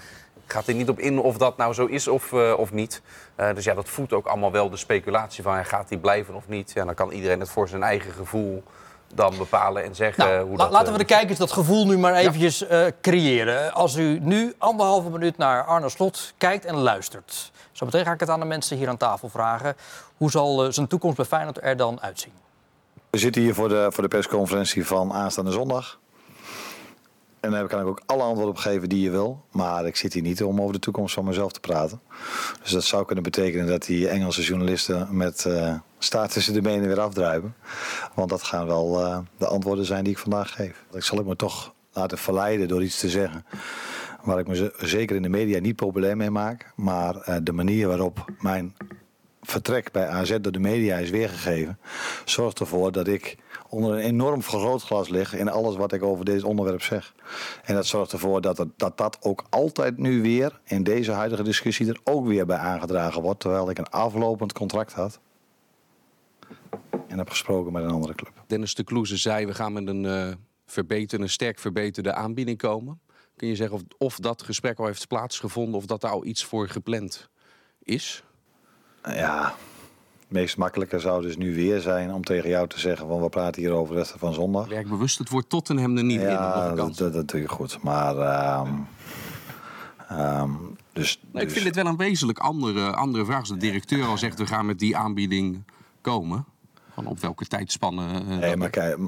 Gaat 0.52 0.66
er 0.66 0.74
niet 0.74 0.88
op 0.88 0.98
in 0.98 1.18
of 1.20 1.36
dat 1.36 1.56
nou 1.56 1.74
zo 1.74 1.86
is 1.86 2.08
of, 2.08 2.32
eh, 2.32 2.52
of 2.56 2.72
niet. 2.72 3.02
Eh, 3.34 3.54
dus 3.54 3.64
ja, 3.64 3.74
dat 3.74 3.88
voedt 3.88 4.12
ook 4.12 4.26
allemaal 4.26 4.52
wel 4.52 4.70
de 4.70 4.76
speculatie 4.76 5.42
van 5.42 5.56
ja, 5.56 5.62
gaat 5.62 5.88
hij 5.88 5.98
blijven 5.98 6.34
of 6.34 6.48
niet. 6.48 6.72
Ja, 6.74 6.84
dan 6.84 6.94
kan 6.94 7.10
iedereen 7.10 7.40
het 7.40 7.50
voor 7.50 7.68
zijn 7.68 7.82
eigen 7.82 8.12
gevoel 8.12 8.62
dan 9.14 9.36
bepalen 9.38 9.84
en 9.84 9.94
zeggen 9.94 10.24
Nou, 10.24 10.46
hoe 10.46 10.56
la- 10.56 10.62
dat... 10.62 10.72
laten 10.72 10.86
we 10.86 10.92
eh, 10.92 10.98
de 10.98 11.14
kijkers 11.14 11.38
dat 11.38 11.52
gevoel 11.52 11.86
nu 11.86 11.98
maar 11.98 12.14
eventjes 12.14 12.66
eh, 12.66 12.86
creëren. 13.00 13.72
Als 13.74 13.96
u 13.96 14.18
nu 14.22 14.54
anderhalve 14.58 15.10
minuut 15.10 15.36
naar 15.36 15.64
Arne 15.64 15.88
Slot 15.88 16.32
kijkt 16.38 16.64
en 16.64 16.74
luistert. 16.74 17.52
Zometeen 17.72 18.04
ga 18.04 18.12
ik 18.12 18.20
het 18.20 18.28
aan 18.28 18.40
de 18.40 18.46
mensen 18.46 18.76
hier 18.76 18.88
aan 18.88 18.96
tafel 18.96 19.28
vragen. 19.28 19.76
Hoe 20.16 20.30
zal 20.30 20.72
zijn 20.72 20.86
toekomst 20.86 21.16
bij 21.16 21.24
Feyenoord 21.26 21.62
er 21.62 21.76
dan 21.76 22.00
uitzien? 22.00 22.32
We 23.10 23.18
zitten 23.18 23.42
hier 23.42 23.54
voor 23.54 23.68
de, 23.68 23.86
voor 23.92 24.02
de 24.02 24.08
persconferentie 24.08 24.86
van 24.86 25.12
aanstaande 25.12 25.50
zondag. 25.50 25.98
En 27.40 27.50
daar 27.50 27.66
kan 27.66 27.80
ik 27.80 27.86
ook 27.86 28.02
alle 28.06 28.22
antwoorden 28.22 28.54
op 28.54 28.60
geven 28.60 28.88
die 28.88 29.02
je 29.02 29.10
wil. 29.10 29.44
Maar 29.50 29.86
ik 29.86 29.96
zit 29.96 30.12
hier 30.12 30.22
niet 30.22 30.42
om 30.42 30.60
over 30.60 30.72
de 30.72 30.78
toekomst 30.78 31.14
van 31.14 31.24
mezelf 31.24 31.52
te 31.52 31.60
praten. 31.60 32.00
Dus 32.62 32.70
dat 32.70 32.84
zou 32.84 33.04
kunnen 33.04 33.24
betekenen 33.24 33.66
dat 33.66 33.84
die 33.84 34.08
Engelse 34.08 34.42
journalisten 34.42 35.08
met 35.16 35.44
eh 35.46 35.74
staart 36.02 36.32
tussen 36.32 36.52
de 36.52 36.60
benen 36.60 36.86
weer 36.86 37.00
afdruipen. 37.00 37.54
Want 38.14 38.30
dat 38.30 38.42
gaan 38.42 38.66
wel 38.66 39.00
eh, 39.04 39.18
de 39.38 39.46
antwoorden 39.46 39.84
zijn 39.84 40.04
die 40.04 40.12
ik 40.12 40.18
vandaag 40.18 40.52
geef. 40.52 40.84
Ik 40.92 41.02
zal 41.02 41.20
ik 41.20 41.26
me 41.26 41.36
toch 41.36 41.74
laten 41.92 42.18
verleiden 42.18 42.68
door 42.68 42.82
iets 42.82 42.98
te 42.98 43.08
zeggen. 43.08 43.44
waar 44.22 44.38
ik 44.38 44.46
me 44.46 44.72
zeker 44.78 45.16
in 45.16 45.22
de 45.22 45.28
media 45.28 45.60
niet 45.60 45.76
populair 45.76 46.16
mee 46.16 46.30
maak. 46.30 46.72
Maar 46.76 47.16
eh, 47.16 47.36
de 47.42 47.52
manier 47.52 47.88
waarop 47.88 48.24
mijn 48.38 48.74
vertrek 49.42 49.92
bij 49.92 50.08
AZ 50.08 50.36
door 50.40 50.52
de 50.52 50.58
media 50.58 50.96
is 50.96 51.10
weergegeven, 51.10 51.78
zorgt 52.24 52.60
ervoor 52.60 52.92
dat 52.92 53.08
ik 53.08 53.36
onder 53.70 53.92
een 53.92 53.98
enorm 53.98 54.42
vergrootglas 54.42 55.08
lig 55.08 55.34
in 55.34 55.48
alles 55.48 55.76
wat 55.76 55.92
ik 55.92 56.02
over 56.02 56.24
dit 56.24 56.42
onderwerp 56.42 56.82
zeg. 56.82 57.14
En 57.64 57.74
dat 57.74 57.86
zorgt 57.86 58.12
ervoor 58.12 58.40
dat 58.40 58.58
het, 58.58 58.68
dat, 58.76 58.98
dat 58.98 59.18
ook 59.20 59.44
altijd 59.50 59.98
nu 59.98 60.22
weer 60.22 60.60
in 60.64 60.82
deze 60.82 61.12
huidige 61.12 61.42
discussie 61.42 61.88
er 61.88 62.00
ook 62.04 62.26
weer 62.26 62.46
bij 62.46 62.56
aangedragen 62.56 63.22
wordt, 63.22 63.40
terwijl 63.40 63.70
ik 63.70 63.78
een 63.78 63.88
aflopend 63.90 64.52
contract 64.52 64.92
had 64.92 65.20
en 67.08 67.18
heb 67.18 67.28
gesproken 67.28 67.72
met 67.72 67.84
een 67.84 67.90
andere 67.90 68.14
club. 68.14 68.32
Dennis 68.46 68.74
de 68.74 68.84
Kloeze 68.84 69.16
zei, 69.16 69.46
we 69.46 69.54
gaan 69.54 69.72
met 69.72 69.86
een 69.86 70.36
verbeterde, 70.66 71.24
een 71.24 71.30
sterk 71.30 71.58
verbeterde 71.58 72.12
aanbieding 72.12 72.58
komen. 72.58 73.00
Kun 73.36 73.48
je 73.48 73.56
zeggen 73.56 73.76
of, 73.76 73.82
of 73.98 74.16
dat 74.16 74.42
gesprek 74.42 74.78
al 74.78 74.86
heeft 74.86 75.08
plaatsgevonden 75.08 75.74
of 75.74 75.86
dat 75.86 76.00
daar 76.00 76.10
al 76.10 76.24
iets 76.24 76.44
voor 76.44 76.68
gepland 76.68 77.28
is? 77.82 78.22
Ja, 79.04 79.54
meest 80.30 80.56
makkelijke 80.56 80.98
zou 80.98 81.22
dus 81.22 81.36
nu 81.36 81.54
weer 81.54 81.80
zijn 81.80 82.12
om 82.14 82.24
tegen 82.24 82.48
jou 82.48 82.68
te 82.68 82.80
zeggen 82.80 83.06
van 83.08 83.22
we 83.22 83.28
praten 83.28 83.62
hier 83.62 83.72
over 83.72 83.94
de 83.94 84.00
rest 84.00 84.14
van 84.18 84.34
zondag. 84.34 84.68
Werk 84.68 84.88
bewust 84.88 85.18
het 85.18 85.28
woord 85.28 85.48
Tottenham 85.48 85.96
er 85.96 86.04
niet 86.04 86.20
in. 86.20 86.28
aan 86.28 86.74
de 86.74 86.82
Ja, 86.82 86.88
dat, 86.88 87.12
dat 87.12 87.28
doe 87.28 87.40
je 87.40 87.48
goed. 87.48 87.82
Maar 87.82 88.16
ehm, 88.16 88.72
ehm, 90.08 90.50
dus, 90.92 91.20
ik 91.32 91.40
dus- 91.40 91.52
vind 91.52 91.64
het 91.64 91.74
wel 91.74 91.86
een 91.86 91.96
wezenlijk 91.96 92.38
andere, 92.38 92.92
andere 92.94 93.24
vraag. 93.24 93.38
Als 93.38 93.48
de 93.48 93.56
directeur 93.56 94.04
al 94.06 94.18
zegt, 94.18 94.38
we 94.38 94.46
gaan 94.46 94.66
met 94.66 94.78
die 94.78 94.96
aanbieding 94.96 95.62
komen. 96.00 96.44
Van 96.94 97.06
op 97.06 97.20
welke 97.20 97.46
tijdspannen... 97.46 98.28
eh, 98.28 98.38
Nee, 98.38 98.56
maar 98.56 98.70
kijk, 98.70 98.98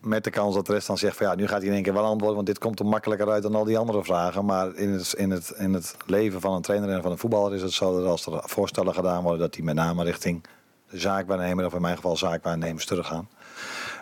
met 0.00 0.24
de 0.24 0.30
kans 0.30 0.54
dat 0.54 0.66
de 0.66 0.72
rest 0.72 0.86
dan 0.86 0.98
zegt 0.98 1.16
van 1.16 1.26
ja, 1.26 1.34
nu 1.34 1.46
gaat 1.46 1.58
hij 1.58 1.66
in 1.66 1.74
één 1.74 1.82
keer 1.82 1.92
wel 1.92 2.04
antwoorden, 2.04 2.34
want 2.34 2.46
dit 2.46 2.58
komt 2.58 2.78
er 2.78 2.86
makkelijker 2.86 3.30
uit 3.30 3.42
dan 3.42 3.54
al 3.54 3.64
die 3.64 3.78
andere 3.78 4.04
vragen. 4.04 4.44
Maar 4.44 4.74
in 4.74 4.90
het, 4.90 5.12
in 5.12 5.30
het, 5.30 5.50
in 5.56 5.74
het 5.74 5.96
leven 6.06 6.40
van 6.40 6.52
een 6.52 6.62
trainer 6.62 6.90
en 6.90 7.02
van 7.02 7.10
een 7.10 7.18
voetballer 7.18 7.54
is 7.54 7.62
het 7.62 7.72
zo 7.72 8.00
dat 8.00 8.10
als 8.10 8.26
er 8.26 8.40
voorstellen 8.44 8.94
gedaan 8.94 9.22
worden, 9.22 9.40
dat 9.40 9.52
die 9.52 9.64
met 9.64 9.74
name 9.74 10.04
richting 10.04 10.44
de 10.90 10.98
zaakwaarnemer, 10.98 11.66
of 11.66 11.74
in 11.74 11.80
mijn 11.80 11.96
geval 11.96 12.16
zaakwaarnemers, 12.16 12.86
teruggaan. 12.86 13.28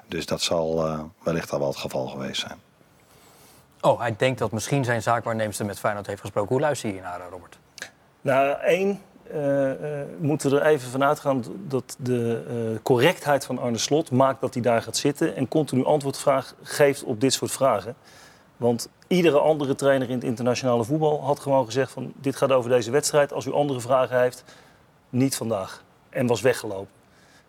Dus 0.08 0.26
dat 0.26 0.40
zal 0.40 0.86
eh, 0.86 1.00
wellicht 1.22 1.52
al 1.52 1.58
wel 1.58 1.68
het 1.68 1.76
geval 1.76 2.06
geweest 2.06 2.40
zijn. 2.40 2.58
Oh, 3.80 4.00
hij 4.00 4.14
denkt 4.16 4.38
dat 4.38 4.52
misschien 4.52 4.84
zijn 4.84 5.02
zaakwaarnemster 5.02 5.66
met 5.66 5.78
Feyenoord 5.78 6.06
heeft 6.06 6.20
gesproken. 6.20 6.50
Hoe 6.50 6.60
luister 6.60 6.88
je 6.88 6.94
hier 6.94 7.04
naar, 7.04 7.20
eh, 7.20 7.26
Robert? 7.30 7.58
Nou, 8.20 8.60
één, 8.60 9.00
moeten 10.18 10.50
we 10.50 10.60
er 10.60 10.66
even 10.66 10.90
van 10.90 11.04
uitgaan 11.04 11.44
dat 11.68 11.96
de 11.98 12.44
eh, 12.48 12.82
correctheid 12.82 13.44
van 13.44 13.58
Arne 13.58 13.78
Slot 13.78 14.10
maakt 14.10 14.40
dat 14.40 14.54
hij 14.54 14.62
daar 14.62 14.82
gaat 14.82 14.96
zitten 14.96 15.36
en 15.36 15.48
continu 15.48 15.84
antwoordvraag 15.84 16.54
geeft 16.62 17.02
op 17.02 17.20
dit 17.20 17.32
soort 17.32 17.50
vragen. 17.50 17.94
Want 18.56 18.88
iedere 19.06 19.38
andere 19.38 19.74
trainer 19.74 20.08
in 20.08 20.14
het 20.14 20.24
internationale 20.24 20.84
voetbal 20.84 21.22
had 21.22 21.40
gewoon 21.40 21.64
gezegd 21.64 21.92
van 21.92 22.12
dit 22.20 22.36
gaat 22.36 22.52
over 22.52 22.70
deze 22.70 22.90
wedstrijd. 22.90 23.32
Als 23.32 23.46
u 23.46 23.52
andere 23.52 23.80
vragen 23.80 24.20
heeft, 24.20 24.44
niet 25.08 25.36
vandaag. 25.36 25.84
En 26.10 26.26
was 26.26 26.40
weggelopen. 26.40 26.94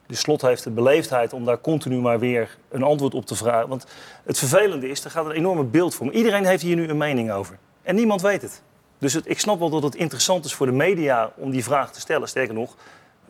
De 0.08 0.16
slot 0.16 0.42
heeft 0.42 0.64
de 0.64 0.72
beleefdheid 0.72 1.34
om 1.34 1.46
daar 1.46 1.62
continu 1.62 2.00
maar 2.00 2.20
weer 2.20 2.58
een 2.70 2.84
antwoord 2.84 3.14
op 3.14 3.26
te 3.26 3.36
vragen. 3.36 3.70
Want 3.70 3.86
het 4.24 4.38
vervelende 4.38 4.90
is, 4.90 5.04
er 5.04 5.12
gaat 5.12 5.26
een 5.26 5.32
enorme 5.32 5.64
beeld 5.64 5.96
voor. 5.96 6.12
Iedereen 6.12 6.46
heeft 6.46 6.64
hier 6.64 6.76
nu 6.76 6.88
een 6.88 6.98
mening 6.98 7.32
over. 7.32 7.58
En 7.82 7.96
niemand 7.96 8.22
weet 8.22 8.42
het. 8.42 8.62
Dus 8.98 9.14
het, 9.14 9.30
ik 9.30 9.40
snap 9.40 9.60
wel 9.60 9.70
dat 9.70 9.84
het 9.84 9.96
interessant 9.96 10.46
is 10.46 10.54
voor 10.54 10.66
de 10.66 10.72
media 10.72 11.32
om 11.36 11.52
die 11.52 11.64
vraag 11.64 11.92
te 11.92 12.00
stellen. 12.00 12.28
Sterker 12.28 12.54
nog, 12.54 12.76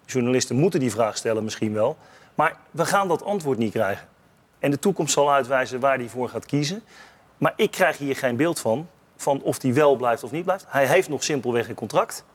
journalisten 0.05 0.55
moeten 0.55 0.79
die 0.79 0.91
vraag 0.91 1.17
stellen 1.17 1.43
misschien 1.43 1.74
wel. 1.74 1.97
Maar 2.36 2.57
we 2.71 2.86
gaan 2.86 3.07
dat 3.07 3.24
antwoord 3.24 3.57
niet 3.57 3.71
krijgen. 3.71 4.07
En 4.59 4.71
de 4.71 4.79
toekomst 4.79 5.13
zal 5.13 5.31
uitwijzen 5.31 5.79
waar 5.79 5.97
hij 5.97 6.09
voor 6.09 6.29
gaat 6.29 6.45
kiezen. 6.45 6.83
Maar 7.38 7.53
ik 7.55 7.71
krijg 7.71 7.97
hier 7.97 8.15
geen 8.15 8.36
beeld 8.36 8.59
van, 8.59 8.88
van 9.15 9.41
of 9.41 9.62
hij 9.62 9.74
wel 9.74 9.95
blijft 9.95 10.24
of 10.24 10.31
niet 10.31 10.43
blijft. 10.43 10.65
Hij 10.67 10.88
heeft 10.88 11.09
nog 11.09 11.24
simpelweg 11.24 11.69
een 11.69 11.75
contract. 11.75 12.25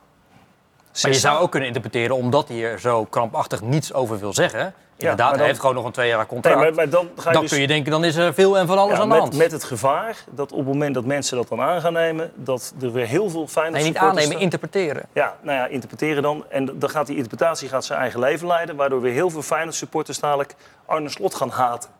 Maar 1.02 1.10
je 1.10 1.18
zou 1.18 1.40
ook 1.40 1.50
kunnen 1.50 1.68
interpreteren, 1.68 2.16
omdat 2.16 2.48
hij 2.48 2.64
er 2.64 2.80
zo 2.80 3.04
krampachtig 3.04 3.60
niets 3.60 3.92
over 3.92 4.18
wil 4.18 4.32
zeggen. 4.32 4.74
Inderdaad, 5.02 5.28
maar 5.30 5.38
hij 5.38 5.46
heeft 5.46 5.60
gewoon 5.60 5.74
nog 5.74 5.84
een 5.84 5.92
tweejarig 5.92 6.26
contract. 6.26 6.56
Nee, 6.56 6.66
maar, 6.66 6.74
maar 6.74 6.88
dan 6.88 7.08
ga 7.16 7.28
je 7.28 7.32
dan 7.32 7.42
dus- 7.42 7.50
kun 7.50 7.60
je 7.60 7.66
denken, 7.66 7.90
dan 7.90 8.04
is 8.04 8.16
er 8.16 8.34
veel 8.34 8.58
en 8.58 8.66
van 8.66 8.78
alles 8.78 8.96
Ja, 8.96 9.02
aan 9.02 9.08
de 9.08 9.14
met, 9.14 9.22
hand. 9.22 9.36
met 9.36 9.52
het 9.52 9.64
gevaar 9.64 10.16
dat 10.30 10.52
op 10.52 10.58
het 10.58 10.66
moment 10.66 10.94
dat 10.94 11.04
mensen 11.04 11.36
dat 11.36 11.48
dan 11.48 11.60
aan 11.60 11.80
gaan 11.80 11.92
nemen, 11.92 12.32
dat 12.34 12.74
er 12.80 12.92
weer 12.92 13.06
heel 13.06 13.30
veel 13.30 13.46
fijne 13.46 13.70
Nee, 13.70 13.84
niet 13.84 13.96
aannemen, 13.96 14.38
interpreteren. 14.38 15.02
Ja, 15.12 15.36
nou 15.40 15.58
ja, 15.58 15.66
interpreteren 15.66 16.22
dan. 16.22 16.44
En 16.48 16.78
dan 16.78 16.90
gaat 16.90 17.06
die 17.06 17.16
interpretatie 17.16 17.68
gaat 17.68 17.84
zijn 17.84 17.98
eigen 18.00 18.20
leven 18.20 18.46
leiden, 18.46 18.76
waardoor 18.76 19.00
weer 19.00 19.12
heel 19.12 19.30
veel 19.30 19.42
Feyenoord 19.42 19.74
supporters 19.74 20.18
dadelijk 20.20 20.54
Arne 20.86 21.08
Slot 21.08 21.34
gaan 21.34 21.50
haten. 21.50 21.90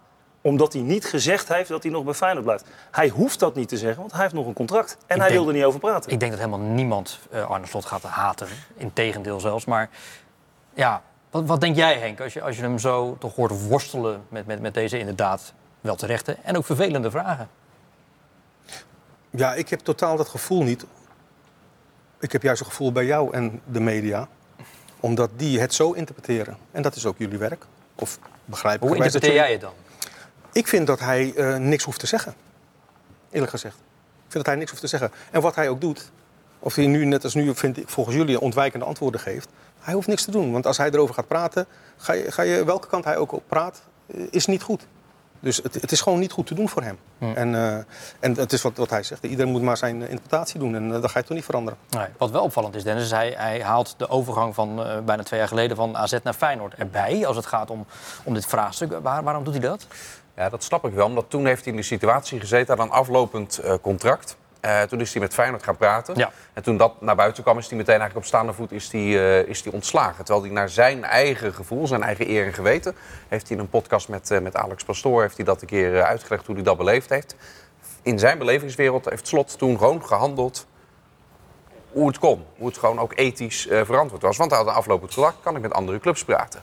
Omdat 0.41 0.73
hij 0.73 0.83
niet 0.83 1.05
gezegd 1.05 1.49
heeft 1.49 1.69
dat 1.69 1.83
hij 1.83 1.93
nog 1.93 2.05
bij 2.05 2.15
Feyenoord 2.15 2.45
blijft. 2.45 2.65
Hij 2.91 3.09
hoeft 3.09 3.39
dat 3.39 3.55
niet 3.55 3.69
te 3.69 3.77
zeggen, 3.77 4.01
want 4.01 4.13
hij 4.13 4.21
heeft 4.21 4.35
nog 4.35 4.47
een 4.47 4.53
contract. 4.53 4.97
En 5.07 5.21
hij 5.21 5.31
wil 5.31 5.47
er 5.47 5.53
niet 5.55 5.65
over 5.65 5.81
praten. 5.81 6.11
Ik 6.11 6.21
denk 6.21 6.33
dat 6.33 6.41
helemaal 6.41 6.67
niemand 6.67 7.19
eh, 7.31 7.51
Arne 7.51 7.67
Slot 7.67 7.85
gaat 7.85 8.03
haten. 8.03 8.47
Integendeel 8.77 9.41
zelfs. 9.41 9.65
Maar 9.65 9.89
ja, 10.75 11.03
wat, 11.33 11.47
wat 11.47 11.61
denk 11.61 11.77
jij 11.77 11.99
Henk, 11.99 12.21
als 12.21 12.33
je, 12.33 12.43
als 12.43 12.57
je 12.57 12.63
hem 12.63 12.79
zo 12.79 13.17
toch 13.19 13.35
hoort 13.35 13.67
worstelen 13.67 14.23
met, 14.29 14.47
met, 14.47 14.61
met 14.61 14.75
deze 14.75 14.99
inderdaad 14.99 15.53
wel 15.81 15.97
terechte 15.97 16.37
en 16.43 16.57
ook 16.57 16.65
vervelende 16.65 17.11
vragen? 17.11 17.49
Ja, 19.31 19.55
ik 19.55 19.69
heb 19.69 19.81
totaal 19.81 20.17
dat 20.17 20.29
gevoel 20.29 20.63
niet. 20.63 20.85
Ik 22.21 22.33
heb 22.33 22.43
juist 22.43 22.61
een 22.61 22.67
gevoel 22.67 22.93
bij 22.93 23.05
jou 23.05 23.35
en 23.35 23.61
de 23.65 23.81
media. 23.81 24.29
Omdat 25.01 25.31
die 25.37 25.61
het 25.61 25.75
zo 25.75 25.93
interpreteren. 25.93 26.57
En 26.71 26.83
dat 26.83 26.97
is 26.97 27.07
ook 27.07 27.19
jullie 27.19 27.39
werk. 27.39 27.67
Of 27.95 28.19
begrijp 28.45 28.83
ik 28.83 28.89
Hoe 28.89 28.97
interpreteer 28.97 29.35
jij 29.35 29.53
het 29.53 29.61
dan? 29.61 29.73
Ik 30.53 30.69
vind 30.69 30.87
dat 30.87 31.01
hij 31.01 31.35
eh, 31.35 31.57
niks 31.57 31.85
hoeft 31.85 31.99
te 31.99 32.07
zeggen. 32.07 32.35
Eerlijk 33.31 33.51
gezegd. 33.51 33.75
Ik 33.75 34.29
vind 34.29 34.45
dat 34.45 34.47
hij 34.47 34.57
niks 34.57 34.71
hoeft 34.71 34.83
te 34.83 34.89
zeggen. 34.89 35.11
En 35.31 35.41
wat 35.41 35.55
hij 35.55 35.69
ook 35.69 35.81
doet, 35.81 36.11
of 36.59 36.75
hij 36.75 36.87
nu 36.87 37.05
net 37.05 37.25
als 37.25 37.35
nu, 37.35 37.55
vind 37.55 37.77
ik, 37.77 37.89
volgens 37.89 38.17
jullie 38.17 38.41
ontwijkende 38.41 38.85
antwoorden 38.85 39.21
geeft, 39.21 39.49
hij 39.83 39.95
hoeft 39.95 40.09
niks 40.09 40.25
te 40.25 40.31
doen. 40.31 40.53
Want 40.53 40.67
als 40.67 40.77
hij 40.77 40.91
erover 40.91 41.15
gaat 41.15 41.29
praten, 41.29 41.67
ga 41.97 42.13
je, 42.13 42.33
ga 42.33 42.43
je 42.43 42.65
welke 42.65 42.89
kant 42.89 43.05
hij 43.05 43.17
ook 43.17 43.33
op 43.33 43.43
praat, 43.47 43.83
eh, 44.07 44.21
is 44.31 44.47
niet 44.47 44.63
goed. 44.63 44.87
Dus 45.43 45.57
het, 45.57 45.75
het 45.75 45.93
is 45.93 46.01
gewoon 46.01 46.19
niet 46.19 46.33
goed 46.33 46.47
te 46.47 46.55
doen 46.55 46.69
voor 46.69 46.83
hem. 46.83 46.99
En, 47.19 47.55
eh, 47.55 47.75
en 48.21 48.37
het 48.37 48.53
is 48.53 48.63
wat, 48.63 48.77
wat 48.77 48.91
hij 48.91 49.03
zegt. 49.03 49.25
Iedereen 49.25 49.53
moet 49.53 49.63
maar 49.63 49.77
zijn 49.77 50.03
eh, 50.03 50.09
interpretatie 50.11 50.59
doen. 50.59 50.75
En 50.75 50.95
eh, 50.95 51.01
dat 51.01 51.11
ga 51.11 51.19
je 51.19 51.25
toch 51.25 51.37
niet 51.37 51.45
veranderen. 51.45 51.79
Nee, 51.91 52.07
wat 52.19 52.31
wel 52.31 52.43
opvallend 52.43 52.75
is, 52.75 52.83
Dennis, 52.85 53.05
is 53.05 53.11
hij, 53.11 53.35
hij 53.37 53.63
haalt 53.63 53.95
de 53.97 54.09
overgang 54.09 54.55
van 54.55 54.85
eh, 54.85 54.99
bijna 55.01 55.23
twee 55.23 55.39
jaar 55.39 55.49
geleden 55.49 55.77
van 55.77 55.97
AZ 55.97 56.17
naar 56.23 56.33
Feyenoord 56.33 56.75
erbij. 56.75 57.27
Als 57.27 57.37
het 57.37 57.47
gaat 57.47 57.71
om, 57.71 57.87
om 58.23 58.35
dit 58.35 58.47
vraagstuk. 58.47 58.99
Waar, 59.03 59.23
waarom 59.23 59.45
doet 59.45 59.53
hij 59.53 59.63
dat? 59.63 59.87
Ja, 60.37 60.49
dat 60.49 60.63
snap 60.65 60.85
ik 60.85 60.93
wel. 60.93 61.07
Omdat 61.07 61.25
toen 61.29 61.47
heeft 61.47 61.65
hij 61.65 61.73
in 61.73 61.79
de 61.79 61.87
situatie 61.87 62.41
gezeten, 62.41 62.77
had 62.77 62.87
een 62.87 62.93
aflopend 62.93 63.59
eh, 63.59 63.75
contract. 63.83 64.37
Eh, 64.63 64.83
toen 64.83 65.01
is 65.01 65.13
hij 65.13 65.23
met 65.23 65.35
Feyenoord 65.35 65.63
gaan 65.63 65.77
praten. 65.77 66.17
Ja. 66.17 66.31
En 66.53 66.63
toen 66.63 66.77
dat 66.77 67.01
naar 67.01 67.17
buiten 67.17 67.43
kwam, 67.43 67.59
is 67.59 67.69
hij 67.69 67.77
meteen 67.77 68.01
eigenlijk 68.01 68.27
op 68.27 68.33
staande 68.33 68.53
voet 68.53 68.73
is 68.73 68.93
hij, 68.93 69.01
eh, 69.01 69.49
is 69.49 69.65
hij 69.65 69.73
ontslagen. 69.73 70.25
Terwijl 70.25 70.47
hij 70.47 70.55
naar 70.55 70.69
zijn 70.69 71.05
eigen 71.05 71.55
gevoel, 71.55 71.87
zijn 71.87 72.03
eigen 72.03 72.31
eer 72.31 72.47
en 72.47 72.53
geweten... 72.53 72.95
heeft 73.29 73.49
hij 73.49 73.57
in 73.57 73.63
een 73.63 73.69
podcast 73.69 74.09
met, 74.09 74.31
eh, 74.31 74.41
met 74.41 74.57
Alex 74.57 74.85
Pastoor 74.85 75.21
heeft 75.21 75.37
hij 75.37 75.45
dat 75.45 75.61
een 75.61 75.67
keer 75.67 76.03
uitgelegd 76.03 76.47
hoe 76.47 76.55
hij 76.55 76.65
dat 76.65 76.77
beleefd 76.77 77.11
heeft. 77.11 77.37
In 78.03 78.19
zijn 78.19 78.39
belevingswereld 78.39 79.05
heeft 79.05 79.27
Slot 79.27 79.59
toen 79.59 79.79
gewoon 79.79 80.05
gehandeld 80.05 80.67
hoe 81.93 82.07
het 82.07 82.19
kon. 82.19 82.45
Hoe 82.57 82.67
het 82.67 82.79
gewoon 82.79 82.99
ook 82.99 83.13
ethisch 83.15 83.67
verantwoord 83.71 84.23
was. 84.23 84.37
Want 84.37 84.51
hij 84.51 84.59
had 84.59 84.69
een 84.69 84.75
aflopend 84.75 85.15
contract, 85.15 85.37
kan 85.43 85.57
ik 85.57 85.63
met 85.63 85.73
andere 85.73 85.99
clubs 86.01 86.25
praten. 86.25 86.63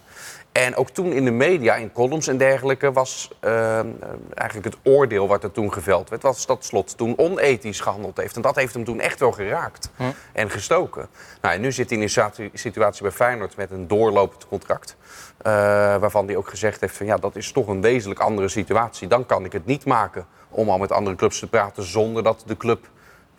En 0.66 0.76
ook 0.76 0.90
toen 0.90 1.12
in 1.12 1.26
de 1.26 1.32
media, 1.32 1.76
in 1.76 1.92
columns 1.92 2.28
en 2.28 2.38
dergelijke, 2.38 2.92
was 2.92 3.32
eh, 3.40 3.80
eh, 3.80 3.86
eigenlijk 4.34 4.76
het 4.76 4.78
oordeel 4.94 5.28
wat 5.28 5.44
er 5.44 5.52
toen 5.52 5.74
geveld 5.74 6.10
werd, 6.10 6.22
was 6.22 6.46
dat 6.46 6.66
Slot 6.66 6.98
toen 6.98 7.18
onethisch 7.18 7.80
gehandeld 7.80 8.18
heeft. 8.18 8.36
En 8.36 8.42
dat 8.42 8.56
heeft 8.56 8.74
hem 8.74 8.84
toen 8.84 9.00
echt 9.00 9.20
wel 9.20 9.32
geraakt 9.32 9.92
en 10.34 10.50
gestoken. 10.50 11.08
Nou, 11.42 11.56
en 11.56 11.62
nu 11.62 11.72
zit 11.72 11.90
hij 11.90 11.98
in 11.98 12.04
een 12.04 12.10
situ- 12.10 12.50
situatie 12.54 13.02
bij 13.02 13.12
Feyenoord 13.12 13.56
met 13.58 13.72
een 13.72 13.88
doorlopend 13.88 14.48
contract. 14.48 14.96
eh, 15.40 15.52
waarvan 15.98 16.26
hij 16.26 16.36
ook 16.36 16.50
gezegd 16.50 16.82
heeft 16.82 16.98
van 16.98 17.06
ja, 17.06 17.18
dat 17.18 17.36
is 17.36 17.52
toch 17.52 17.68
een 17.68 17.82
wezenlijk 17.82 18.20
andere 18.20 18.48
situatie. 18.48 19.08
Dan 19.08 19.26
kan 19.26 19.46
ik 19.46 19.52
het 19.52 19.66
niet 19.66 19.86
maken 19.86 20.26
om 20.50 20.70
al 20.70 20.78
met 20.78 20.92
andere 20.92 21.16
clubs 21.16 21.40
te 21.40 21.48
praten 21.48 21.84
zonder 21.84 22.24
dat 22.24 22.44
de 22.46 22.58
club 22.58 22.88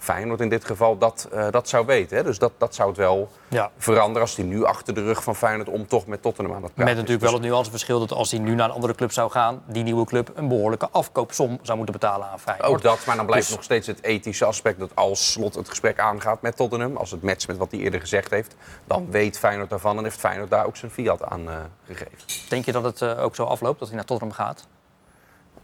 Feyenoord 0.00 0.40
in 0.40 0.48
dit 0.48 0.64
geval 0.64 0.98
dat, 0.98 1.28
eh, 1.32 1.46
dat 1.50 1.68
zou 1.68 1.86
weten. 1.86 2.16
Hè? 2.16 2.22
Dus 2.22 2.38
dat, 2.38 2.52
dat 2.58 2.74
zou 2.74 2.88
het 2.88 2.96
wel 2.98 3.28
Ja. 3.48 3.70
veranderen 3.78 4.20
als 4.20 4.36
hij 4.36 4.44
nu 4.44 4.64
achter 4.64 4.94
de 4.94 5.02
rug 5.02 5.22
van 5.22 5.36
Feyenoord 5.36 5.68
om 5.68 5.86
toch 5.86 6.06
met 6.06 6.22
Tottenham 6.22 6.54
aan 6.54 6.62
het 6.62 6.74
praten 6.74 6.84
Met 6.94 6.94
is. 6.94 7.00
natuurlijk 7.00 7.30
wel 7.30 7.40
het 7.40 7.48
nuanceverschil 7.50 7.98
dat 7.98 8.12
als 8.12 8.30
hij 8.30 8.40
nu 8.40 8.54
naar 8.54 8.68
een 8.68 8.74
andere 8.74 8.94
club 8.94 9.12
zou 9.12 9.30
gaan, 9.30 9.62
die 9.66 9.82
nieuwe 9.82 10.04
club 10.04 10.30
een 10.34 10.48
behoorlijke 10.48 10.88
afkoopsom 10.90 11.58
zou 11.62 11.76
moeten 11.76 11.94
betalen 11.98 12.26
aan 12.28 12.40
Feyenoord. 12.40 12.68
Ook 12.70 12.82
dat, 12.82 13.06
maar 13.06 13.16
dan 13.16 13.26
blijft 13.26 13.46
Dus- 13.46 13.54
nog 13.54 13.64
steeds 13.64 13.86
het 13.86 14.02
ethische 14.02 14.44
aspect 14.44 14.78
dat 14.78 14.90
als 14.94 15.32
Slot 15.32 15.54
het 15.54 15.68
gesprek 15.68 15.98
aangaat 15.98 16.42
met 16.42 16.56
Tottenham, 16.56 16.96
als 16.96 17.10
het 17.10 17.22
matcht 17.22 17.46
met 17.48 17.56
wat 17.56 17.70
hij 17.70 17.80
eerder 17.80 18.00
gezegd 18.00 18.30
heeft, 18.30 18.54
dan 18.84 19.10
weet 19.10 19.38
Feyenoord 19.38 19.70
daarvan 19.70 19.96
en 19.98 20.04
heeft 20.04 20.18
Feyenoord 20.18 20.50
daar 20.50 20.66
ook 20.66 20.76
zijn 20.76 20.90
fiat 20.90 21.24
aan 21.24 21.48
eh, 21.48 21.54
gegeven. 21.86 22.18
Denk 22.48 22.64
je 22.64 22.72
dat 22.72 22.82
het 22.84 23.02
eh, 23.02 23.22
ook 23.24 23.34
zo 23.34 23.44
afloopt, 23.44 23.78
dat 23.78 23.88
hij 23.88 23.96
naar 23.96 24.06
Tottenham 24.06 24.36
gaat? 24.36 24.66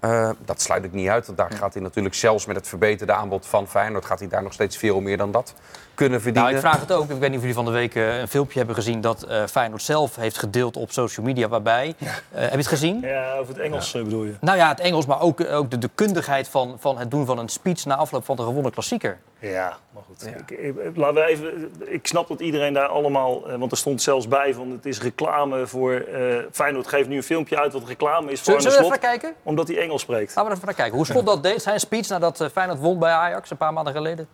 Eh, 0.00 0.30
dat 0.44 0.60
sluit 0.60 0.84
ik 0.84 0.92
niet 0.92 1.08
uit, 1.08 1.26
want 1.26 1.38
daar 1.38 1.52
gaat 1.52 1.74
hij 1.74 1.82
natuurlijk 1.82 2.14
zelfs 2.14 2.46
met 2.46 2.56
het 2.56 2.68
verbeterde 2.68 3.12
aanbod 3.12 3.46
van 3.46 3.68
Feyenoord, 3.68 4.04
gaat 4.04 4.18
hij 4.18 4.28
daar 4.28 4.42
nog 4.42 4.52
steeds 4.52 4.76
veel 4.76 5.00
meer 5.00 5.16
dan 5.16 5.30
dat 5.30 5.54
kunnen 5.96 6.20
verdienen. 6.20 6.52
Nou, 6.52 6.64
ik 6.64 6.68
vraag 6.68 6.80
het 6.80 6.92
ook. 6.92 7.10
Ik 7.10 7.18
weet 7.18 7.20
niet 7.20 7.34
of 7.34 7.40
jullie 7.40 7.54
van 7.54 7.64
de 7.64 7.70
week 7.70 7.94
eh, 7.94 8.18
een 8.18 8.28
filmpje 8.28 8.58
hebben 8.58 8.76
gezien 8.76 9.00
dat 9.00 9.22
eh, 9.22 9.44
Feyenoord 9.50 9.82
zelf 9.82 10.16
heeft 10.16 10.38
gedeeld 10.38 10.76
op 10.76 10.90
social 10.90 11.26
media. 11.26 11.48
Waarbij, 11.48 11.94
eh, 11.98 12.08
heb 12.30 12.50
je 12.50 12.56
het 12.56 12.66
gezien? 12.66 13.00
Ja, 13.00 13.32
over 13.36 13.54
het 13.54 13.62
Engels 13.62 13.92
bedoel 13.92 14.24
je. 14.24 14.34
Nou 14.40 14.56
ja, 14.58 14.68
het 14.68 14.80
Engels, 14.80 15.06
maar 15.06 15.20
ook, 15.20 15.44
ook 15.50 15.70
de, 15.70 15.78
de 15.78 15.90
kundigheid 15.94 16.48
van, 16.48 16.76
van 16.78 16.98
het 16.98 17.10
doen 17.10 17.26
van 17.26 17.38
een 17.38 17.48
speech 17.48 17.84
na 17.84 17.96
afloop 17.96 18.24
van 18.24 18.36
de 18.36 18.42
gewonnen 18.42 18.72
klassieker. 18.72 19.18
Ja, 19.38 19.76
maar 19.90 20.02
goed. 20.06 20.26
Ik, 20.26 20.58
ik, 20.58 20.96
laten 20.96 21.14
we 21.14 21.24
even, 21.24 21.72
ik 21.78 22.06
snap 22.06 22.28
dat 22.28 22.40
iedereen 22.40 22.72
daar 22.72 22.86
allemaal... 22.88 23.48
eh, 23.48 23.58
Want 23.58 23.70
er 23.70 23.76
stond 23.76 24.02
zelfs 24.02 24.28
bij 24.28 24.54
van 24.54 24.70
het 24.70 24.86
is 24.86 25.00
reclame 25.02 25.66
voor... 25.66 25.92
eh 25.92 26.36
Feyenoord 26.52 26.86
geeft 26.86 27.08
nu 27.08 27.16
een 27.16 27.22
filmpje 27.22 27.60
uit 27.60 27.72
wat 27.72 27.82
reclame 27.86 28.32
is 28.32 28.40
voor 28.40 28.60
Zullen, 28.60 28.62
zullen 28.62 28.78
we 28.78 28.84
even 28.86 29.08
kijken? 29.08 29.34
Omdat 29.42 29.68
hij 29.68 29.78
Engels 29.78 30.00
spreekt. 30.02 30.34
Laten 30.34 30.50
we 30.50 30.56
even 30.56 30.66
naar 30.66 30.74
kijken. 30.74 30.96
Hoe 30.96 31.06
Slot 31.06 31.26
dat 31.32 31.42
deed, 31.42 31.62
zijn 31.62 31.80
speech 31.80 32.08
nadat 32.08 32.48
Feyenoord 32.52 32.80
won 32.80 32.98
bij 32.98 33.12
Ajax 33.12 33.50
een 33.50 33.56
paar 33.56 33.72
maanden 33.72 33.92
geleden. 33.92 34.28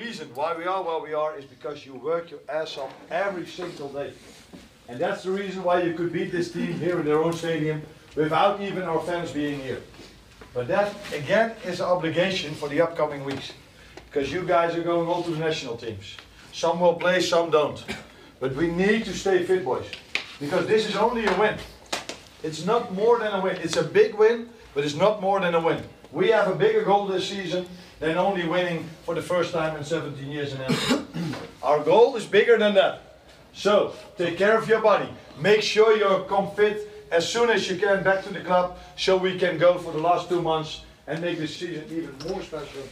The 0.00 0.06
reason 0.06 0.28
why 0.34 0.56
we 0.56 0.64
are 0.64 0.82
where 0.82 0.98
we 0.98 1.12
are 1.12 1.36
is 1.36 1.44
because 1.44 1.84
you 1.84 1.94
work 1.94 2.30
your 2.30 2.40
ass 2.48 2.78
off 2.78 2.90
every 3.10 3.44
single 3.44 3.90
day. 3.90 4.14
And 4.88 4.98
that's 4.98 5.24
the 5.24 5.30
reason 5.30 5.62
why 5.62 5.82
you 5.82 5.92
could 5.92 6.10
beat 6.10 6.32
this 6.32 6.50
team 6.50 6.72
here 6.78 7.00
in 7.00 7.04
their 7.04 7.22
own 7.22 7.34
stadium 7.34 7.82
without 8.16 8.62
even 8.62 8.84
our 8.84 9.00
fans 9.02 9.30
being 9.30 9.60
here. 9.60 9.82
But 10.54 10.68
that, 10.68 10.94
again, 11.12 11.52
is 11.66 11.80
an 11.80 11.86
obligation 11.86 12.54
for 12.54 12.66
the 12.70 12.80
upcoming 12.80 13.24
weeks. 13.24 13.52
Because 14.06 14.32
you 14.32 14.42
guys 14.42 14.74
are 14.74 14.82
going 14.82 15.06
on 15.06 15.22
to 15.24 15.32
the 15.32 15.38
national 15.38 15.76
teams. 15.76 16.16
Some 16.54 16.80
will 16.80 16.94
play, 16.94 17.20
some 17.20 17.50
don't. 17.50 17.84
But 18.40 18.54
we 18.54 18.68
need 18.68 19.04
to 19.04 19.12
stay 19.12 19.44
fit, 19.44 19.66
boys. 19.66 19.84
Because 20.40 20.66
this 20.66 20.88
is 20.88 20.96
only 20.96 21.26
a 21.26 21.38
win. 21.38 21.58
It's 22.42 22.64
not 22.64 22.94
more 22.94 23.18
than 23.18 23.34
a 23.34 23.40
win. 23.42 23.56
It's 23.56 23.76
a 23.76 23.84
big 23.84 24.14
win, 24.14 24.48
but 24.72 24.82
it's 24.82 24.96
not 24.96 25.20
more 25.20 25.40
than 25.40 25.54
a 25.54 25.60
win. 25.60 25.82
We 26.10 26.30
have 26.30 26.48
a 26.48 26.54
bigger 26.54 26.84
goal 26.84 27.06
this 27.06 27.28
season 27.28 27.66
than 28.00 28.16
only 28.16 28.46
winning 28.46 28.88
for 29.04 29.14
the 29.14 29.22
first 29.22 29.52
time 29.52 29.76
in 29.76 29.84
17 29.84 30.30
years 30.30 30.54
in 30.54 30.60
Amsterdam. 30.62 31.06
Our 31.62 31.84
goal 31.84 32.16
is 32.16 32.26
bigger 32.26 32.58
than 32.58 32.74
that. 32.74 33.02
So, 33.52 33.94
take 34.16 34.38
care 34.38 34.58
of 34.58 34.68
your 34.68 34.80
body. 34.80 35.08
Make 35.38 35.62
sure 35.62 35.96
you're 35.96 36.24
come 36.24 36.50
fit 36.52 37.06
as 37.10 37.28
soon 37.28 37.50
as 37.50 37.68
you 37.68 37.76
can 37.76 38.02
back 38.02 38.24
to 38.24 38.32
the 38.32 38.40
club 38.40 38.78
so 38.96 39.16
we 39.16 39.38
can 39.38 39.58
go 39.58 39.76
for 39.78 39.92
the 39.92 39.98
last 39.98 40.28
two 40.28 40.40
months 40.40 40.84
and 41.06 41.20
make 41.20 41.38
this 41.38 41.56
season 41.56 41.84
even 41.90 42.14
more 42.28 42.42
special 42.42 42.82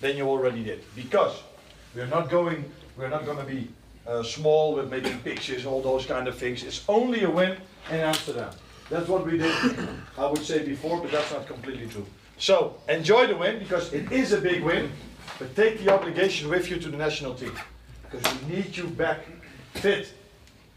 than 0.00 0.16
you 0.16 0.28
already 0.28 0.62
did. 0.62 0.84
Because 0.94 1.42
we're 1.94 2.06
not 2.06 2.30
going, 2.30 2.70
we're 2.96 3.08
not 3.08 3.24
going 3.24 3.38
to 3.38 3.44
be 3.44 3.68
uh, 4.06 4.22
small 4.22 4.74
with 4.74 4.90
making 4.90 5.18
pictures, 5.20 5.66
all 5.66 5.82
those 5.82 6.06
kind 6.06 6.28
of 6.28 6.36
things. 6.36 6.62
It's 6.62 6.84
only 6.88 7.24
a 7.24 7.30
win 7.30 7.56
in 7.90 7.96
Amsterdam. 7.96 8.50
That's 8.90 9.08
what 9.08 9.26
we 9.26 9.38
did, 9.38 9.54
I 10.18 10.26
would 10.26 10.44
say 10.44 10.64
before, 10.64 11.00
but 11.00 11.10
that's 11.10 11.32
not 11.32 11.46
completely 11.46 11.88
true. 11.88 12.06
So 12.38 12.74
enjoy 12.88 13.26
the 13.26 13.36
win 13.36 13.58
because 13.58 13.92
it 13.92 14.12
is 14.12 14.32
a 14.32 14.40
big 14.40 14.62
win, 14.62 14.90
but 15.38 15.54
take 15.56 15.84
the 15.84 15.92
obligation 15.92 16.50
with 16.50 16.68
you 16.68 16.78
to 16.78 16.90
the 16.90 16.96
national 16.96 17.34
team 17.34 17.52
because 18.02 18.22
we 18.34 18.54
need 18.54 18.76
you 18.76 18.86
back 18.86 19.18
fit 19.74 20.12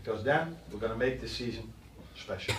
because 0.03 0.23
then 0.23 0.57
we're 0.71 0.79
going 0.79 0.91
to 0.91 0.97
make 0.97 1.19
this 1.19 1.35
season 1.35 1.71
special. 2.15 2.55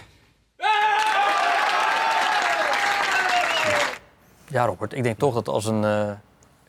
Ja, 4.48 4.66
Robert, 4.66 4.92
ik 4.92 5.02
denk 5.02 5.18
toch 5.18 5.34
dat 5.34 5.48
als 5.48 5.64
een 5.64 5.84
eh, 5.84 6.12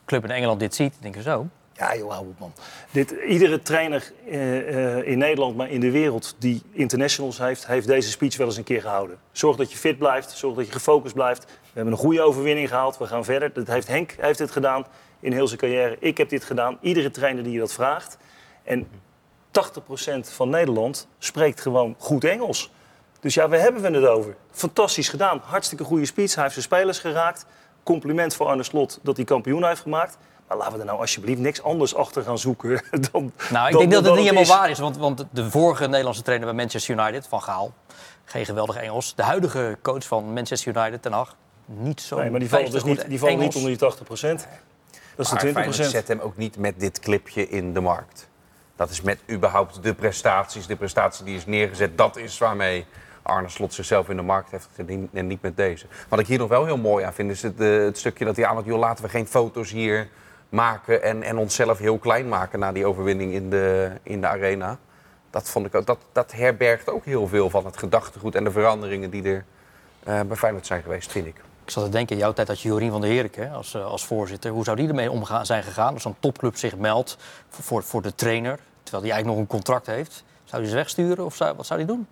club 0.06 0.24
in 0.24 0.32
Engeland 0.32 0.60
dit 0.60 0.76
ziet, 0.76 0.94
denken 1.00 1.24
ze 1.24 1.30
zo. 1.30 1.48
Ja, 1.74 1.96
joh, 1.96 2.12
hou 2.12 2.28
op, 2.28 2.40
man. 2.40 2.54
Dit, 2.92 3.12
iedere 3.28 3.62
trainer 3.62 4.12
eh, 4.28 4.98
eh, 4.98 5.08
in 5.08 5.18
Nederland, 5.18 5.56
maar 5.56 5.70
in 5.70 5.80
de 5.80 5.92
wereld 5.92 6.36
die 6.40 6.62
internationals 6.72 7.38
heeft, 7.38 7.68
heeft 7.68 7.88
deze 7.88 8.10
speech 8.10 8.38
wel 8.38 8.48
eens 8.48 8.58
een 8.58 8.64
keer 8.64 8.82
gehouden. 8.82 9.18
Zorg 9.32 9.58
dat 9.58 9.72
je 9.72 9.78
fit 9.78 9.98
blijft, 9.98 10.32
zorg 10.32 10.56
dat 10.56 10.66
je 10.66 10.72
gefocust 10.72 11.14
blijft. 11.14 11.46
We 11.74 11.80
hebben 11.80 11.94
een 11.94 12.00
goede 12.00 12.22
overwinning 12.22 12.68
gehaald, 12.70 12.98
we 12.98 13.06
gaan 13.08 13.24
verder. 13.26 13.54
Dat 13.54 13.68
heeft 13.68 13.88
Henk 13.88 14.16
heeft 14.20 14.38
dit 14.38 14.52
gedaan 14.52 14.86
in 15.20 15.32
heel 15.34 15.48
zijn 15.48 15.60
carrière. 15.60 15.98
Ik 16.00 16.18
heb 16.18 16.30
dit 16.30 16.44
gedaan. 16.44 16.78
Iedere 16.82 17.12
trainer 17.12 17.44
die 17.44 17.54
je 17.54 17.60
dat 17.60 17.74
vraagt. 17.74 18.18
En 18.64 18.88
80% 19.52 20.34
van 20.34 20.50
Nederland 20.50 21.08
spreekt 21.20 21.62
gewoon 21.62 21.96
goed 21.98 22.24
Engels. 22.24 22.72
Dus 23.20 23.34
ja, 23.34 23.48
waar 23.50 23.60
hebben 23.60 23.82
we 23.82 23.90
het 23.98 24.06
over? 24.06 24.36
Fantastisch 24.52 25.10
gedaan. 25.10 25.42
Hartstikke 25.44 25.84
goede 25.84 26.06
speech. 26.06 26.34
Hij 26.34 26.44
heeft 26.44 26.54
zijn 26.56 26.66
spelers 26.66 27.00
geraakt. 27.00 27.46
Compliment 27.84 28.36
voor 28.36 28.46
Arne 28.48 28.64
Slot 28.64 29.00
dat 29.04 29.16
hij 29.16 29.26
kampioen 29.26 29.66
heeft 29.66 29.82
gemaakt. 29.82 30.18
Maar 30.48 30.58
laten 30.58 30.74
we 30.74 30.80
er 30.80 30.86
nou 30.86 31.00
alsjeblieft 31.00 31.40
niks 31.40 31.64
anders 31.64 31.96
achter 31.96 32.24
gaan 32.24 32.38
zoeken 32.38 32.82
dan 33.12 33.32
Nou, 33.52 33.66
ik 33.68 33.72
dan- 33.72 33.80
denk 33.82 33.92
dat 33.92 34.04
het 34.04 34.14
niet 34.14 34.22
helemaal 34.24 34.42
is. 34.42 34.50
waar 34.50 34.70
is. 34.70 34.80
Want, 34.80 34.98
want 34.98 35.26
de 35.32 35.50
vorige 35.50 35.88
Nederlandse 35.88 36.22
trainer 36.22 36.48
bij 36.48 36.56
Manchester 36.56 36.98
United, 37.00 37.28
Van 37.28 37.42
Gaal, 37.42 37.74
geen 38.26 38.46
geweldig 38.46 38.76
Engels. 38.76 39.16
De 39.16 39.24
huidige 39.24 39.78
coach 39.82 40.04
van 40.04 40.34
Manchester 40.34 40.76
United, 40.78 41.02
Ten 41.02 41.12
Hag, 41.12 41.36
niet 41.66 42.02
zo 42.02 42.18
Nee, 42.18 42.30
maar 42.30 42.40
die 42.40 42.50
vallen, 42.50 42.72
dus 42.72 42.84
niet, 42.84 43.10
die 43.10 43.20
vallen 43.20 43.40
niet 43.40 43.56
onder 43.56 43.78
die 43.78 43.78
80% 43.78 43.80
Dat 43.80 45.26
is 45.26 45.32
Maar 45.32 45.40
de 45.40 45.52
Feyenoord 45.52 45.76
20 45.76 45.86
zet 45.86 46.08
hem 46.08 46.20
ook 46.20 46.38
niet 46.38 46.58
met 46.58 46.80
dit 46.80 47.00
clipje 47.00 47.50
in 47.50 47.74
de 47.74 47.80
markt. 47.80 48.28
Dat 48.76 48.90
is 48.90 49.02
met 49.02 49.20
überhaupt 49.30 49.84
de 49.84 49.94
prestaties, 49.94 50.68
de 50.68 50.76
prestatie 50.76 51.26
die 51.26 51.36
is 51.36 51.46
neergezet. 51.46 51.98
Dat 51.98 52.18
is 52.18 52.38
waarmee 52.38 52.86
Arne 53.22 53.50
Slot 53.50 53.74
zichzelf 53.74 54.10
in 54.10 54.16
de 54.16 54.22
markt 54.22 54.52
heeft 54.52 54.70
gezet 54.76 55.00
en 55.14 55.28
niet 55.28 55.42
met 55.42 55.58
deze. 55.58 55.86
Wat 56.10 56.20
ik 56.20 56.28
hier 56.28 56.38
nog 56.38 56.50
wel 56.50 56.66
heel 56.66 56.78
mooi 56.78 57.06
aan 57.06 57.14
vind, 57.14 57.32
is 57.32 57.42
het, 57.42 57.62
eh, 57.62 57.78
het 57.78 57.98
stukje 57.98 58.26
dat 58.26 58.36
hij 58.36 58.46
aan 58.46 58.58
het 58.58 58.66
joh, 58.66 58.80
laten 58.80 59.04
we 59.04 59.10
geen 59.10 59.28
foto's 59.28 59.72
hier 59.72 60.08
maken 60.50 61.04
en, 61.04 61.24
en 61.24 61.38
onszelf 61.38 61.78
heel 61.78 61.98
klein 61.98 62.30
maken 62.30 62.60
na 62.60 62.72
die 62.72 62.86
overwinning 62.86 63.34
in 63.34 63.50
de, 63.50 63.92
in 64.04 64.22
de 64.22 64.28
arena. 64.28 64.78
Dat, 65.30 65.50
vond 65.50 65.66
ik 65.66 65.76
ook, 65.76 65.86
dat, 65.86 66.00
dat 66.12 66.32
herbergt 66.32 66.90
ook 66.90 67.06
heel 67.06 67.28
veel 67.28 67.50
van 67.50 67.66
het 67.66 67.78
gedachtegoed 67.78 68.36
en 68.36 68.44
de 68.44 68.52
veranderingen 68.52 69.10
die 69.10 69.24
er 69.24 69.46
eh, 70.04 70.22
bij 70.22 70.38
Feyenoord 70.38 70.66
zijn 70.66 70.82
geweest, 70.82 71.12
vind 71.12 71.26
ik. 71.26 71.36
Ik 71.66 71.72
zat 71.72 71.84
te 71.84 71.90
denken, 71.90 72.16
in 72.16 72.22
jouw 72.22 72.34
tijd 72.34 72.48
had 72.48 72.62
je 72.62 72.68
Jorien 72.68 72.92
van 72.92 73.02
der 73.02 73.10
Herik 73.10 73.36
hè, 73.36 73.50
als, 73.50 73.74
eh, 73.74 73.86
als 73.86 74.06
voorzitter. 74.06 74.52
Hoe 74.52 74.64
zou 74.64 74.78
die 74.78 74.88
ermee 74.88 75.12
omgaan 75.12 75.46
zijn 75.46 75.64
gegaan 75.64 75.94
als 75.94 76.02
zo'n 76.02 76.16
topclub 76.20 76.58
zich 76.58 76.76
meldt 76.76 77.18
voor, 77.50 77.64
voor, 77.64 77.84
voor 77.84 78.02
de 78.02 78.16
trainer... 78.16 78.60
terwijl 78.84 79.04
hij 79.04 79.12
eigenlijk 79.12 79.26
nog 79.26 79.38
een 79.38 79.48
contract 79.48 79.86
heeft? 79.86 80.24
Zou 80.44 80.62
hij 80.62 80.72
ze 80.72 80.76
wegsturen 80.78 81.26
of 81.26 81.36
zou, 81.36 81.56
wat 81.56 81.66
zou 81.66 81.80
hij 81.80 81.88
doen? 81.88 82.08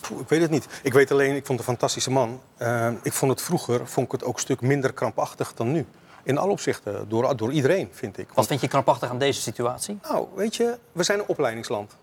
Poeh, 0.00 0.20
ik 0.20 0.28
weet 0.28 0.40
het 0.40 0.50
niet. 0.50 0.66
Ik 0.82 0.92
weet 0.92 1.10
alleen, 1.10 1.36
ik 1.36 1.46
vond 1.46 1.58
het 1.58 1.58
een 1.58 1.74
fantastische 1.74 2.10
man. 2.10 2.40
Eh, 2.56 2.90
ik 3.02 3.12
vond 3.12 3.30
het 3.30 3.42
vroeger 3.42 3.86
vond 3.86 4.06
ik 4.06 4.12
het 4.12 4.24
ook 4.24 4.34
een 4.34 4.40
stuk 4.40 4.60
minder 4.60 4.92
krampachtig 4.92 5.54
dan 5.54 5.72
nu. 5.72 5.86
In 6.22 6.38
alle 6.38 6.50
opzichten, 6.50 7.08
door, 7.08 7.36
door 7.36 7.52
iedereen, 7.52 7.88
vind 7.92 8.18
ik. 8.18 8.28
Wat 8.34 8.46
vind 8.46 8.60
je 8.60 8.68
krampachtig 8.68 9.10
aan 9.10 9.18
deze 9.18 9.40
situatie? 9.40 9.98
Nou, 10.02 10.26
weet 10.34 10.56
je, 10.56 10.78
we 10.92 11.02
zijn 11.02 11.18
een 11.18 11.26
opleidingsland. 11.26 11.96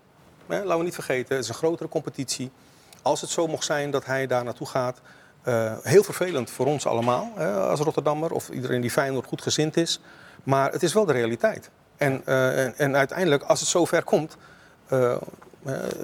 Hè, 0.47 0.57
laten 0.63 0.77
we 0.77 0.83
niet 0.83 0.93
vergeten, 0.93 1.35
het 1.35 1.43
is 1.43 1.49
een 1.49 1.55
grotere 1.55 1.89
competitie. 1.89 2.51
Als 3.01 3.21
het 3.21 3.29
zo 3.29 3.47
mocht 3.47 3.63
zijn 3.63 3.91
dat 3.91 4.05
hij 4.05 4.27
daar 4.27 4.43
naartoe 4.43 4.67
gaat... 4.67 5.01
eh, 5.45 5.71
heel 5.83 6.03
vervelend 6.03 6.49
voor 6.49 6.65
ons 6.65 6.85
allemaal, 6.85 7.31
hè, 7.35 7.53
als 7.53 7.79
Rotterdammer... 7.79 8.31
of 8.31 8.49
iedereen 8.49 8.81
die 8.81 8.91
Feyenoord 8.91 9.25
goed 9.25 9.41
gezind 9.41 9.77
is. 9.77 9.99
Maar 10.43 10.71
het 10.71 10.83
is 10.83 10.93
wel 10.93 11.05
de 11.05 11.13
realiteit. 11.13 11.69
En, 11.97 12.21
eh, 12.25 12.63
en, 12.65 12.77
en 12.77 12.95
uiteindelijk, 12.95 13.43
als 13.43 13.59
het 13.59 13.69
zover 13.69 14.03
komt... 14.03 14.37
eh, 14.87 15.15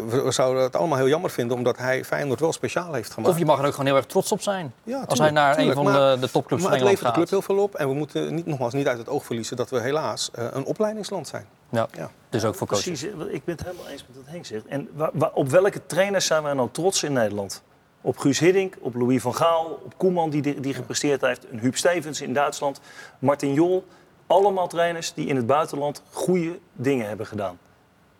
we, 0.08 0.22
we 0.22 0.32
zouden 0.32 0.64
het 0.64 0.76
allemaal 0.76 0.98
heel 0.98 1.08
jammer 1.08 1.30
vinden... 1.30 1.58
omdat 1.58 1.78
hij 1.78 2.06
Feyenoord 2.06 2.40
wel 2.40 2.54
speciaal 2.54 2.94
heeft 2.94 3.12
gemaakt. 3.14 3.34
Of 3.34 3.40
je 3.40 3.46
mag 3.46 3.60
er 3.60 3.66
ook 3.66 3.72
gewoon 3.72 3.86
heel 3.86 3.96
erg 3.96 4.06
trots 4.06 4.32
op 4.32 4.42
zijn. 4.42 4.74
Ja, 4.84 5.04
als 5.08 5.20
hij 5.20 5.32
naar 5.32 5.56
tuurlijk. 5.56 5.78
een 5.78 5.84
van 5.84 5.94
Maar- 5.94 6.16
de, 6.16 6.22
de 6.22 6.32
topclubs 6.32 6.62
maar 6.64 6.72
van 6.72 6.80
het 6.88 6.90
Engeland 6.90 6.90
levert 6.98 7.08
de 7.08 7.14
club 7.14 7.30
gaat. 7.30 7.48
heel 7.48 7.56
veel 7.56 7.64
op. 7.64 7.76
En 7.76 7.88
we 7.88 7.94
moeten 7.94 8.36
niet, 8.36 8.46
nogmaals 8.46 8.74
niet 8.74 8.88
uit 8.88 8.98
het 8.98 9.10
oog 9.10 9.26
verliezen 9.26 9.58
dat 9.58 9.70
we 9.70 9.80
helaas 9.80 10.30
een 10.34 10.66
opleidingsland 10.66 11.28
zijn. 11.28 11.46
Ja, 11.70 11.88
Ja. 11.98 12.10
dus 12.30 12.46
ook 12.46 12.56
voor 12.56 12.68
coaches. 12.68 12.86
Precies, 12.86 13.10
ik 13.32 13.44
ben 13.46 13.56
het 13.56 13.64
helemaal 13.66 13.88
eens 13.88 14.06
met 14.08 14.16
wat 14.18 14.26
Henk 14.26 14.46
zegt. 14.46 14.66
En 14.66 14.90
op 15.34 15.50
welke 15.50 15.86
trainers 15.86 16.26
zijn 16.26 16.44
wij 16.44 16.54
nou 16.54 16.70
trots 16.72 17.04
in 17.04 17.14
Nederland? 17.14 17.62
Op 18.02 18.18
Guus 18.18 18.40
Hiddink, 18.40 18.78
op 18.80 18.96
Louis 18.96 19.22
van 19.22 19.36
Gaal, 19.36 19.80
op 19.84 19.94
Koeman 19.98 20.30
die, 20.30 20.60
die 20.60 20.74
gepresteerd 20.74 21.22
heeft, 21.22 21.46
een 21.52 21.60
Huub 21.60 21.76
Stevens 21.76 22.22
in 22.22 22.34
Duitsland, 22.34 22.82
Martin 23.20 23.54
Jol. 23.54 23.86
Allemaal 24.28 24.68
trainers 24.68 25.14
die 25.14 25.28
in 25.28 25.36
het 25.36 25.46
buitenland 25.46 26.04
goede 26.12 26.60
dingen 26.74 27.08
hebben 27.08 27.26
gedaan. 27.26 27.60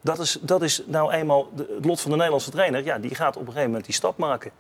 Dat 0.02 0.20
is, 0.20 0.38
dat 0.42 0.62
is 0.62 0.84
nou 0.86 1.12
eenmaal 1.12 1.50
het 1.56 1.86
lot 1.86 2.02
van 2.02 2.10
de 2.10 2.16
Nederlandse 2.16 2.52
trainer. 2.52 2.84
Ja, 2.84 2.98
die 2.98 3.16
gaat 3.16 3.36
op 3.36 3.42
een 3.42 3.48
gegeven 3.48 3.68
moment 3.68 3.86
die 3.86 3.94
stap 3.94 4.18
maken. 4.18 4.52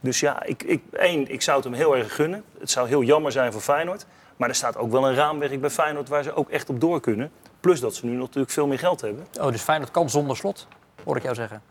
Dus 0.00 0.20
ja, 0.20 0.42
ik, 0.42 0.62
ik, 0.62 0.82
één, 0.92 1.32
ik 1.32 1.42
zou 1.42 1.56
het 1.56 1.66
hem 1.66 1.74
heel 1.74 1.96
erg 1.96 2.14
gunnen. 2.14 2.44
Het 2.58 2.70
zou 2.70 2.88
heel 2.88 3.02
jammer 3.02 3.32
zijn 3.32 3.52
voor 3.52 3.60
Feyenoord. 3.60 4.06
Maar 4.36 4.48
er 4.48 4.54
staat 4.54 4.76
ook 4.76 4.90
wel 4.90 5.08
een 5.08 5.14
raamwerk 5.14 5.60
bij 5.60 5.70
Feyenoord 5.70 6.08
waar 6.08 6.22
ze 6.22 6.34
ook 6.34 6.50
echt 6.50 6.68
op 6.68 6.80
door 6.80 7.00
kunnen. 7.00 7.30
Plus 7.60 7.80
dat 7.80 7.94
ze 7.94 8.06
nu 8.06 8.16
natuurlijk 8.16 8.52
veel 8.52 8.66
meer 8.66 8.78
geld 8.78 9.00
hebben. 9.00 9.26
Oh, 9.40 9.50
dus 9.50 9.62
Feyenoord 9.62 9.90
kan 9.90 10.10
zonder 10.10 10.36
slot, 10.36 10.66
hoor 11.04 11.16
ik 11.16 11.22
jou 11.22 11.34
zeggen. 11.34 11.62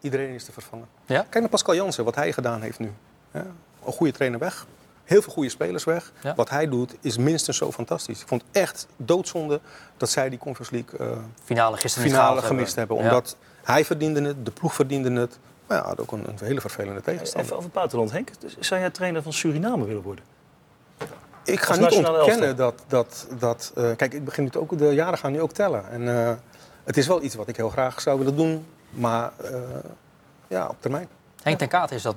Iedereen 0.00 0.34
is 0.34 0.44
te 0.44 0.52
vervangen. 0.52 0.86
Ja? 1.06 1.20
Kijk 1.20 1.40
naar 1.40 1.48
Pascal 1.48 1.74
Jansen, 1.74 2.04
wat 2.04 2.14
hij 2.14 2.32
gedaan 2.32 2.60
heeft 2.60 2.78
nu. 2.78 2.92
Ja, 3.32 3.46
een 3.86 3.92
goede 3.92 4.12
trainer 4.12 4.38
weg. 4.38 4.66
Heel 5.04 5.22
veel 5.22 5.32
goede 5.32 5.48
spelers 5.48 5.84
weg. 5.84 6.12
Ja. 6.22 6.34
Wat 6.34 6.50
hij 6.50 6.68
doet 6.68 6.94
is 7.00 7.16
minstens 7.16 7.56
zo 7.56 7.72
fantastisch. 7.72 8.20
Ik 8.20 8.28
vond 8.28 8.42
het 8.46 8.62
echt 8.62 8.86
doodzonde 8.96 9.60
dat 9.96 10.10
zij 10.10 10.28
die 10.28 10.38
Conference 10.38 10.74
League 10.74 11.16
eh, 11.16 11.22
Finale 11.44 11.76
gisteren 11.76 12.08
finale 12.08 12.42
gemist 12.42 12.74
hebben. 12.74 12.96
Omdat 12.96 13.36
hij 13.62 13.84
verdiende 13.84 14.22
het, 14.22 14.44
de 14.44 14.50
ploeg 14.50 14.74
verdiende 14.74 15.20
het. 15.20 15.38
Maar 15.66 15.76
ja, 15.76 15.84
had 15.84 16.00
ook 16.00 16.12
een, 16.12 16.24
een 16.28 16.46
hele 16.46 16.60
vervelende 16.60 17.00
tegenstander. 17.00 17.40
Even 17.40 17.52
over 17.52 17.64
het 17.64 17.74
buitenland, 17.74 18.12
Henk. 18.12 18.40
Dus 18.40 18.56
Zou 18.58 18.80
jij 18.80 18.90
trainer 18.90 19.22
van 19.22 19.32
Suriname 19.32 19.84
willen 19.84 20.02
worden? 20.02 20.24
Ik 21.44 21.60
ga 21.60 21.76
niet 21.76 21.92
ontkennen 21.92 22.56
dat... 22.56 22.84
dat, 22.86 23.26
dat 23.38 23.72
eh, 23.76 23.90
kijk, 23.96 24.14
ik 24.14 24.24
begin 24.24 24.44
nu 24.44 24.60
ook, 24.60 24.78
de 24.78 24.94
jaren 24.94 25.18
gaan 25.18 25.32
nu 25.32 25.40
ook 25.40 25.52
tellen. 25.52 25.90
En 25.90 26.08
eh, 26.08 26.34
het 26.84 26.96
is 26.96 27.06
wel 27.06 27.22
iets 27.22 27.34
wat 27.34 27.48
ik 27.48 27.56
heel 27.56 27.68
graag 27.68 28.00
zou 28.00 28.18
willen 28.18 28.36
doen. 28.36 28.66
Maar 28.96 29.30
eh, 29.44 29.50
ja, 30.48 30.66
op 30.66 30.76
termijn. 30.80 31.08
Henk 31.42 31.58
ten 31.58 31.68
Kaat 31.68 31.90
is 31.90 32.02
dat 32.02 32.14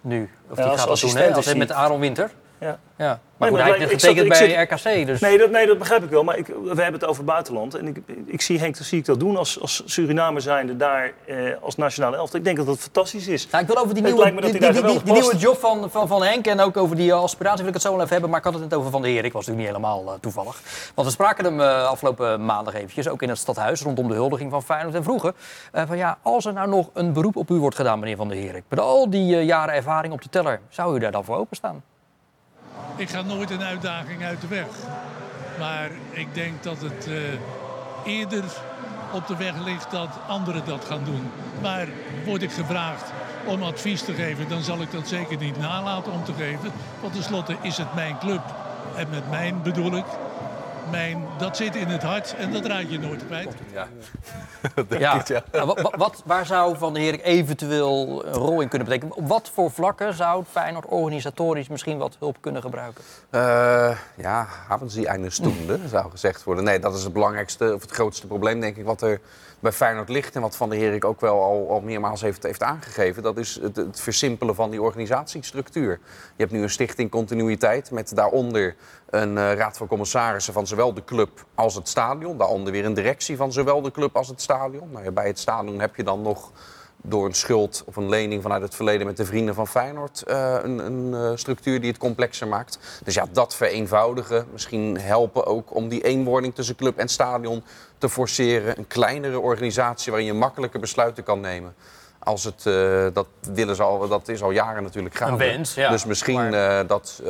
nu. 0.00 0.30
Of 0.48 0.56
Ja, 0.56 0.62
die 0.62 0.64
als 0.64 0.64
gaat 0.64 0.76
dat 0.76 0.84
doen, 0.84 0.92
assistent 0.92 1.28
hè? 1.28 1.34
Als 1.34 1.38
is 1.38 1.44
hij 1.44 1.54
hij- 1.54 1.66
met 1.66 1.76
Aaron 1.76 2.00
Winter. 2.00 2.30
Ja. 2.60 2.78
Ja. 2.96 3.20
Maar 3.36 3.48
goed, 3.48 3.58
hij 3.58 3.68
heeft 3.78 3.90
getekend 3.90 4.26
ik 4.26 4.34
zat- 4.34 4.48
bij 4.48 4.68
zit- 4.68 4.84
RKC. 4.92 5.06
Dus... 5.06 5.20
Nee, 5.20 5.38
dat, 5.38 5.50
nee, 5.50 5.66
dat 5.66 5.78
begrijp 5.78 6.02
ik 6.04 6.10
wel. 6.10 6.24
Maar 6.24 6.36
ik, 6.38 6.46
we 6.46 6.82
hebben 6.82 6.92
het 7.00 7.04
over 7.04 7.24
buitenland. 7.24 7.74
En 7.74 7.86
ik, 7.86 7.96
ik 8.26 8.40
zie 8.40 8.58
Henk, 8.58 8.76
zie 8.76 8.98
ik 8.98 9.04
dat 9.04 9.20
doen 9.20 9.36
als, 9.36 9.60
als 9.60 9.82
Surinamer 9.84 10.42
zijnde 10.42 10.76
daar 10.76 11.12
eh, 11.26 11.36
als 11.60 11.76
nationale 11.76 12.16
elftal. 12.16 12.38
Ik 12.38 12.44
denk 12.44 12.56
dat 12.56 12.66
dat 12.66 12.78
fantastisch 12.78 13.28
is. 13.28 13.48
Nou, 13.50 13.62
ik 13.64 13.70
wil 13.72 13.82
over 13.82 13.94
die 13.94 14.04
Het 14.04 14.14
nieuwe, 14.14 14.30
die, 14.30 14.40
hij 14.40 14.50
die, 14.50 14.60
daar 14.60 14.72
die, 14.72 14.82
die 14.82 14.90
geweldig 14.98 15.22
nieuwe 15.22 15.36
job 15.36 15.58
van, 15.58 15.90
van, 15.90 16.08
van 16.08 16.22
Henk 16.22 16.46
en 16.46 16.60
ook 16.60 16.76
over 16.76 16.96
die 16.96 17.14
aspiratie 17.14 17.58
wil 17.58 17.68
ik 17.68 17.74
het 17.74 17.82
zo 17.82 17.90
wel 17.90 17.98
even 17.98 18.12
hebben. 18.12 18.30
Maar 18.30 18.38
ik 18.38 18.44
had 18.44 18.54
het 18.54 18.62
net 18.62 18.74
over 18.74 18.90
Van 18.90 19.02
der 19.02 19.10
Heer. 19.10 19.24
Ik 19.24 19.32
was 19.32 19.46
natuurlijk 19.46 19.74
niet 19.74 19.84
helemaal 19.86 20.12
eh, 20.14 20.20
toevallig. 20.20 20.60
Want 20.94 21.06
we 21.06 21.12
spraken 21.12 21.44
hem 21.44 21.60
eh, 21.60 21.84
afgelopen 21.88 22.44
maandag 22.44 22.74
eventjes, 22.74 23.08
ook 23.08 23.22
in 23.22 23.28
het 23.28 23.38
stadhuis, 23.38 23.82
rondom 23.82 24.08
de 24.08 24.14
huldiging 24.14 24.50
van 24.50 24.62
Feyenoord. 24.62 24.94
En 24.94 25.02
vroegen 25.02 25.34
eh, 25.72 25.82
van 25.86 25.96
ja, 25.96 26.18
als 26.22 26.44
er 26.44 26.52
nou 26.52 26.68
nog 26.68 26.90
een 26.94 27.12
beroep 27.12 27.36
op 27.36 27.50
u 27.50 27.54
wordt 27.54 27.76
gedaan, 27.76 27.98
meneer 27.98 28.16
Van 28.16 28.28
der 28.28 28.36
Heer. 28.36 28.62
Met 28.68 28.80
al 28.80 29.10
die 29.10 29.36
eh, 29.36 29.44
jaren 29.44 29.74
ervaring 29.74 30.12
op 30.12 30.22
de 30.22 30.28
teller, 30.28 30.60
zou 30.68 30.96
u 30.96 30.98
daar 30.98 31.12
dan 31.12 31.24
voor 31.24 31.36
openstaan? 31.36 31.82
Ik 32.96 33.10
ga 33.10 33.22
nooit 33.22 33.50
een 33.50 33.62
uitdaging 33.62 34.24
uit 34.24 34.40
de 34.40 34.46
weg. 34.46 34.66
Maar 35.58 35.90
ik 36.10 36.34
denk 36.34 36.62
dat 36.62 36.80
het 36.80 37.06
eh, 37.06 37.14
eerder 38.04 38.44
op 39.12 39.26
de 39.26 39.36
weg 39.36 39.64
ligt 39.64 39.90
dat 39.90 40.08
anderen 40.28 40.64
dat 40.64 40.84
gaan 40.84 41.04
doen. 41.04 41.30
Maar 41.62 41.88
word 42.24 42.42
ik 42.42 42.52
gevraagd 42.52 43.12
om 43.46 43.62
advies 43.62 44.02
te 44.02 44.12
geven, 44.12 44.48
dan 44.48 44.62
zal 44.62 44.82
ik 44.82 44.90
dat 44.90 45.08
zeker 45.08 45.36
niet 45.36 45.58
nalaten 45.58 46.12
om 46.12 46.24
te 46.24 46.32
geven. 46.32 46.72
Want 47.00 47.12
tenslotte 47.12 47.56
is 47.62 47.76
het 47.76 47.94
mijn 47.94 48.18
club. 48.18 48.42
En 48.96 49.08
met 49.10 49.30
mijn 49.30 49.62
bedoel 49.62 49.96
ik, 49.96 50.04
mijn, 50.90 51.22
dat 51.38 51.56
zit 51.56 51.74
in 51.76 51.86
het 51.86 52.02
hart 52.02 52.34
en 52.38 52.52
dat 52.52 52.66
raad 52.66 52.90
je 52.90 52.98
nooit 52.98 53.26
kwijt. 53.26 53.48
Ja. 53.72 53.86
Ja. 54.98 55.22
Nou, 55.52 55.66
wa- 55.66 55.82
wa- 55.82 55.92
wat, 55.96 56.22
waar 56.24 56.46
zou 56.46 56.76
Van 56.78 56.92
der 56.94 57.02
Heer 57.02 57.20
eventueel 57.20 58.24
een 58.26 58.32
rol 58.32 58.60
in 58.60 58.68
kunnen 58.68 58.88
betekenen? 58.88 59.16
Op 59.16 59.28
wat 59.28 59.50
voor 59.54 59.70
vlakken 59.70 60.14
zou 60.14 60.44
Feyenoord 60.50 60.86
organisatorisch 60.86 61.68
misschien 61.68 61.98
wat 61.98 62.16
hulp 62.18 62.36
kunnen 62.40 62.62
gebruiken? 62.62 63.04
Eh, 63.30 63.96
ja, 64.16 64.46
hebben 64.68 64.90
ze 64.90 64.98
die 64.98 65.08
eine 65.08 65.30
stunde, 65.30 65.78
zou 65.88 66.10
gezegd 66.10 66.44
worden. 66.44 66.64
Nee, 66.64 66.78
dat 66.78 66.94
is 66.94 67.02
het 67.04 67.12
belangrijkste 67.12 67.74
of 67.74 67.80
het 67.82 67.90
grootste 67.90 68.26
probleem, 68.26 68.60
denk 68.60 68.76
ik, 68.76 68.84
wat 68.84 69.02
er 69.02 69.20
bij 69.60 69.72
Feyenoord 69.72 70.08
ligt. 70.08 70.34
En 70.34 70.40
wat 70.40 70.56
Van 70.56 70.70
der 70.70 70.78
Herik 70.78 71.04
ook 71.04 71.20
wel 71.20 71.42
al, 71.42 71.70
al 71.70 71.80
meermaals 71.80 72.20
heeft, 72.20 72.42
heeft 72.42 72.62
aangegeven. 72.62 73.22
Dat 73.22 73.38
is 73.38 73.58
het, 73.62 73.76
het 73.76 74.00
versimpelen 74.00 74.54
van 74.54 74.70
die 74.70 74.82
organisatiestructuur. 74.82 75.90
Je 76.36 76.42
hebt 76.42 76.52
nu 76.52 76.62
een 76.62 76.70
stichting 76.70 77.10
continuïteit 77.10 77.90
met 77.90 78.14
daaronder 78.14 78.76
een 79.10 79.38
eh, 79.38 79.52
raad 79.52 79.76
van 79.76 79.86
commissarissen 79.86 80.52
van 80.52 80.66
zowel 80.66 80.94
de 80.94 81.04
club 81.04 81.46
als 81.54 81.74
het 81.74 81.88
stadion. 81.88 82.38
Daaronder 82.38 82.72
weer 82.72 82.84
een 82.84 82.94
directie 82.94 83.36
van 83.36 83.52
zowel 83.52 83.82
de 83.82 83.90
club 83.90 84.16
als 84.16 84.28
het 84.28 84.40
stadion. 84.40 84.90
Nou 84.90 85.10
bij 85.10 85.26
het 85.26 85.38
stadion 85.38 85.80
heb 85.80 85.96
je 85.96 86.04
dan 86.04 86.22
nog 86.22 86.52
door 87.02 87.26
een 87.26 87.34
schuld 87.34 87.82
of 87.86 87.96
een 87.96 88.08
lening 88.08 88.42
vanuit 88.42 88.62
het 88.62 88.74
verleden 88.74 89.06
met 89.06 89.16
de 89.16 89.24
vrienden 89.24 89.54
van 89.54 89.66
Feyenoord 89.66 90.22
eh, 90.22 90.56
een, 90.62 90.78
een 90.78 91.14
eh, 91.14 91.36
structuur 91.36 91.80
die 91.80 91.90
het 91.90 91.98
complexer 91.98 92.48
maakt. 92.48 92.78
Dus 93.04 93.14
ja, 93.14 93.26
dat 93.32 93.54
vereenvoudigen, 93.54 94.46
misschien 94.52 94.98
helpen 95.00 95.46
ook 95.46 95.74
om 95.74 95.88
die 95.88 96.02
eenwording 96.02 96.54
tussen 96.54 96.76
club 96.76 96.98
en 96.98 97.08
stadion 97.08 97.62
te 97.98 98.08
forceren. 98.08 98.78
Een 98.78 98.86
kleinere 98.86 99.40
organisatie 99.40 100.12
waarin 100.12 100.32
je 100.32 100.38
makkelijker 100.38 100.80
besluiten 100.80 101.24
kan 101.24 101.40
nemen. 101.40 101.74
Als 102.18 102.44
het, 102.44 102.66
eh, 102.66 103.06
dat, 103.12 103.26
willen 103.52 103.76
ze 103.76 103.82
al, 103.82 104.08
dat 104.08 104.28
is 104.28 104.42
al 104.42 104.50
jaren 104.50 104.82
natuurlijk 104.82 105.14
gaande. 105.14 105.36
wens, 105.36 105.74
ja. 105.74 105.90
Dus 105.90 106.04
misschien 106.04 106.50
dat 106.86 107.22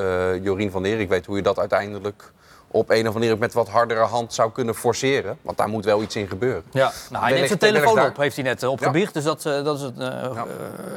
Jorien 0.42 0.70
van 0.70 0.82
der 0.82 0.92
Erik 0.92 1.08
weet 1.08 1.26
hoe 1.26 1.36
je 1.36 1.42
dat 1.42 1.58
uiteindelijk 1.58 2.32
op 2.72 2.90
een 2.90 2.98
of 2.98 3.04
andere 3.06 3.18
manier 3.18 3.38
met 3.38 3.52
wat 3.52 3.68
hardere 3.68 4.00
hand 4.00 4.34
zou 4.34 4.52
kunnen 4.52 4.74
forceren. 4.74 5.38
Want 5.42 5.56
daar 5.58 5.68
moet 5.68 5.84
wel 5.84 6.02
iets 6.02 6.16
in 6.16 6.28
gebeuren. 6.28 6.62
Ja, 6.70 6.80
nou, 6.82 6.92
hij 7.24 7.32
Wellicht- 7.32 7.34
neemt 7.36 7.46
zijn 7.62 7.72
telefoon 7.72 7.94
daar- 7.94 8.08
op, 8.08 8.16
heeft 8.16 8.34
hij 8.36 8.44
net 8.44 8.62
eh, 8.62 8.70
opgebiecht. 8.70 9.14
Dus 9.14 9.24
dat, 9.24 9.46
eh, 9.46 9.64
dat 9.64 9.76
is 9.76 9.82
het, 9.82 9.98
eh, 9.98 10.42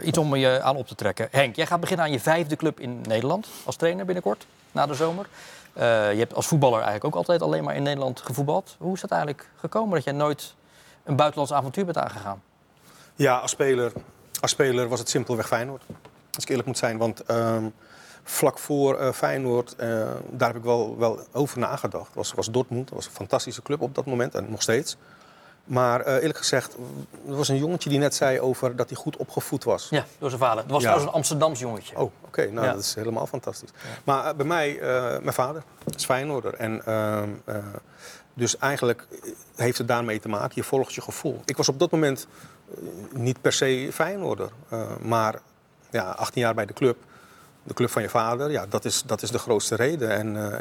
iets 0.04 0.18
om 0.18 0.36
je 0.36 0.62
aan 0.62 0.76
op 0.76 0.88
te 0.88 0.96
trekken. 0.96 1.28
Henk, 1.32 1.56
jij 1.56 1.66
gaat 1.66 1.80
beginnen 1.80 2.06
aan 2.06 2.12
je 2.12 2.20
vijfde 2.20 2.56
club 2.56 2.80
in 2.80 3.02
Nederland 3.08 3.48
als 3.66 3.76
trainer 3.76 4.06
binnenkort, 4.06 4.46
na 4.72 4.86
de 4.86 4.94
zomer. 4.94 5.26
Eh, 5.74 5.84
je 6.12 6.20
hebt 6.20 6.34
als 6.34 6.48
voetballer 6.48 6.76
eigenlijk 6.82 7.06
ook 7.06 7.16
altijd 7.16 7.42
alleen 7.42 7.64
maar 7.64 7.76
in 7.76 7.84
Nederland 7.84 8.20
gevoetbald. 8.22 8.76
Hoe 8.80 8.94
is 8.96 9.02
het 9.02 9.12
eigenlijk 9.12 9.50
gekomen 9.60 9.94
dat 9.96 10.04
jij 10.04 10.14
nooit 10.14 10.54
een 11.04 11.16
buitenlands 11.16 11.54
avontuur 11.54 11.86
bent 11.86 11.98
aangegaan? 11.98 12.42
Ja, 13.16 13.38
als 13.38 13.52
speler, 13.52 13.92
als 14.42 14.52
speler 14.52 14.88
was 14.88 15.00
het 15.00 15.10
simpelweg 15.10 15.48
Feyenoord. 15.48 15.82
Als 16.36 16.44
ik 16.44 16.50
eerlijk 16.50 16.68
moet 16.68 16.78
zijn. 16.78 16.98
Want 16.98 17.24
ehm, 17.24 17.64
vlak 18.24 18.58
voor 18.60 18.98
eh, 19.00 19.12
Feyenoord, 19.12 19.76
eh, 19.76 19.88
daar 20.30 20.48
heb 20.48 20.58
ik 20.58 20.64
wel, 20.64 20.98
wel 20.98 21.20
over 21.32 21.60
nagedacht. 21.60 22.14
Was, 22.14 22.34
was 22.34 22.52
Dortmund, 22.52 22.88
dat 22.88 22.96
was 22.98 23.06
een 23.06 23.12
fantastische 23.12 23.62
club 23.62 23.82
op 23.82 23.96
dat 23.96 24.06
moment 24.06 24.36
en 24.36 24.46
nog 24.50 24.62
steeds. 24.62 24.98
Maar 25.64 26.02
eh, 26.02 26.16
eerlijk 26.16 26.38
gezegd, 26.38 26.74
er 27.28 27.36
was 27.36 27.48
een 27.48 27.58
jongetje 27.58 27.90
die 27.90 28.00
net 28.00 28.16
zei 28.16 28.40
over 28.40 28.76
dat 28.76 28.90
hij 28.90 28.98
goed 28.98 29.18
opgevoed 29.18 29.64
was. 29.64 29.88
Ja, 29.90 30.06
door 30.18 30.30
zijn 30.30 30.42
vader. 30.42 30.64
Het 30.64 30.72
was 30.72 30.82
Ja. 30.82 30.88
trouwens 30.88 31.10
een 31.12 31.18
Amsterdams 31.18 31.60
jongetje. 31.60 31.98
Oh, 31.98 32.12
oké. 32.26 32.46
Nou, 32.52 32.66
Ja. 32.68 32.74
dat 32.74 32.82
is 32.82 32.96
helemaal 32.96 33.28
fantastisch. 33.28 33.70
Maar 34.04 34.36
bij 34.36 34.46
mij, 34.46 34.78
mijn 35.22 35.34
vader 35.34 35.64
is 35.96 36.06
Feyenoorder. 36.06 36.54
En, 36.54 36.86
ehm, 36.86 37.30
eh, 37.46 37.56
dus 38.34 38.58
eigenlijk 38.58 39.08
heeft 39.56 39.78
het 39.78 39.88
daarmee 39.88 40.20
te 40.20 40.30
maken. 40.30 40.52
Je 40.54 40.64
volgt 40.64 40.94
je 40.94 41.02
gevoel. 41.02 41.42
Ik 41.46 41.58
was 41.58 41.70
op 41.70 41.80
dat 41.80 41.92
moment 41.92 42.28
niet 43.12 43.42
per 43.42 43.54
se 43.54 43.90
Feyenoorder. 43.94 44.50
maar 45.02 45.40
ja, 45.92 46.10
18 46.10 46.42
jaar 46.42 46.54
bij 46.54 46.66
de 46.66 46.74
club. 46.74 46.98
De 47.64 47.74
club 47.74 47.90
van 47.90 48.02
je 48.02 48.10
vader, 48.10 48.52
ja, 48.52 48.66
dat 48.70 48.86
is, 48.86 49.04
dat 49.06 49.22
is 49.22 49.32
de 49.32 49.38
grootste 49.40 49.76
reden. 49.76 50.10
En 50.10 50.36
eh, 50.52 50.58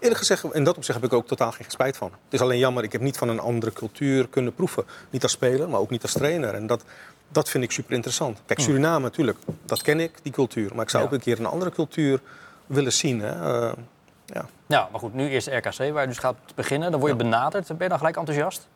eerlijk 0.00 0.18
gezegd, 0.18 0.44
in 0.54 0.64
dat 0.64 0.76
opzicht 0.76 1.00
heb 1.00 1.10
ik 1.10 1.16
ook 1.16 1.26
totaal 1.26 1.52
geen 1.52 1.64
spijt 1.68 1.96
van. 1.96 2.10
Het 2.24 2.32
is 2.32 2.40
alleen 2.40 2.58
jammer, 2.58 2.84
ik 2.84 2.92
heb 2.92 3.00
niet 3.00 3.16
van 3.18 3.28
een 3.28 3.38
andere 3.40 3.72
cultuur 3.72 4.28
kunnen 4.28 4.54
proeven. 4.54 4.84
Niet 5.10 5.22
als 5.22 5.32
speler, 5.32 5.68
maar 5.68 5.80
ook 5.80 5.90
niet 5.90 6.02
als 6.02 6.12
trainer. 6.12 6.54
En 6.54 6.66
dat, 6.66 6.84
dat 7.28 7.48
vind 7.48 7.64
ik 7.64 7.70
super 7.70 7.92
interessant. 7.94 8.40
Kijk, 8.46 8.60
Suriname 8.60 9.00
natuurlijk, 9.04 9.38
dat 9.64 9.82
ken 9.82 10.00
ik, 10.00 10.12
die 10.22 10.32
cultuur. 10.32 10.70
Maar 10.74 10.84
ik 10.84 10.90
zou 10.90 11.02
Ja. 11.02 11.08
ook 11.08 11.14
een 11.14 11.22
keer 11.22 11.38
een 11.38 11.46
andere 11.46 11.70
cultuur 11.70 12.20
willen 12.66 12.92
zien. 12.92 13.20
Hè. 13.20 13.30
Eh, 13.68 13.72
ja. 14.26 14.46
Ja, 14.66 14.88
maar 14.90 15.00
goed, 15.00 15.14
nu 15.14 15.28
eerst 15.28 15.46
RKC, 15.46 15.92
waar 15.92 16.02
je 16.02 16.08
dus 16.08 16.18
gaat 16.18 16.36
beginnen. 16.54 16.90
Dan 16.90 17.00
word 17.00 17.12
je 17.12 17.18
benaderd. 17.18 17.66
Ben 17.66 17.76
je 17.78 17.88
dan 17.88 17.98
gelijk 17.98 18.16
enthousiast? 18.16 18.68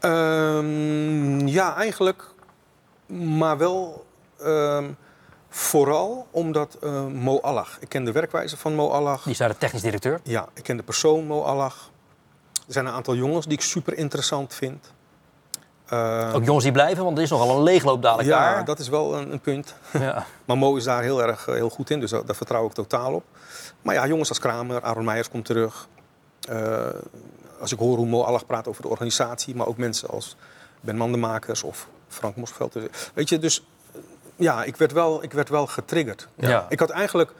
Ehm, 0.00 1.46
ja, 1.46 1.74
eigenlijk. 1.76 2.22
Maar 3.38 3.58
wel 3.58 4.06
ehm, 4.40 4.84
vooral 5.56 6.26
omdat 6.30 6.76
eh, 6.82 7.06
Mo 7.06 7.40
Allag. 7.40 7.76
Ik 7.80 7.88
ken 7.88 8.04
de 8.04 8.12
werkwijze 8.12 8.56
van 8.56 8.74
Mo 8.74 8.88
Allag. 8.88 9.22
Die 9.22 9.32
is 9.32 9.38
daar 9.38 9.48
de 9.48 9.56
technisch 9.56 9.82
directeur. 9.82 10.20
Ja, 10.22 10.48
ik 10.54 10.62
ken 10.62 10.76
de 10.76 10.82
persoon 10.82 11.26
Mo 11.26 11.42
Allag. 11.42 11.90
Er 12.66 12.72
zijn 12.72 12.86
een 12.86 12.92
aantal 12.92 13.14
jongens 13.14 13.46
die 13.46 13.54
ik 13.54 13.62
super 13.62 13.96
interessant 13.96 14.54
vind. 14.54 14.92
Ehm, 15.86 16.34
Ook 16.34 16.44
jongens 16.44 16.64
die 16.64 16.72
blijven, 16.72 17.04
want 17.04 17.16
er 17.16 17.22
is 17.22 17.30
nogal 17.30 17.56
een 17.56 17.62
leegloop 17.62 18.02
dadelijk 18.02 18.28
ja, 18.28 18.54
daar. 18.54 18.64
dat 18.64 18.78
is 18.78 18.88
wel 18.88 19.16
een, 19.16 19.32
een 19.32 19.40
punt. 19.40 19.74
Ja. 19.92 20.26
maar 20.44 20.58
Mo 20.58 20.76
is 20.76 20.84
daar 20.84 21.02
heel 21.02 21.22
erg 21.22 21.48
eh, 21.48 21.54
heel 21.54 21.70
goed 21.70 21.90
in, 21.90 22.00
dus 22.00 22.10
daar, 22.10 22.26
daar 22.26 22.36
vertrouw 22.36 22.66
ik 22.66 22.72
totaal 22.72 23.14
op. 23.14 23.24
Maar 23.82 23.94
ja, 23.94 24.06
jongens 24.06 24.28
als 24.28 24.38
Kramer, 24.38 24.82
Aaron 24.82 25.04
Meijers 25.04 25.30
komt 25.30 25.44
terug. 25.44 25.88
Eh, 26.48 26.86
als 27.60 27.72
ik 27.72 27.78
hoor 27.78 27.96
hoe 27.96 28.06
Mo 28.06 28.22
Allag 28.22 28.46
praat 28.46 28.68
over 28.68 28.82
de 28.82 28.88
organisatie, 28.88 29.54
maar 29.54 29.66
ook 29.66 29.76
mensen 29.76 30.08
als 30.08 30.36
Ben 30.80 30.96
Mandenmakers 30.96 31.62
of 31.62 31.88
Frank 32.08 32.36
Mosveld. 32.36 32.72
Dus, 32.72 32.88
Weet 33.14 33.28
je, 33.28 33.38
dus 33.38 33.58
eh, 33.60 33.64
ja, 34.36 34.64
ik 34.64 34.76
werd 34.76 34.92
wel, 34.92 35.22
ik 35.22 35.32
werd 35.32 35.48
wel 35.48 35.66
getriggerd. 35.66 36.28
Ja. 36.34 36.66
Ik 36.68 36.78
had 36.78 36.90
eigenlijk, 36.90 37.32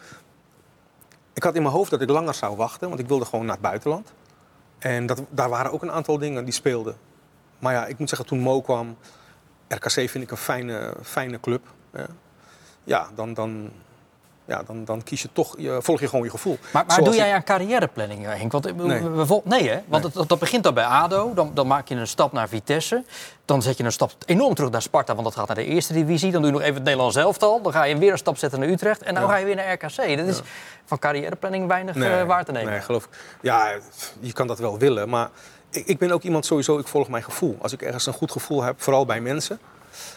ik 1.32 1.42
had 1.42 1.54
in 1.54 1.62
mijn 1.62 1.74
hoofd 1.74 1.90
dat 1.90 2.00
ik 2.00 2.08
langer 2.08 2.34
zou 2.34 2.56
wachten, 2.56 2.88
want 2.88 3.00
ik 3.00 3.08
wilde 3.08 3.24
gewoon 3.24 3.44
naar 3.44 3.54
het 3.54 3.64
buitenland. 3.64 4.12
En 4.78 5.06
dat, 5.06 5.22
daar 5.30 5.48
waren 5.48 5.72
ook 5.72 5.82
een 5.82 5.90
aantal 5.92 6.18
dingen 6.18 6.44
die 6.44 6.54
speelden. 6.54 6.96
Maar 7.58 7.72
ja, 7.72 7.86
ik 7.86 7.98
moet 7.98 8.08
zeggen, 8.08 8.28
toen 8.28 8.38
Mo 8.38 8.60
kwam, 8.60 8.96
RKC 9.68 9.90
vind 9.90 10.14
ik 10.14 10.30
een 10.30 10.36
fijne, 10.36 10.94
fijne 11.02 11.40
club. 11.40 11.62
hè. 11.90 12.04
Ja, 12.84 13.08
dan, 13.14 13.34
dan, 13.34 13.70
ja 14.46 14.62
dan, 14.66 14.84
dan 14.84 15.02
kies 15.02 15.22
je 15.22 15.28
toch, 15.32 15.54
je, 15.58 15.78
volg 15.80 16.00
je 16.00 16.08
gewoon 16.08 16.24
je 16.24 16.30
gevoel. 16.30 16.58
Maar, 16.72 16.84
maar 16.86 17.04
doe 17.04 17.14
jij 17.14 17.28
ik- 17.28 17.34
aan 17.34 17.44
carrièreplanning, 17.44 18.24
Henk? 18.24 18.52
Want, 18.52 18.66
eh, 18.66 18.72
Nee. 18.74 19.02
nee, 19.44 19.68
hè? 19.68 19.78
Want 19.86 20.04
het- 20.14 20.28
dat 20.28 20.38
begint 20.38 20.62
dan 20.64 20.74
bij 20.74 20.84
ADO. 20.84 21.34
Dan, 21.34 21.50
dan 21.54 21.66
maak 21.66 21.88
je 21.88 21.94
een 21.94 22.06
stap 22.06 22.32
naar 22.32 22.48
Vitesse. 22.48 23.04
Dan 23.44 23.62
zet 23.62 23.76
je 23.76 23.84
een 23.84 23.92
stap 23.92 24.12
enorm 24.26 24.54
terug 24.54 24.70
naar 24.70 24.82
Sparta, 24.82 25.12
want 25.14 25.26
dat 25.26 25.36
gaat 25.36 25.46
naar 25.46 25.56
de 25.56 25.64
eerste 25.64 25.92
divisie. 25.92 26.32
Dan 26.32 26.40
doe 26.42 26.50
je 26.50 26.56
nog 26.56 26.62
even 26.64 26.74
het 26.74 26.84
Nederlands 26.84 27.16
elftal. 27.16 27.62
Dan 27.62 27.72
ga 27.72 27.84
je 27.84 27.98
weer 27.98 28.12
een 28.12 28.18
stap 28.18 28.36
zetten 28.38 28.60
naar 28.60 28.68
Utrecht. 28.68 29.02
En 29.02 29.14
dan 29.14 29.22
Ja. 29.22 29.28
ga 29.28 29.36
je 29.36 29.44
weer 29.44 29.56
naar 29.56 29.72
RKC. 29.72 30.16
Dat 30.16 30.26
is 30.26 30.40
van 30.84 30.98
carrièreplanning 30.98 31.66
weinig 31.66 31.94
Nee, 31.94 32.10
eh, 32.10 32.26
waar 32.26 32.44
te 32.44 32.52
nemen. 32.52 32.72
Nee, 32.72 32.80
geloof 32.80 33.04
ik. 33.04 33.10
Ja, 33.42 33.72
je 34.20 34.32
kan 34.32 34.46
dat 34.46 34.58
wel 34.58 34.78
willen, 34.78 35.08
maar 35.08 35.28
ik, 35.70 35.86
ik 35.86 35.98
ben 35.98 36.10
ook 36.10 36.22
iemand 36.22 36.46
sowieso, 36.46 36.78
ik 36.78 36.86
volg 36.86 37.08
mijn 37.08 37.22
gevoel. 37.24 37.56
Als 37.62 37.72
ik 37.72 37.82
ergens 37.82 38.06
een 38.06 38.12
goed 38.12 38.30
gevoel 38.32 38.62
heb, 38.62 38.82
vooral 38.82 39.06
bij 39.06 39.20
mensen, 39.20 39.58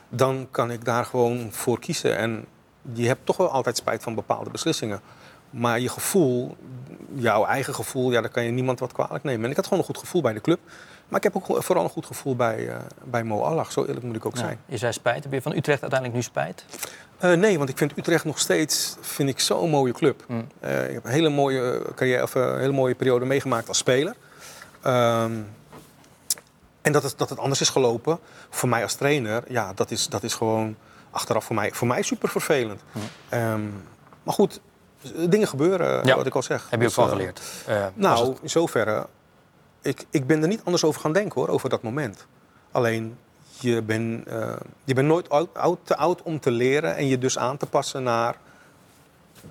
dan 0.10 0.48
kan 0.52 0.72
ik 0.72 0.86
daar 0.86 1.06
gewoon 1.06 1.48
voor 1.52 1.80
kiezen. 1.80 2.18
En 2.18 2.46
je 2.94 3.08
hebt 3.08 3.26
toch 3.26 3.38
wel 3.38 3.50
altijd 3.50 3.78
spijt 3.78 4.04
van 4.04 4.16
bepaalde 4.16 4.50
beslissingen. 4.50 5.02
Maar 5.50 5.80
je 5.80 5.90
gevoel, 5.90 6.58
jouw 7.16 7.46
eigen 7.46 7.74
gevoel, 7.74 8.12
ja, 8.12 8.22
daar 8.22 8.30
kan 8.30 8.44
je 8.44 8.52
niemand 8.52 8.80
wat 8.80 8.92
kwalijk 8.92 9.24
nemen. 9.24 9.44
En 9.44 9.50
ik 9.50 9.56
had 9.56 9.66
gewoon 9.66 9.80
een 9.80 9.86
goed 9.86 9.98
gevoel 9.98 10.22
bij 10.22 10.34
de 10.34 10.42
club. 10.42 10.60
Maar 11.08 11.18
ik 11.18 11.24
heb 11.24 11.36
ook 11.36 11.64
vooral 11.64 11.84
een 11.84 11.90
goed 11.90 12.06
gevoel 12.06 12.36
bij, 12.36 12.70
eh, 12.70 12.76
bij 13.04 13.24
Mo 13.24 13.42
Allag. 13.42 13.72
Zo 13.72 13.86
eerlijk 13.86 14.06
moet 14.06 14.16
ik 14.16 14.26
ook 14.26 14.36
Ja, 14.36 14.40
zijn. 14.40 14.60
je 14.66 14.78
zei 14.78 14.94
spijt. 14.94 15.24
Heb 15.24 15.34
je 15.34 15.42
van 15.42 15.56
Utrecht 15.56 15.82
uiteindelijk 15.82 16.20
nu 16.20 16.26
spijt? 16.26 16.66
Eh, 17.18 17.34
nee, 17.34 17.58
want 17.58 17.70
ik 17.70 17.78
vind 17.78 17.98
Utrecht 17.98 18.26
nog 18.26 18.40
steeds 18.40 18.96
vind 19.02 19.30
ik 19.30 19.40
zo'n 19.40 19.70
mooie 19.70 19.94
club. 19.94 20.24
Mm. 20.28 20.48
Eh, 20.60 20.88
ik 20.88 20.94
heb 20.94 21.06
een 21.06 21.12
hele 21.12 21.30
mooie, 21.30 21.82
carrière, 21.96 22.24
of, 22.24 22.36
een 22.36 22.60
hele 22.60 22.72
mooie 22.72 22.96
periode 22.96 23.26
meegemaakt 23.26 23.68
als 23.68 23.78
speler. 23.78 24.16
Ehm, 24.82 25.32
en 26.82 26.92
dat 26.92 27.04
het, 27.04 27.14
dat 27.18 27.30
het 27.30 27.40
anders 27.40 27.62
is 27.62 27.70
gelopen, 27.70 28.20
voor 28.50 28.70
mij 28.70 28.84
als 28.84 28.94
trainer, 28.94 29.44
ja, 29.48 29.74
dat 29.74 29.92
is, 29.92 30.08
dat 30.08 30.24
is 30.24 30.34
gewoon 30.34 30.76
achteraf 31.12 31.44
voor 31.46 31.56
mij, 31.56 31.72
voor 31.72 31.88
mij 31.88 32.02
super 32.02 32.30
vervelend. 32.30 32.82
Ehm, 33.30 33.62
maar 34.24 34.34
goed, 34.34 34.60
dingen 35.30 35.48
gebeuren, 35.48 36.06
Ja. 36.06 36.16
wat 36.16 36.26
ik 36.26 36.36
al 36.36 36.44
zeg. 36.44 36.62
Heb 36.62 36.70
je 36.70 36.76
ook 36.78 36.82
Dus, 36.82 36.94
van 36.94 37.04
eh, 37.04 37.10
geleerd? 37.10 37.42
Eh, 37.68 37.86
nou, 37.94 38.30
het- 38.30 38.38
in 38.42 38.50
zoverre, 38.50 39.08
ik, 39.82 40.06
ik 40.10 40.28
ben 40.28 40.42
er 40.42 40.48
niet 40.48 40.62
anders 40.64 40.84
over 40.84 41.02
gaan 41.02 41.14
denken 41.14 41.40
hoor, 41.40 41.50
over 41.50 41.70
dat 41.70 41.82
moment. 41.84 42.26
Alleen, 42.72 43.18
je 43.60 43.82
bent 43.82 44.28
eh, 44.28 44.54
je 44.84 44.94
bent 44.94 45.08
nooit 45.08 45.30
oud, 45.30 45.50
oud- 45.54 45.80
te 45.84 45.96
oud 45.98 46.22
om 46.22 46.40
te 46.40 46.52
leren 46.52 46.96
en 46.96 47.08
je 47.08 47.18
dus 47.18 47.38
aan 47.38 47.58
te 47.58 47.66
passen 47.66 48.04
naar 48.04 48.36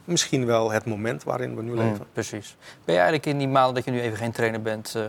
misschien 0.04 0.46
wel 0.46 0.70
het 0.70 0.84
moment 0.84 1.24
waarin 1.24 1.56
we 1.56 1.62
nu 1.62 1.70
Mm, 1.70 1.76
leven. 1.78 2.06
precies. 2.12 2.56
Ben 2.84 2.94
je 2.94 3.00
eigenlijk 3.00 3.26
in 3.26 3.38
die 3.38 3.48
maanden 3.48 3.74
dat 3.74 3.84
je 3.84 3.90
nu 3.90 4.00
even 4.00 4.18
geen 4.18 4.32
trainer 4.32 4.62
bent, 4.62 4.94
eh, 4.94 5.02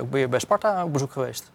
ook 0.00 0.10
ben 0.10 0.20
je 0.20 0.28
bij 0.28 0.38
Sparta 0.38 0.84
op 0.84 0.92
bezoek 0.92 1.12
geweest? 1.12 1.50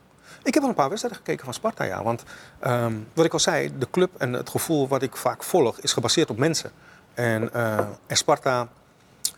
Ik 0.45 0.53
heb 0.53 0.61
wel 0.61 0.69
een 0.71 0.75
paar 0.77 0.89
wedstrijden 0.89 1.19
gekeken 1.19 1.45
van 1.45 1.53
Sparta, 1.53 1.83
ja. 1.83 2.03
Want 2.03 2.23
ehm, 2.59 2.93
wat 3.13 3.25
ik 3.25 3.33
al 3.33 3.39
zei, 3.39 3.77
de 3.77 3.87
club 3.91 4.09
en 4.17 4.33
het 4.33 4.49
gevoel 4.49 4.87
wat 4.87 5.01
ik 5.01 5.15
vaak 5.15 5.43
volg 5.43 5.79
is 5.79 5.93
gebaseerd 5.93 6.29
op 6.29 6.37
mensen. 6.37 6.71
En, 7.13 7.53
eh, 7.53 7.77
en 8.07 8.17
Sparta, 8.17 8.67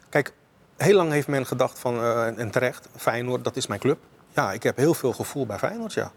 kijk, 0.09 0.33
heel 0.77 0.95
lang 0.95 1.11
heeft 1.11 1.27
men 1.27 1.45
gedacht 1.45 1.79
van, 1.79 1.95
eh, 1.95 2.39
en- 2.39 2.51
terecht, 2.51 2.87
Feyenoord, 2.95 3.43
dat 3.43 3.55
is 3.55 3.67
mijn 3.67 3.79
club. 3.79 3.97
Ja, 4.33 4.51
ik 4.51 4.63
heb 4.63 4.77
heel 4.77 4.93
veel 4.93 5.13
gevoel 5.13 5.45
bij 5.45 5.57
Feyenoord, 5.57 5.93
ja. 5.93 6.11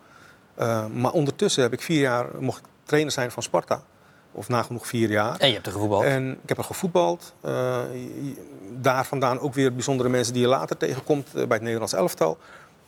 Eh, 0.55 0.87
maar 0.87 1.12
ondertussen 1.12 1.62
heb 1.62 1.72
ik 1.72 1.83
vier 1.83 2.00
jaar, 2.00 2.26
mocht 2.38 2.59
ik 2.59 2.64
trainer 2.85 3.12
zijn 3.12 3.31
van 3.31 3.42
Sparta. 3.42 3.83
Of 4.33 4.48
nagenoeg 4.48 4.87
vier 4.87 5.11
jaar. 5.11 5.37
En 5.38 5.48
je 5.48 5.55
hebt 5.55 5.66
er 5.66 5.72
gevoetbald. 5.72 6.03
En 6.03 6.31
ik 6.42 6.48
heb 6.48 6.59
er 6.59 6.64
gevoetbald. 6.64 7.35
Eh, 7.40 7.79
daar 8.72 9.05
vandaan 9.07 9.38
ook 9.40 9.55
weer 9.55 9.72
bijzondere 9.74 10.09
mensen 10.09 10.33
die 10.33 10.42
je 10.42 10.48
later 10.48 10.76
tegenkomt 10.76 11.33
bij 11.33 11.42
het 11.48 11.61
Nederlands 11.62 11.92
elftal. 11.92 12.38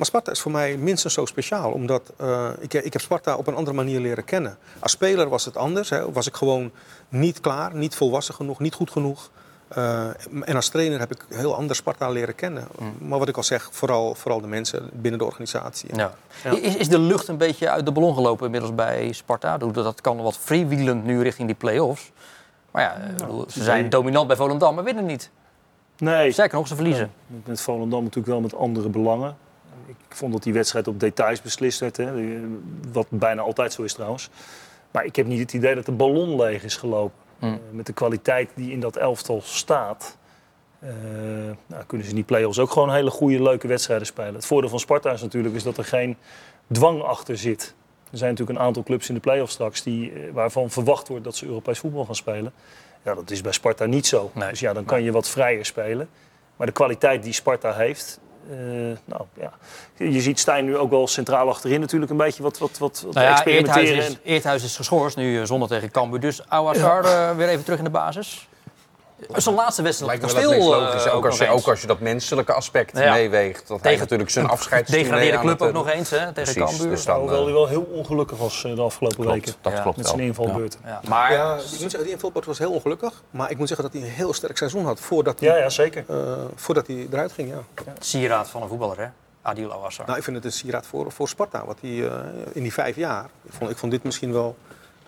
Maar 0.03 0.11
Sparta 0.11 0.31
is 0.33 0.41
voor 0.41 0.53
mij 0.53 0.77
minstens 0.77 1.15
zo 1.15 1.27
speciaal. 1.27 1.73
Omdat 1.73 2.13
eh, 2.17 2.49
ik, 2.59 2.75
ik 2.75 2.93
heb 2.93 3.03
Sparta 3.03 3.37
op 3.37 3.47
een 3.47 3.55
andere 3.55 3.77
manier 3.77 4.01
leren 4.01 4.25
kennen. 4.25 4.59
Als 4.79 4.93
speler 4.93 5.29
was 5.29 5.45
het 5.45 5.57
anders. 5.57 5.91
Hè. 5.91 6.13
Was 6.13 6.27
ik 6.27 6.35
gewoon 6.35 6.71
niet 7.09 7.41
klaar, 7.41 7.75
niet 7.75 7.95
volwassen 7.95 8.35
genoeg, 8.35 8.59
niet 8.59 8.75
goed 8.75 8.91
genoeg. 8.91 9.31
Eh, 9.69 10.09
en 10.41 10.57
als 10.57 10.69
trainer 10.69 10.99
heb 10.99 11.13
ik 11.13 11.27
heel 11.29 11.55
anders 11.55 11.79
Sparta 11.79 12.09
leren 12.09 12.35
kennen. 12.35 12.69
Maar 12.99 13.19
wat 13.19 13.29
ik 13.29 13.37
al 13.37 13.43
zeg, 13.43 13.69
vooral, 13.73 14.15
vooral 14.15 14.41
de 14.41 14.47
mensen 14.47 14.91
binnen 14.93 15.19
de 15.19 15.27
organisatie. 15.27 15.97
Ja. 15.97 16.15
Ja. 16.45 16.51
Is, 16.51 16.77
is 16.77 16.89
de 16.89 16.99
lucht 16.99 17.29
een 17.29 17.39
beetje 17.39 17.71
uit 17.71 17.85
de 17.85 17.93
ballon 17.93 18.15
gelopen 18.15 18.45
inmiddels 18.45 18.75
bij 18.75 19.13
Sparta? 19.13 19.59
Dat 19.59 19.75
dat 19.75 20.01
kan 20.01 20.17
wat 20.17 20.37
freewheelend 20.37 21.05
nu 21.05 21.23
richting 21.23 21.47
die 21.47 21.57
play-offs. 21.57 22.13
Maar 22.71 22.83
ja, 22.83 23.15
bedoel, 23.17 23.45
ze 23.49 23.63
zijn 23.63 23.81
nee. 23.81 23.91
dominant 23.91 24.27
bij 24.27 24.37
Volendam, 24.37 24.75
maar 24.75 24.85
winnen 24.85 25.07
niet. 25.07 25.31
Nee. 25.99 26.33
Sterker 26.33 26.59
nog, 26.59 26.69
ze 26.69 26.75
verliezen. 26.75 27.13
Met 27.45 27.61
Volendam 27.61 28.01
natuurlijk 28.01 28.33
wel 28.33 28.41
met 28.41 28.55
andere 28.55 28.89
belangen. 28.89 29.37
Ik 29.87 30.17
vond 30.17 30.33
dat 30.33 30.43
die 30.43 30.53
wedstrijd 30.53 30.89
op 30.89 31.01
details 31.01 31.43
beslist 31.43 31.81
werd. 31.81 31.97
Hè. 31.97 32.39
Wat 32.93 33.07
bijna 33.09 33.43
altijd 33.43 33.73
zo 33.73 33.83
is 33.83 33.93
trouwens. 33.93 34.31
Maar 34.91 35.05
ik 35.05 35.17
heb 35.17 35.27
niet 35.27 35.39
het 35.39 35.53
idee 35.53 35.75
dat 35.75 35.87
de 35.87 35.93
ballon 35.93 36.37
leeg 36.37 36.65
is 36.65 36.77
gelopen. 36.77 37.17
Hmm. 37.39 37.53
Eh, 37.53 37.59
met 37.71 37.87
de 37.87 37.93
kwaliteit 37.93 38.51
die 38.55 38.73
in 38.73 38.81
dat 38.81 38.97
elftal 38.97 39.41
staat... 39.45 40.17
eh, 40.79 40.91
nou, 41.67 41.85
kunnen 41.87 42.07
ze 42.07 42.13
in 42.13 42.19
die 42.19 42.25
play-offs 42.25 42.59
ook 42.59 42.71
gewoon 42.71 42.93
hele 42.93 43.11
goede, 43.11 43.43
leuke 43.43 43.67
wedstrijden 43.67 44.07
spelen. 44.07 44.35
Het 44.35 44.47
voordeel 44.47 44.71
van 44.71 44.81
Sparta 44.81 45.13
is 45.13 45.23
natuurlijk 45.23 45.55
is 45.55 45.63
dat 45.63 45.79
er 45.79 45.85
geen 45.85 46.17
dwang 46.73 47.03
achter 47.03 47.39
zit. 47.39 47.75
Er 48.11 48.19
zijn 48.19 48.31
natuurlijk 48.31 48.59
een 48.59 48.65
aantal 48.65 48.83
clubs 48.83 49.09
in 49.09 49.15
de 49.15 49.21
play-offs 49.21 49.53
straks... 49.53 49.83
Die, 49.83 50.13
eh, 50.13 50.33
waarvan 50.33 50.71
verwacht 50.71 51.09
wordt 51.09 51.25
dat 51.25 51.37
ze 51.37 51.47
Europees 51.47 51.79
voetbal 51.79 52.05
gaan 52.05 52.15
spelen. 52.15 52.53
Ja, 53.03 53.15
dat 53.15 53.31
is 53.31 53.41
bij 53.41 53.53
Sparta 53.53 53.87
niet 53.87 54.07
zo. 54.07 54.31
Dus 54.35 54.61
ja, 54.61 54.73
dan 54.73 54.85
kan 54.85 55.03
je 55.03 55.13
wat 55.13 55.29
vrijer 55.29 55.67
spelen. 55.67 56.09
Maar 56.57 56.67
de 56.67 56.73
kwaliteit 56.73 57.23
die 57.23 57.33
Sparta 57.33 57.73
heeft... 57.73 58.21
eh, 58.51 58.57
nou, 59.05 59.23
ja. 59.35 59.53
Je 59.97 60.21
ziet 60.21 60.39
Stijn 60.39 60.65
nu 60.65 60.77
ook 60.77 60.91
wel 60.91 61.07
centraal 61.07 61.49
achterin 61.49 61.81
natuurlijk 61.81 62.11
een 62.11 62.17
beetje 62.17 62.43
wat, 62.43 62.59
wat, 62.59 62.79
wat, 62.79 63.03
wat 63.07 63.15
Nou 63.15 63.27
ja, 63.27 63.33
experimenteren. 63.33 63.87
Eerthuis 63.87 64.09
is, 64.09 64.19
Eerthuis 64.23 64.65
is 64.65 64.77
geschorst, 64.77 65.17
nu 65.17 65.41
eh, 65.41 65.47
zonder 65.47 65.69
tegen 65.69 65.91
Cambuur. 65.91 66.21
Dus 66.21 66.49
Ouassar 66.49 67.05
eh, 67.05 67.37
weer 67.37 67.49
even 67.49 67.65
terug 67.65 67.79
in 67.79 67.85
de 67.85 67.91
basis. 67.91 68.49
Zijn 69.37 69.55
laatste 69.55 69.83
wedstrijd 69.83 70.21
Lijkt 70.21 70.35
me 70.35 70.43
logisch. 70.59 71.05
eh, 71.05 71.15
ook, 71.17 71.27
als 71.27 71.39
je, 71.39 71.49
ook 71.49 71.67
als 71.69 71.81
je 71.81 71.87
dat 71.87 72.01
menselijke 72.01 72.53
aspect 72.53 72.99
Ja. 72.99 73.13
meeweegt. 73.13 73.69
Dat 73.69 73.83
hij 73.83 73.97
natuurlijk 73.97 74.31
zijn 74.31 74.47
afscheid 74.49 74.91
Degradeerde 74.91 75.39
club 75.39 75.63
ook 75.63 75.73
nog 75.73 75.89
eens, 75.91 76.11
hè, 76.11 76.33
tegen 76.33 76.55
Cambuur. 76.67 76.89
Dus 76.89 77.05
dan, 77.05 77.19
Hoewel 77.19 77.39
eh, 77.39 77.45
hij 77.45 77.53
wel 77.53 77.67
heel 77.69 77.83
ongelukkig 77.93 78.39
was 78.39 78.65
eh, 78.65 78.75
de 78.75 78.81
afgelopen 78.83 79.17
Klopt, 79.19 79.33
weken. 79.35 79.55
dat 79.61 79.83
klopt 79.83 79.97
Met 79.97 80.07
zijn. 80.07 80.35
Ja. 80.85 81.01
Maar 81.09 81.33
ja, 81.33 81.55
ik 81.55 81.61
moet 81.61 81.79
zeggen, 81.81 82.03
die 82.03 82.11
invalbeurt 82.13 82.45
was 82.47 82.59
heel 82.59 82.73
ongelukkig. 82.73 83.23
Maar 83.31 83.51
ik 83.51 83.59
moet 83.59 83.69
zeggen 83.69 83.91
dat 83.91 84.01
hij 84.01 84.09
een 84.09 84.15
heel 84.15 84.33
sterk 84.33 84.57
seizoen 84.57 84.85
had 84.85 85.01
voordat 85.01 85.41
hij, 85.41 85.49
Ja, 85.49 85.57
ja, 85.57 85.69
zeker. 85.69 86.05
eh, 86.09 86.17
voordat 86.55 86.87
hij 86.87 87.07
eruit 87.13 87.33
ging. 87.33 87.49
Ja. 87.49 87.93
Sieraad 87.99 88.49
van 88.49 88.63
een 88.63 88.69
voetballer, 88.69 88.99
hè? 88.99 89.07
Adil 89.43 89.73
Ouassar. 89.73 90.07
Nou, 90.07 90.19
ik 90.19 90.25
vind 90.25 90.37
het 90.37 90.45
een 90.45 90.53
sieraad 90.53 90.87
voor, 90.87 91.13
voor 91.13 91.29
Sparta. 91.29 91.65
Wat 91.67 91.79
hij 91.81 91.91
eh, 92.07 92.13
in 92.53 92.63
die 92.63 92.73
vijf 92.73 92.97
jaar. 92.97 93.25
Ik 93.45 93.53
vond, 93.53 93.71
ik 93.71 93.77
vond 93.77 93.93
dit 93.93 94.03
misschien 94.03 94.33
wel 94.33 94.57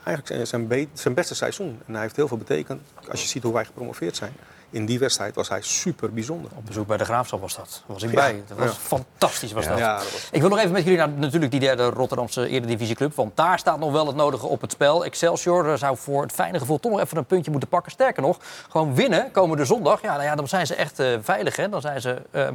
eigenlijk 0.05 0.27
zijn, 0.27 0.47
zijn, 0.47 0.67
be- 0.67 0.89
zijn 0.93 1.15
beste 1.15 1.35
seizoen. 1.35 1.81
En 1.87 1.93
hij 1.93 2.03
heeft 2.03 2.17
heel 2.17 2.29
veel 2.29 2.37
betekend. 2.39 2.81
Als 3.11 3.23
je 3.23 3.29
ziet 3.29 3.43
hoe 3.43 3.53
wij 3.53 3.65
gepromoveerd 3.65 4.17
zijn. 4.17 4.33
In 4.71 4.87
die 4.87 4.99
wedstrijd 4.99 5.35
was 5.35 5.49
hij 5.49 5.63
super 5.63 6.13
bijzonder. 6.13 6.51
Op 6.55 6.67
bezoek 6.67 6.87
bij 6.87 6.97
de 6.97 7.05
Graafschap 7.05 7.41
was 7.41 7.57
dat. 7.57 7.69
Daar 7.87 7.95
was 7.95 8.03
ik 8.03 8.11
Ja. 8.11 8.15
bij. 8.15 8.43
Dat 8.49 8.59
was 8.59 8.67
Ja. 8.67 8.73
fantastisch. 8.73 9.53
Was 9.53 9.67
dat. 9.67 9.79
Ja, 9.79 9.95
dat 9.97 10.11
was- 10.13 10.29
Ik 10.31 10.41
wil 10.41 10.49
nog 10.51 10.59
even 10.59 10.73
met 10.73 10.83
jullie 10.83 10.99
naar 10.99 11.09
natuurlijk 11.09 11.51
die 11.51 11.61
derde 11.61 11.85
Rotterdamse 11.89 12.47
Eredivisieclub. 12.49 13.15
Want 13.15 13.37
daar 13.37 13.59
staat 13.59 13.79
nog 13.79 13.93
wel 13.93 14.07
het 14.07 14.17
nodige 14.17 14.47
op 14.47 14.61
het 14.61 14.73
spel. 14.73 15.05
Excelsior 15.05 15.69
eh, 15.73 15.79
zou 15.79 15.97
voor 15.97 16.23
het 16.23 16.33
fijne 16.33 16.59
gevoel 16.59 16.81
toch 16.81 16.93
nog 16.93 17.01
even 17.01 17.17
een 17.17 17.25
puntje 17.25 17.51
moeten 17.51 17.69
pakken. 17.69 17.93
Sterker 17.93 18.23
nog, 18.23 18.39
gewoon 18.71 18.95
winnen 18.95 19.31
komende 19.31 19.65
zondag. 19.65 20.03
Ja, 20.03 20.13
nou 20.13 20.23
ja, 20.25 20.35
dan 20.35 20.49
zijn 20.49 20.67
ze 20.67 20.75
echt 20.75 20.99
eh, 20.99 21.17
veilig. 21.23 21.57
Hè? 21.57 21.69
Dan 21.69 21.81
zijn 21.81 22.01
ze 22.01 22.23
eh, 22.31 22.49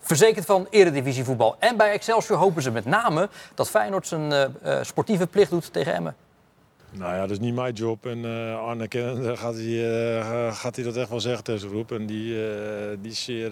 verzekerd 0.00 0.44
van 0.46 0.66
Eredivisievoetbal. 0.70 1.56
En 1.58 1.76
bij 1.76 1.90
Excelsior 1.92 2.38
hopen 2.38 2.62
ze 2.62 2.70
met 2.70 2.84
name 2.84 3.28
dat 3.54 3.70
Feyenoord 3.70 4.06
zijn 4.06 4.54
sportieve 4.82 5.26
plicht 5.26 5.50
doet 5.50 5.72
tegen 5.72 5.94
Emmen. 5.94 6.14
Nou 6.90 7.14
ja, 7.14 7.20
dat 7.20 7.30
is 7.30 7.38
niet 7.38 7.54
mijn 7.54 7.74
job. 7.74 8.06
En 8.06 8.24
eh 8.24 8.58
Arne 8.58 8.88
kennende 8.88 9.36
gaat 9.42 9.54
hij, 9.54 10.18
eh, 10.18 10.54
gaat 10.56 10.76
hij 10.76 10.84
dat 10.84 10.96
echt 10.96 11.08
wel 11.08 11.20
zeggen 11.20 11.44
tegen 11.44 11.60
zijn 11.60 11.72
groep. 11.72 11.92
En 11.92 12.06
die, 12.06 12.50
eh, 12.50 12.96
die 13.00 13.10
is 13.10 13.24
zeer, 13.24 13.50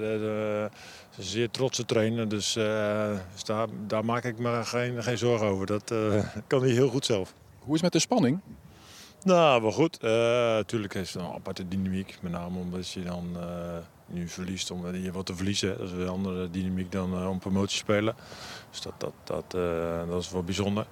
zeer 1.19 1.51
trotse 1.51 1.85
trainer. 1.85 2.29
Dus, 2.29 2.53
dus 3.33 3.45
daar, 3.45 3.67
daar 3.87 4.05
maak 4.05 4.25
ik 4.25 4.39
me 4.39 4.65
geen, 4.65 5.03
geen 5.03 5.19
zorgen 5.19 5.47
over. 5.47 5.67
Dat 5.67 5.95
kan 6.47 6.61
hij 6.61 6.71
heel 6.71 6.89
goed 6.89 7.05
zelf. 7.07 7.35
Hoe 7.59 7.75
is 7.75 7.81
het 7.81 7.83
met 7.83 7.93
de 7.93 7.99
spanning? 7.99 8.41
Nou, 9.23 9.63
wel 9.63 9.73
goed. 9.73 10.03
Natuurlijk 10.03 10.95
is 10.95 11.13
het 11.13 11.23
een 11.23 11.33
aparte 11.33 11.69
dynamiek. 11.69 12.17
Met 12.21 12.33
name 12.33 12.59
omdat 12.59 12.91
je 12.91 13.03
dan 13.03 13.37
nu 14.07 14.29
verliest 14.29 14.71
om 14.71 14.95
je 14.95 15.13
wat 15.13 15.27
te 15.27 15.37
verliezen. 15.37 15.79
Dat 15.79 15.87
is 15.87 15.93
een 15.93 16.09
andere 16.09 16.51
dynamiek 16.51 16.93
dan 16.93 17.29
om 17.29 17.39
promotie 17.39 17.69
te 17.69 17.75
spelen. 17.75 18.15
Dus 18.71 18.81
dat, 18.81 18.95
dat, 18.99 19.13
dat, 19.25 19.51
dat 20.09 20.23
is 20.23 20.31
wel 20.31 20.43
bijzonder. 20.43 20.87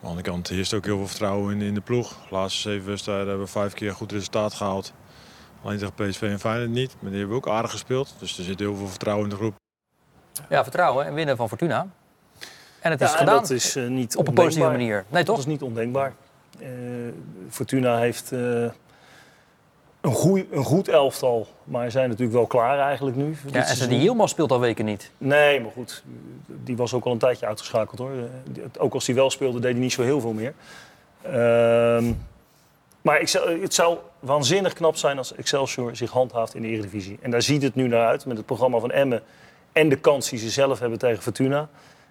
Aan 0.00 0.06
de 0.06 0.12
andere 0.12 0.30
kant 0.30 0.48
heerst 0.48 0.74
ook 0.74 0.84
heel 0.84 0.96
veel 0.96 1.06
vertrouwen 1.06 1.54
in, 1.54 1.62
in 1.62 1.74
de 1.74 1.80
ploeg. 1.80 2.08
De 2.08 2.34
laatste 2.34 2.60
zeven 2.60 2.88
wedstrijden 2.88 3.26
hebben 3.26 3.44
we 3.44 3.50
vijf 3.52 3.72
keer 3.72 3.92
goed 3.92 4.12
resultaat 4.12 4.54
gehaald. 4.54 4.92
Alleen 5.62 5.78
tegen 5.78 5.94
PSV 5.94 6.22
en 6.22 6.40
Feyenoord 6.40 6.70
niet. 6.70 6.96
Maar 7.00 7.10
die 7.10 7.18
hebben 7.18 7.36
ook 7.36 7.48
aardig 7.48 7.70
gespeeld. 7.70 8.14
Dus 8.18 8.38
er 8.38 8.44
zit 8.44 8.58
heel 8.58 8.76
veel 8.76 8.88
vertrouwen 8.88 9.24
in 9.24 9.30
de 9.30 9.36
groep. 9.36 9.54
Ja, 10.48 10.62
vertrouwen 10.62 11.06
en 11.06 11.14
winnen 11.14 11.36
van 11.36 11.48
Fortuna. 11.48 11.86
En 12.80 12.90
het 12.90 13.00
is 13.00 13.10
Ja, 13.10 13.16
gedaan 13.16 13.34
dat 13.34 13.50
is 13.50 13.76
eh, 13.76 13.86
niet 13.86 14.16
op 14.16 14.28
een 14.28 14.34
positieve 14.34 14.70
manier. 14.70 15.04
Nee, 15.08 15.24
toch? 15.24 15.36
Dat 15.36 15.44
is 15.44 15.50
niet 15.50 15.62
ondenkbaar. 15.62 16.14
Eh, 16.58 16.68
Fortuna 17.48 17.98
heeft 17.98 18.32
eh, 18.32 18.70
een, 20.00 20.12
goeie, 20.12 20.48
een 20.50 20.64
goed 20.64 20.88
elftal, 20.88 21.46
maar 21.64 21.90
zijn 21.90 22.08
natuurlijk 22.08 22.36
wel 22.36 22.46
klaar 22.46 22.78
eigenlijk 22.78 23.16
nu. 23.16 23.36
Ja, 23.52 23.66
en 23.80 23.88
die 23.88 24.00
Yilmaz 24.00 24.30
speelt 24.30 24.52
al 24.52 24.60
weken 24.60 24.84
niet. 24.84 25.10
Nee, 25.18 25.60
maar 25.60 25.70
goed. 25.70 26.02
Die 26.46 26.76
was 26.76 26.94
ook 26.94 27.04
al 27.04 27.12
een 27.12 27.18
tijdje 27.18 27.46
uitgeschakeld 27.46 27.98
hoor. 27.98 28.10
Ook 28.78 28.94
als 28.94 29.06
hij 29.06 29.14
wel 29.14 29.30
speelde, 29.30 29.60
deed 29.60 29.72
hij 29.72 29.80
niet 29.80 29.92
zo 29.92 30.02
heel 30.02 30.20
veel 30.20 30.32
meer. 30.32 30.54
Ehm, 31.22 32.12
maar 33.02 33.20
ik 33.20 33.28
zou- 33.28 33.60
het 33.62 33.74
zou 33.74 33.96
waanzinnig 34.18 34.72
knap 34.72 34.96
zijn 34.96 35.18
als 35.18 35.34
Excelsior 35.34 35.96
zich 35.96 36.10
handhaaft 36.10 36.54
in 36.54 36.62
de 36.62 36.68
Eredivisie. 36.68 37.18
En 37.22 37.30
daar 37.30 37.42
ziet 37.42 37.62
het 37.62 37.74
nu 37.74 37.88
naar 37.88 38.06
uit 38.06 38.26
met 38.26 38.36
het 38.36 38.46
programma 38.46 38.78
van 38.78 38.90
Emmen 38.90 39.22
en 39.72 39.88
de 39.88 39.96
kans 39.96 40.28
die 40.30 40.38
ze 40.38 40.50
zelf 40.50 40.78
hebben 40.78 40.98
tegen 40.98 41.22
Fortuna. 41.22 41.68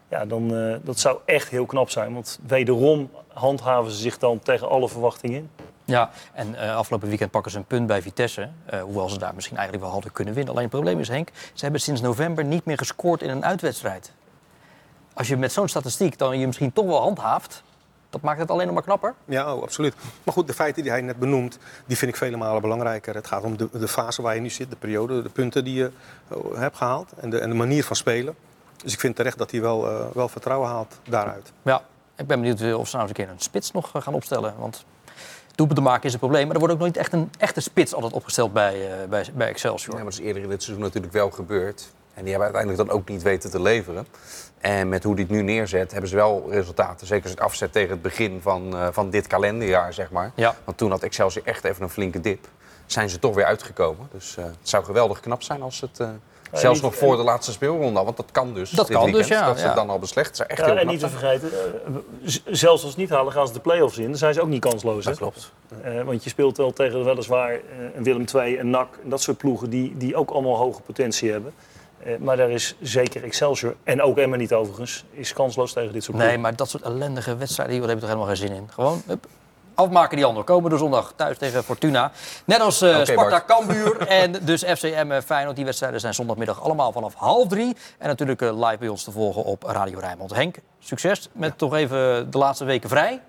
Ja, 0.10 0.26
dan, 0.26 0.56
eh, 0.56 0.76
dat 0.82 1.00
zou 1.00 1.18
echt 1.26 1.50
heel 1.50 1.66
knap 1.66 1.90
zijn. 1.90 2.14
Want 2.14 2.40
wederom 2.48 3.10
handhaven 3.34 3.92
ze 3.92 3.98
zich 3.98 4.18
dan 4.18 4.40
tegen 4.40 4.70
alle 4.70 4.90
verwachtingen 4.90 5.38
in. 5.38 5.50
Ja, 5.90 6.10
en 6.34 6.56
eh, 6.56 6.76
afgelopen 6.76 7.08
weekend 7.08 7.32
pakken 7.32 7.52
ze 7.52 7.58
een 7.58 7.66
punt 7.66 7.88
bij 7.88 8.02
Vitesse. 8.02 8.50
eh, 8.66 8.82
hoewel 8.82 9.10
ze 9.10 9.18
daar 9.18 9.36
misschien 9.36 9.58
eigenlijk 9.58 9.86
wel 9.86 9.94
hadden 9.94 10.12
kunnen 10.12 10.34
winnen. 10.34 10.54
Alleen 10.54 10.66
het 10.66 10.74
probleem 10.74 11.00
is, 11.00 11.08
Henk, 11.08 11.30
ze 11.54 11.64
hebben 11.64 11.82
sinds 11.82 12.02
november 12.02 12.44
niet 12.44 12.66
meer 12.66 12.78
gescoord 12.78 13.22
in 13.22 13.30
een 13.30 13.46
uitwedstrijd. 13.46 14.12
Als 15.14 15.28
je 15.28 15.38
met 15.38 15.52
zo'n 15.52 15.68
statistiek 15.68 16.18
dan 16.18 16.40
je 16.40 16.46
misschien 16.46 16.74
toch 16.74 16.86
wel 16.86 17.02
handhaaft, 17.02 17.64
dat 18.10 18.22
maakt 18.22 18.40
het 18.40 18.52
alleen 18.52 18.66
nog 18.66 18.76
maar 18.76 18.84
knapper. 18.84 19.14
Ja, 19.26 19.56
oh, 19.56 19.62
absoluut. 19.64 19.96
Maar 20.24 20.34
goed, 20.34 20.48
de 20.48 20.54
feiten 20.54 20.84
die 20.84 20.92
hij 20.92 21.02
net 21.02 21.20
benoemt, 21.20 21.58
die 21.86 21.98
vind 21.98 22.12
ik 22.12 22.18
vele 22.18 22.38
malen 22.38 22.62
belangrijker. 22.62 23.16
Het 23.16 23.28
gaat 23.28 23.44
om 23.44 23.58
de, 23.58 23.70
de 23.72 23.88
fase 23.88 24.22
waar 24.22 24.36
je 24.36 24.42
nu 24.42 24.50
zit, 24.50 24.70
de 24.70 24.76
periode, 24.76 25.22
de 25.22 25.30
punten 25.30 25.64
die 25.64 25.76
je 25.76 25.92
oh, 26.28 26.58
hebt 26.58 26.78
gehaald 26.78 27.12
en 27.12 27.30
de, 27.30 27.40
en 27.40 27.50
de 27.50 27.56
manier 27.56 27.84
van 27.84 27.96
spelen. 27.96 28.36
Dus 28.84 28.94
ik 28.94 29.00
vind 29.00 29.16
terecht 29.16 29.38
dat 29.38 29.52
hij 29.52 29.62
wel, 29.62 29.90
eh, 29.90 30.06
wel 30.14 30.28
vertrouwen 30.28 30.70
haalt 30.70 31.00
daaruit. 31.10 31.52
Ja, 31.62 31.82
ik 32.16 32.28
ben 32.28 32.40
benieuwd 32.40 32.62
eh, 32.62 32.80
of 32.80 32.88
ze 32.88 32.96
nou 32.96 33.08
eens 33.08 33.18
een 33.18 33.26
keer 33.26 33.34
een 33.34 33.42
spits 33.42 33.72
nog 33.72 33.96
eh, 33.96 34.02
gaan 34.02 34.14
opstellen. 34.14 34.54
Want 34.58 34.86
doelpunten 35.60 35.84
maken 35.84 36.08
is 36.08 36.14
een 36.14 36.20
probleem. 36.20 36.46
Maar 36.46 36.54
er 36.54 36.60
wordt 36.60 36.74
ook 36.74 36.80
nooit 36.80 36.98
echt 36.98 37.14
een 37.14 37.32
echte 37.38 37.62
spits 37.62 37.94
altijd 37.94 38.14
opgesteld 38.14 38.54
bij, 38.54 38.74
eh, 38.74 39.08
bij, 39.10 39.26
bij 39.34 39.48
Excelsior. 39.48 39.96
Ja, 39.96 40.02
maar 40.04 40.12
dat 40.12 40.20
is 40.20 40.26
eerder 40.26 40.44
in 40.44 40.50
dit 40.50 40.64
seizoen 40.64 40.84
natuurlijk 40.86 41.14
wel 41.14 41.30
gebeurd. 41.30 41.92
En 42.14 42.26
die 42.26 42.34
hebben 42.34 42.54
uiteindelijk 42.54 42.90
dan 42.90 43.00
ook 43.00 43.10
niet 43.10 43.22
weten 43.22 43.52
te 43.52 43.62
leveren. 43.62 44.08
En 44.60 44.90
met 44.90 45.04
hoe 45.04 45.16
die 45.16 45.26
het 45.26 45.34
nu 45.34 45.42
neerzet, 45.42 45.92
hebben 45.92 46.10
ze 46.10 46.16
wel 46.16 46.48
resultaten. 46.50 47.08
Zeker 47.08 47.24
als 47.24 47.32
ik 47.32 47.38
het 47.38 47.48
afzet 47.48 47.72
tegen 47.72 47.90
het 47.90 48.02
begin 48.02 48.42
van, 48.42 48.76
eh, 48.76 48.88
van 48.92 49.10
dit 49.10 49.28
kalenderjaar, 49.28 49.94
zeg 49.94 50.12
maar. 50.12 50.32
Ja. 50.36 50.56
Want 50.64 50.78
toen 50.78 50.90
had 50.90 51.04
Excelsior 51.04 51.46
echt 51.46 51.64
even 51.64 51.84
een 51.84 51.90
flinke 51.90 52.20
dip. 52.20 52.48
zijn 52.86 53.10
ze 53.10 53.20
toch 53.20 53.36
weer 53.36 53.46
uitgekomen. 53.46 54.08
Dus 54.12 54.38
eh, 54.38 54.44
het 54.44 54.56
zou 54.62 54.84
geweldig 54.84 55.20
knap 55.20 55.44
zijn 55.44 55.62
als 55.62 55.82
het... 55.82 56.02
eh, 56.52 56.60
zelfs 56.60 56.82
nog 56.82 56.96
voor 56.96 57.18
de 57.18 57.24
laatste 57.24 57.52
speelronde, 57.52 58.04
want 58.04 58.18
dat 58.18 58.32
kan 58.32 58.54
dus. 58.54 58.70
Dat 58.70 58.90
kan 58.90 59.04
weekend, 59.04 59.28
dus, 59.28 59.38
ja, 59.38 59.46
Dat 59.46 59.56
ze 59.58 59.62
ja. 59.62 59.68
het 59.68 59.78
dan 59.78 59.90
al 59.90 60.00
beslecht. 60.00 60.46
Echt 60.46 60.60
Ja, 60.60 60.66
heel 60.66 60.76
en 60.76 60.88
niet 60.88 61.00
te 61.00 61.10
vergeten, 61.10 61.52
eh, 61.52 62.34
zelfs 62.46 62.64
als 62.64 62.82
ze 62.82 62.88
het 62.88 62.98
niet 62.98 63.10
halen, 63.10 63.34
gaan 63.34 63.48
ze 63.48 63.54
de 63.54 63.60
play-offs 63.60 63.98
in. 63.98 64.08
Dan 64.08 64.18
zijn 64.18 64.34
ze 64.34 64.42
ook 64.42 64.48
niet 64.48 64.62
kansloos. 64.62 65.04
Dat 65.04 65.14
hè? 65.14 65.20
klopt. 65.20 65.52
Eh, 65.82 66.02
want 66.02 66.24
je 66.24 66.30
speelt 66.30 66.58
wel 66.58 66.74
tegen 66.74 67.06
weliswaar 67.06 67.54
eh, 67.54 67.60
een 67.96 68.04
Willem 68.04 68.26
II, 68.36 68.60
een 68.60 68.70
NAC, 68.70 69.00
en 69.04 69.10
dat 69.10 69.22
soort 69.22 69.38
ploegen 69.38 69.70
die, 69.70 69.98
die 69.98 70.16
ook 70.16 70.30
allemaal 70.30 70.56
hoge 70.56 70.82
potentie 70.82 71.32
hebben. 71.32 71.54
Eh, 72.04 72.18
maar 72.18 72.38
daar 72.38 72.50
is 72.50 72.76
zeker 72.82 73.24
Excelsior, 73.24 73.76
en 73.84 74.02
ook 74.02 74.18
Emma 74.18 74.36
niet 74.36 74.54
overigens, 74.54 75.06
is 75.12 75.34
kansloos 75.34 75.74
tegen 75.74 75.94
dit 75.94 76.04
soort 76.04 76.18
Nee, 76.18 76.26
ploegen. 76.26 76.44
maar 76.44 76.56
dat 76.56 76.70
soort 76.70 76.84
ellendige 76.84 77.36
wedstrijden, 77.36 77.76
hier, 77.76 77.86
daar 77.86 77.96
heb 77.96 78.00
je 78.00 78.06
toch 78.08 78.16
helemaal 78.16 78.36
geen 78.36 78.48
zin 78.48 78.56
in. 78.58 78.68
Gewoon 78.72 79.02
hup, 79.06 79.28
afmaken 79.80 80.18
die 80.18 80.26
ander. 80.26 80.44
Komen 80.44 80.70
de 80.70 80.78
zondag 80.78 81.14
thuis 81.16 81.38
tegen 81.38 81.64
Fortuna. 81.64 82.12
Net 82.46 82.60
als 82.60 82.82
Oké, 82.82 83.06
Sparta. 83.06 83.44
Cambuur 83.48 84.08
en 84.22 84.32
dus 84.32 84.64
FCM 84.64 85.12
eh, 85.12 85.22
Feyenoord. 85.22 85.56
Die 85.56 85.66
wedstrijden 85.66 86.00
zijn 86.00 86.14
zondagmiddag 86.14 86.62
allemaal 86.62 86.92
vanaf 86.92 87.14
half 87.14 87.48
drie. 87.48 87.76
En 87.98 88.08
natuurlijk 88.08 88.42
eh, 88.42 88.68
live 88.68 88.78
bij 88.78 88.88
ons 88.88 89.04
te 89.04 89.12
volgen 89.12 89.44
op 89.44 89.64
Radio 89.64 90.00
Rijnmond. 90.00 90.36
Henk, 90.36 90.58
succes 90.80 91.30
met 91.32 91.58
toch 91.58 91.74
even 91.74 92.32
de 92.32 92.38
laatste 92.38 92.66
weken 92.66 92.90
vrij. 92.90 93.22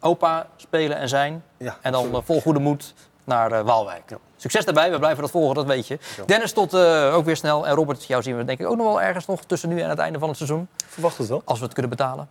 Opa 0.00 0.46
spelen 0.56 0.96
en 0.96 1.08
zijn. 1.08 1.44
Ja, 1.56 1.76
en 1.80 1.92
dan 1.92 2.22
vol 2.24 2.40
goede 2.40 2.60
moed 2.60 2.94
naar 3.24 3.64
Waalwijk. 3.64 4.16
Succes 4.36 4.64
daarbij, 4.64 4.90
we 4.90 4.98
blijven 4.98 5.22
dat 5.22 5.30
volgen, 5.30 5.54
dat 5.54 5.66
weet 5.66 5.86
je. 5.86 5.98
Dennis, 6.26 6.52
tot 6.52 6.74
ook 7.12 7.24
weer 7.24 7.36
snel. 7.36 7.66
En 7.66 7.74
Robert, 7.74 8.04
jou 8.04 8.22
zien 8.22 8.36
we 8.36 8.44
denk 8.44 8.60
ik 8.60 8.66
ook 8.66 8.76
nog 8.76 8.86
wel 8.86 9.02
ergens 9.02 9.26
nog 9.26 9.44
tussen 9.44 9.68
nu 9.68 9.80
en 9.80 9.88
het 9.88 9.98
einde 9.98 10.18
van 10.18 10.28
het 10.28 10.36
seizoen. 10.36 10.68
Verwacht 10.86 11.18
het 11.18 11.28
wel. 11.28 11.42
Als 11.44 11.58
we 11.58 11.64
het 11.64 11.74
kunnen 11.74 11.90
betalen. 11.90 12.28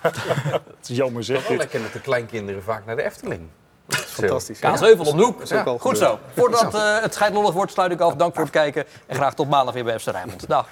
Het 0.00 0.88
is 0.88 0.96
jammer 0.96 1.24
zeg. 1.24 1.48
Wel 1.48 1.56
lekker 1.56 1.80
met 1.80 1.92
de 1.92 2.00
kleinkinderen 2.00 2.62
vaak 2.62 2.86
naar 2.86 2.96
de 2.96 3.02
Efteling. 3.02 3.48
Fantastisch. 3.88 4.58
Kaasheuvel 4.58 5.06
om 5.06 5.16
de 5.16 5.22
hoek. 5.22 5.42
is 5.42 5.52
ook 5.52 5.66
al 5.66 5.78
Goed 5.78 5.98
zo. 5.98 6.18
Voordat 6.36 6.74
eh, 6.74 7.00
het 7.00 7.14
scheidlollig 7.14 7.52
wordt, 7.52 7.72
sluit 7.72 7.92
ik 7.92 8.00
af. 8.00 8.14
Dank 8.14 8.34
voor 8.34 8.42
het 8.42 8.52
kijken. 8.52 8.84
En 9.06 9.16
graag 9.16 9.34
tot 9.34 9.50
maandag 9.50 9.74
weer 9.74 9.84
bij 9.84 9.98
FC 9.98 10.06
Rijnmond. 10.06 10.48
Dag. 10.48 10.68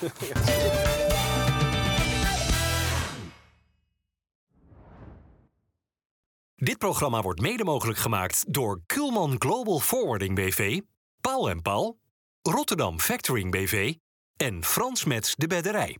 Dit 6.62 6.78
programma 6.78 7.22
wordt 7.22 7.40
mede 7.40 7.64
mogelijk 7.64 7.98
gemaakt 7.98 8.54
door 8.54 8.80
Kulman 8.86 9.36
Global 9.38 9.78
Forwarding 9.78 10.34
BV, 10.34 10.80
Paul 11.20 11.50
en 11.50 11.62
Paul, 11.62 11.98
Rotterdam 12.42 13.00
Factoring 13.00 13.50
BV 13.50 13.94
en 14.36 14.64
Frans 14.64 15.04
Mets 15.04 15.34
de 15.34 15.46
Bedderij. 15.46 15.98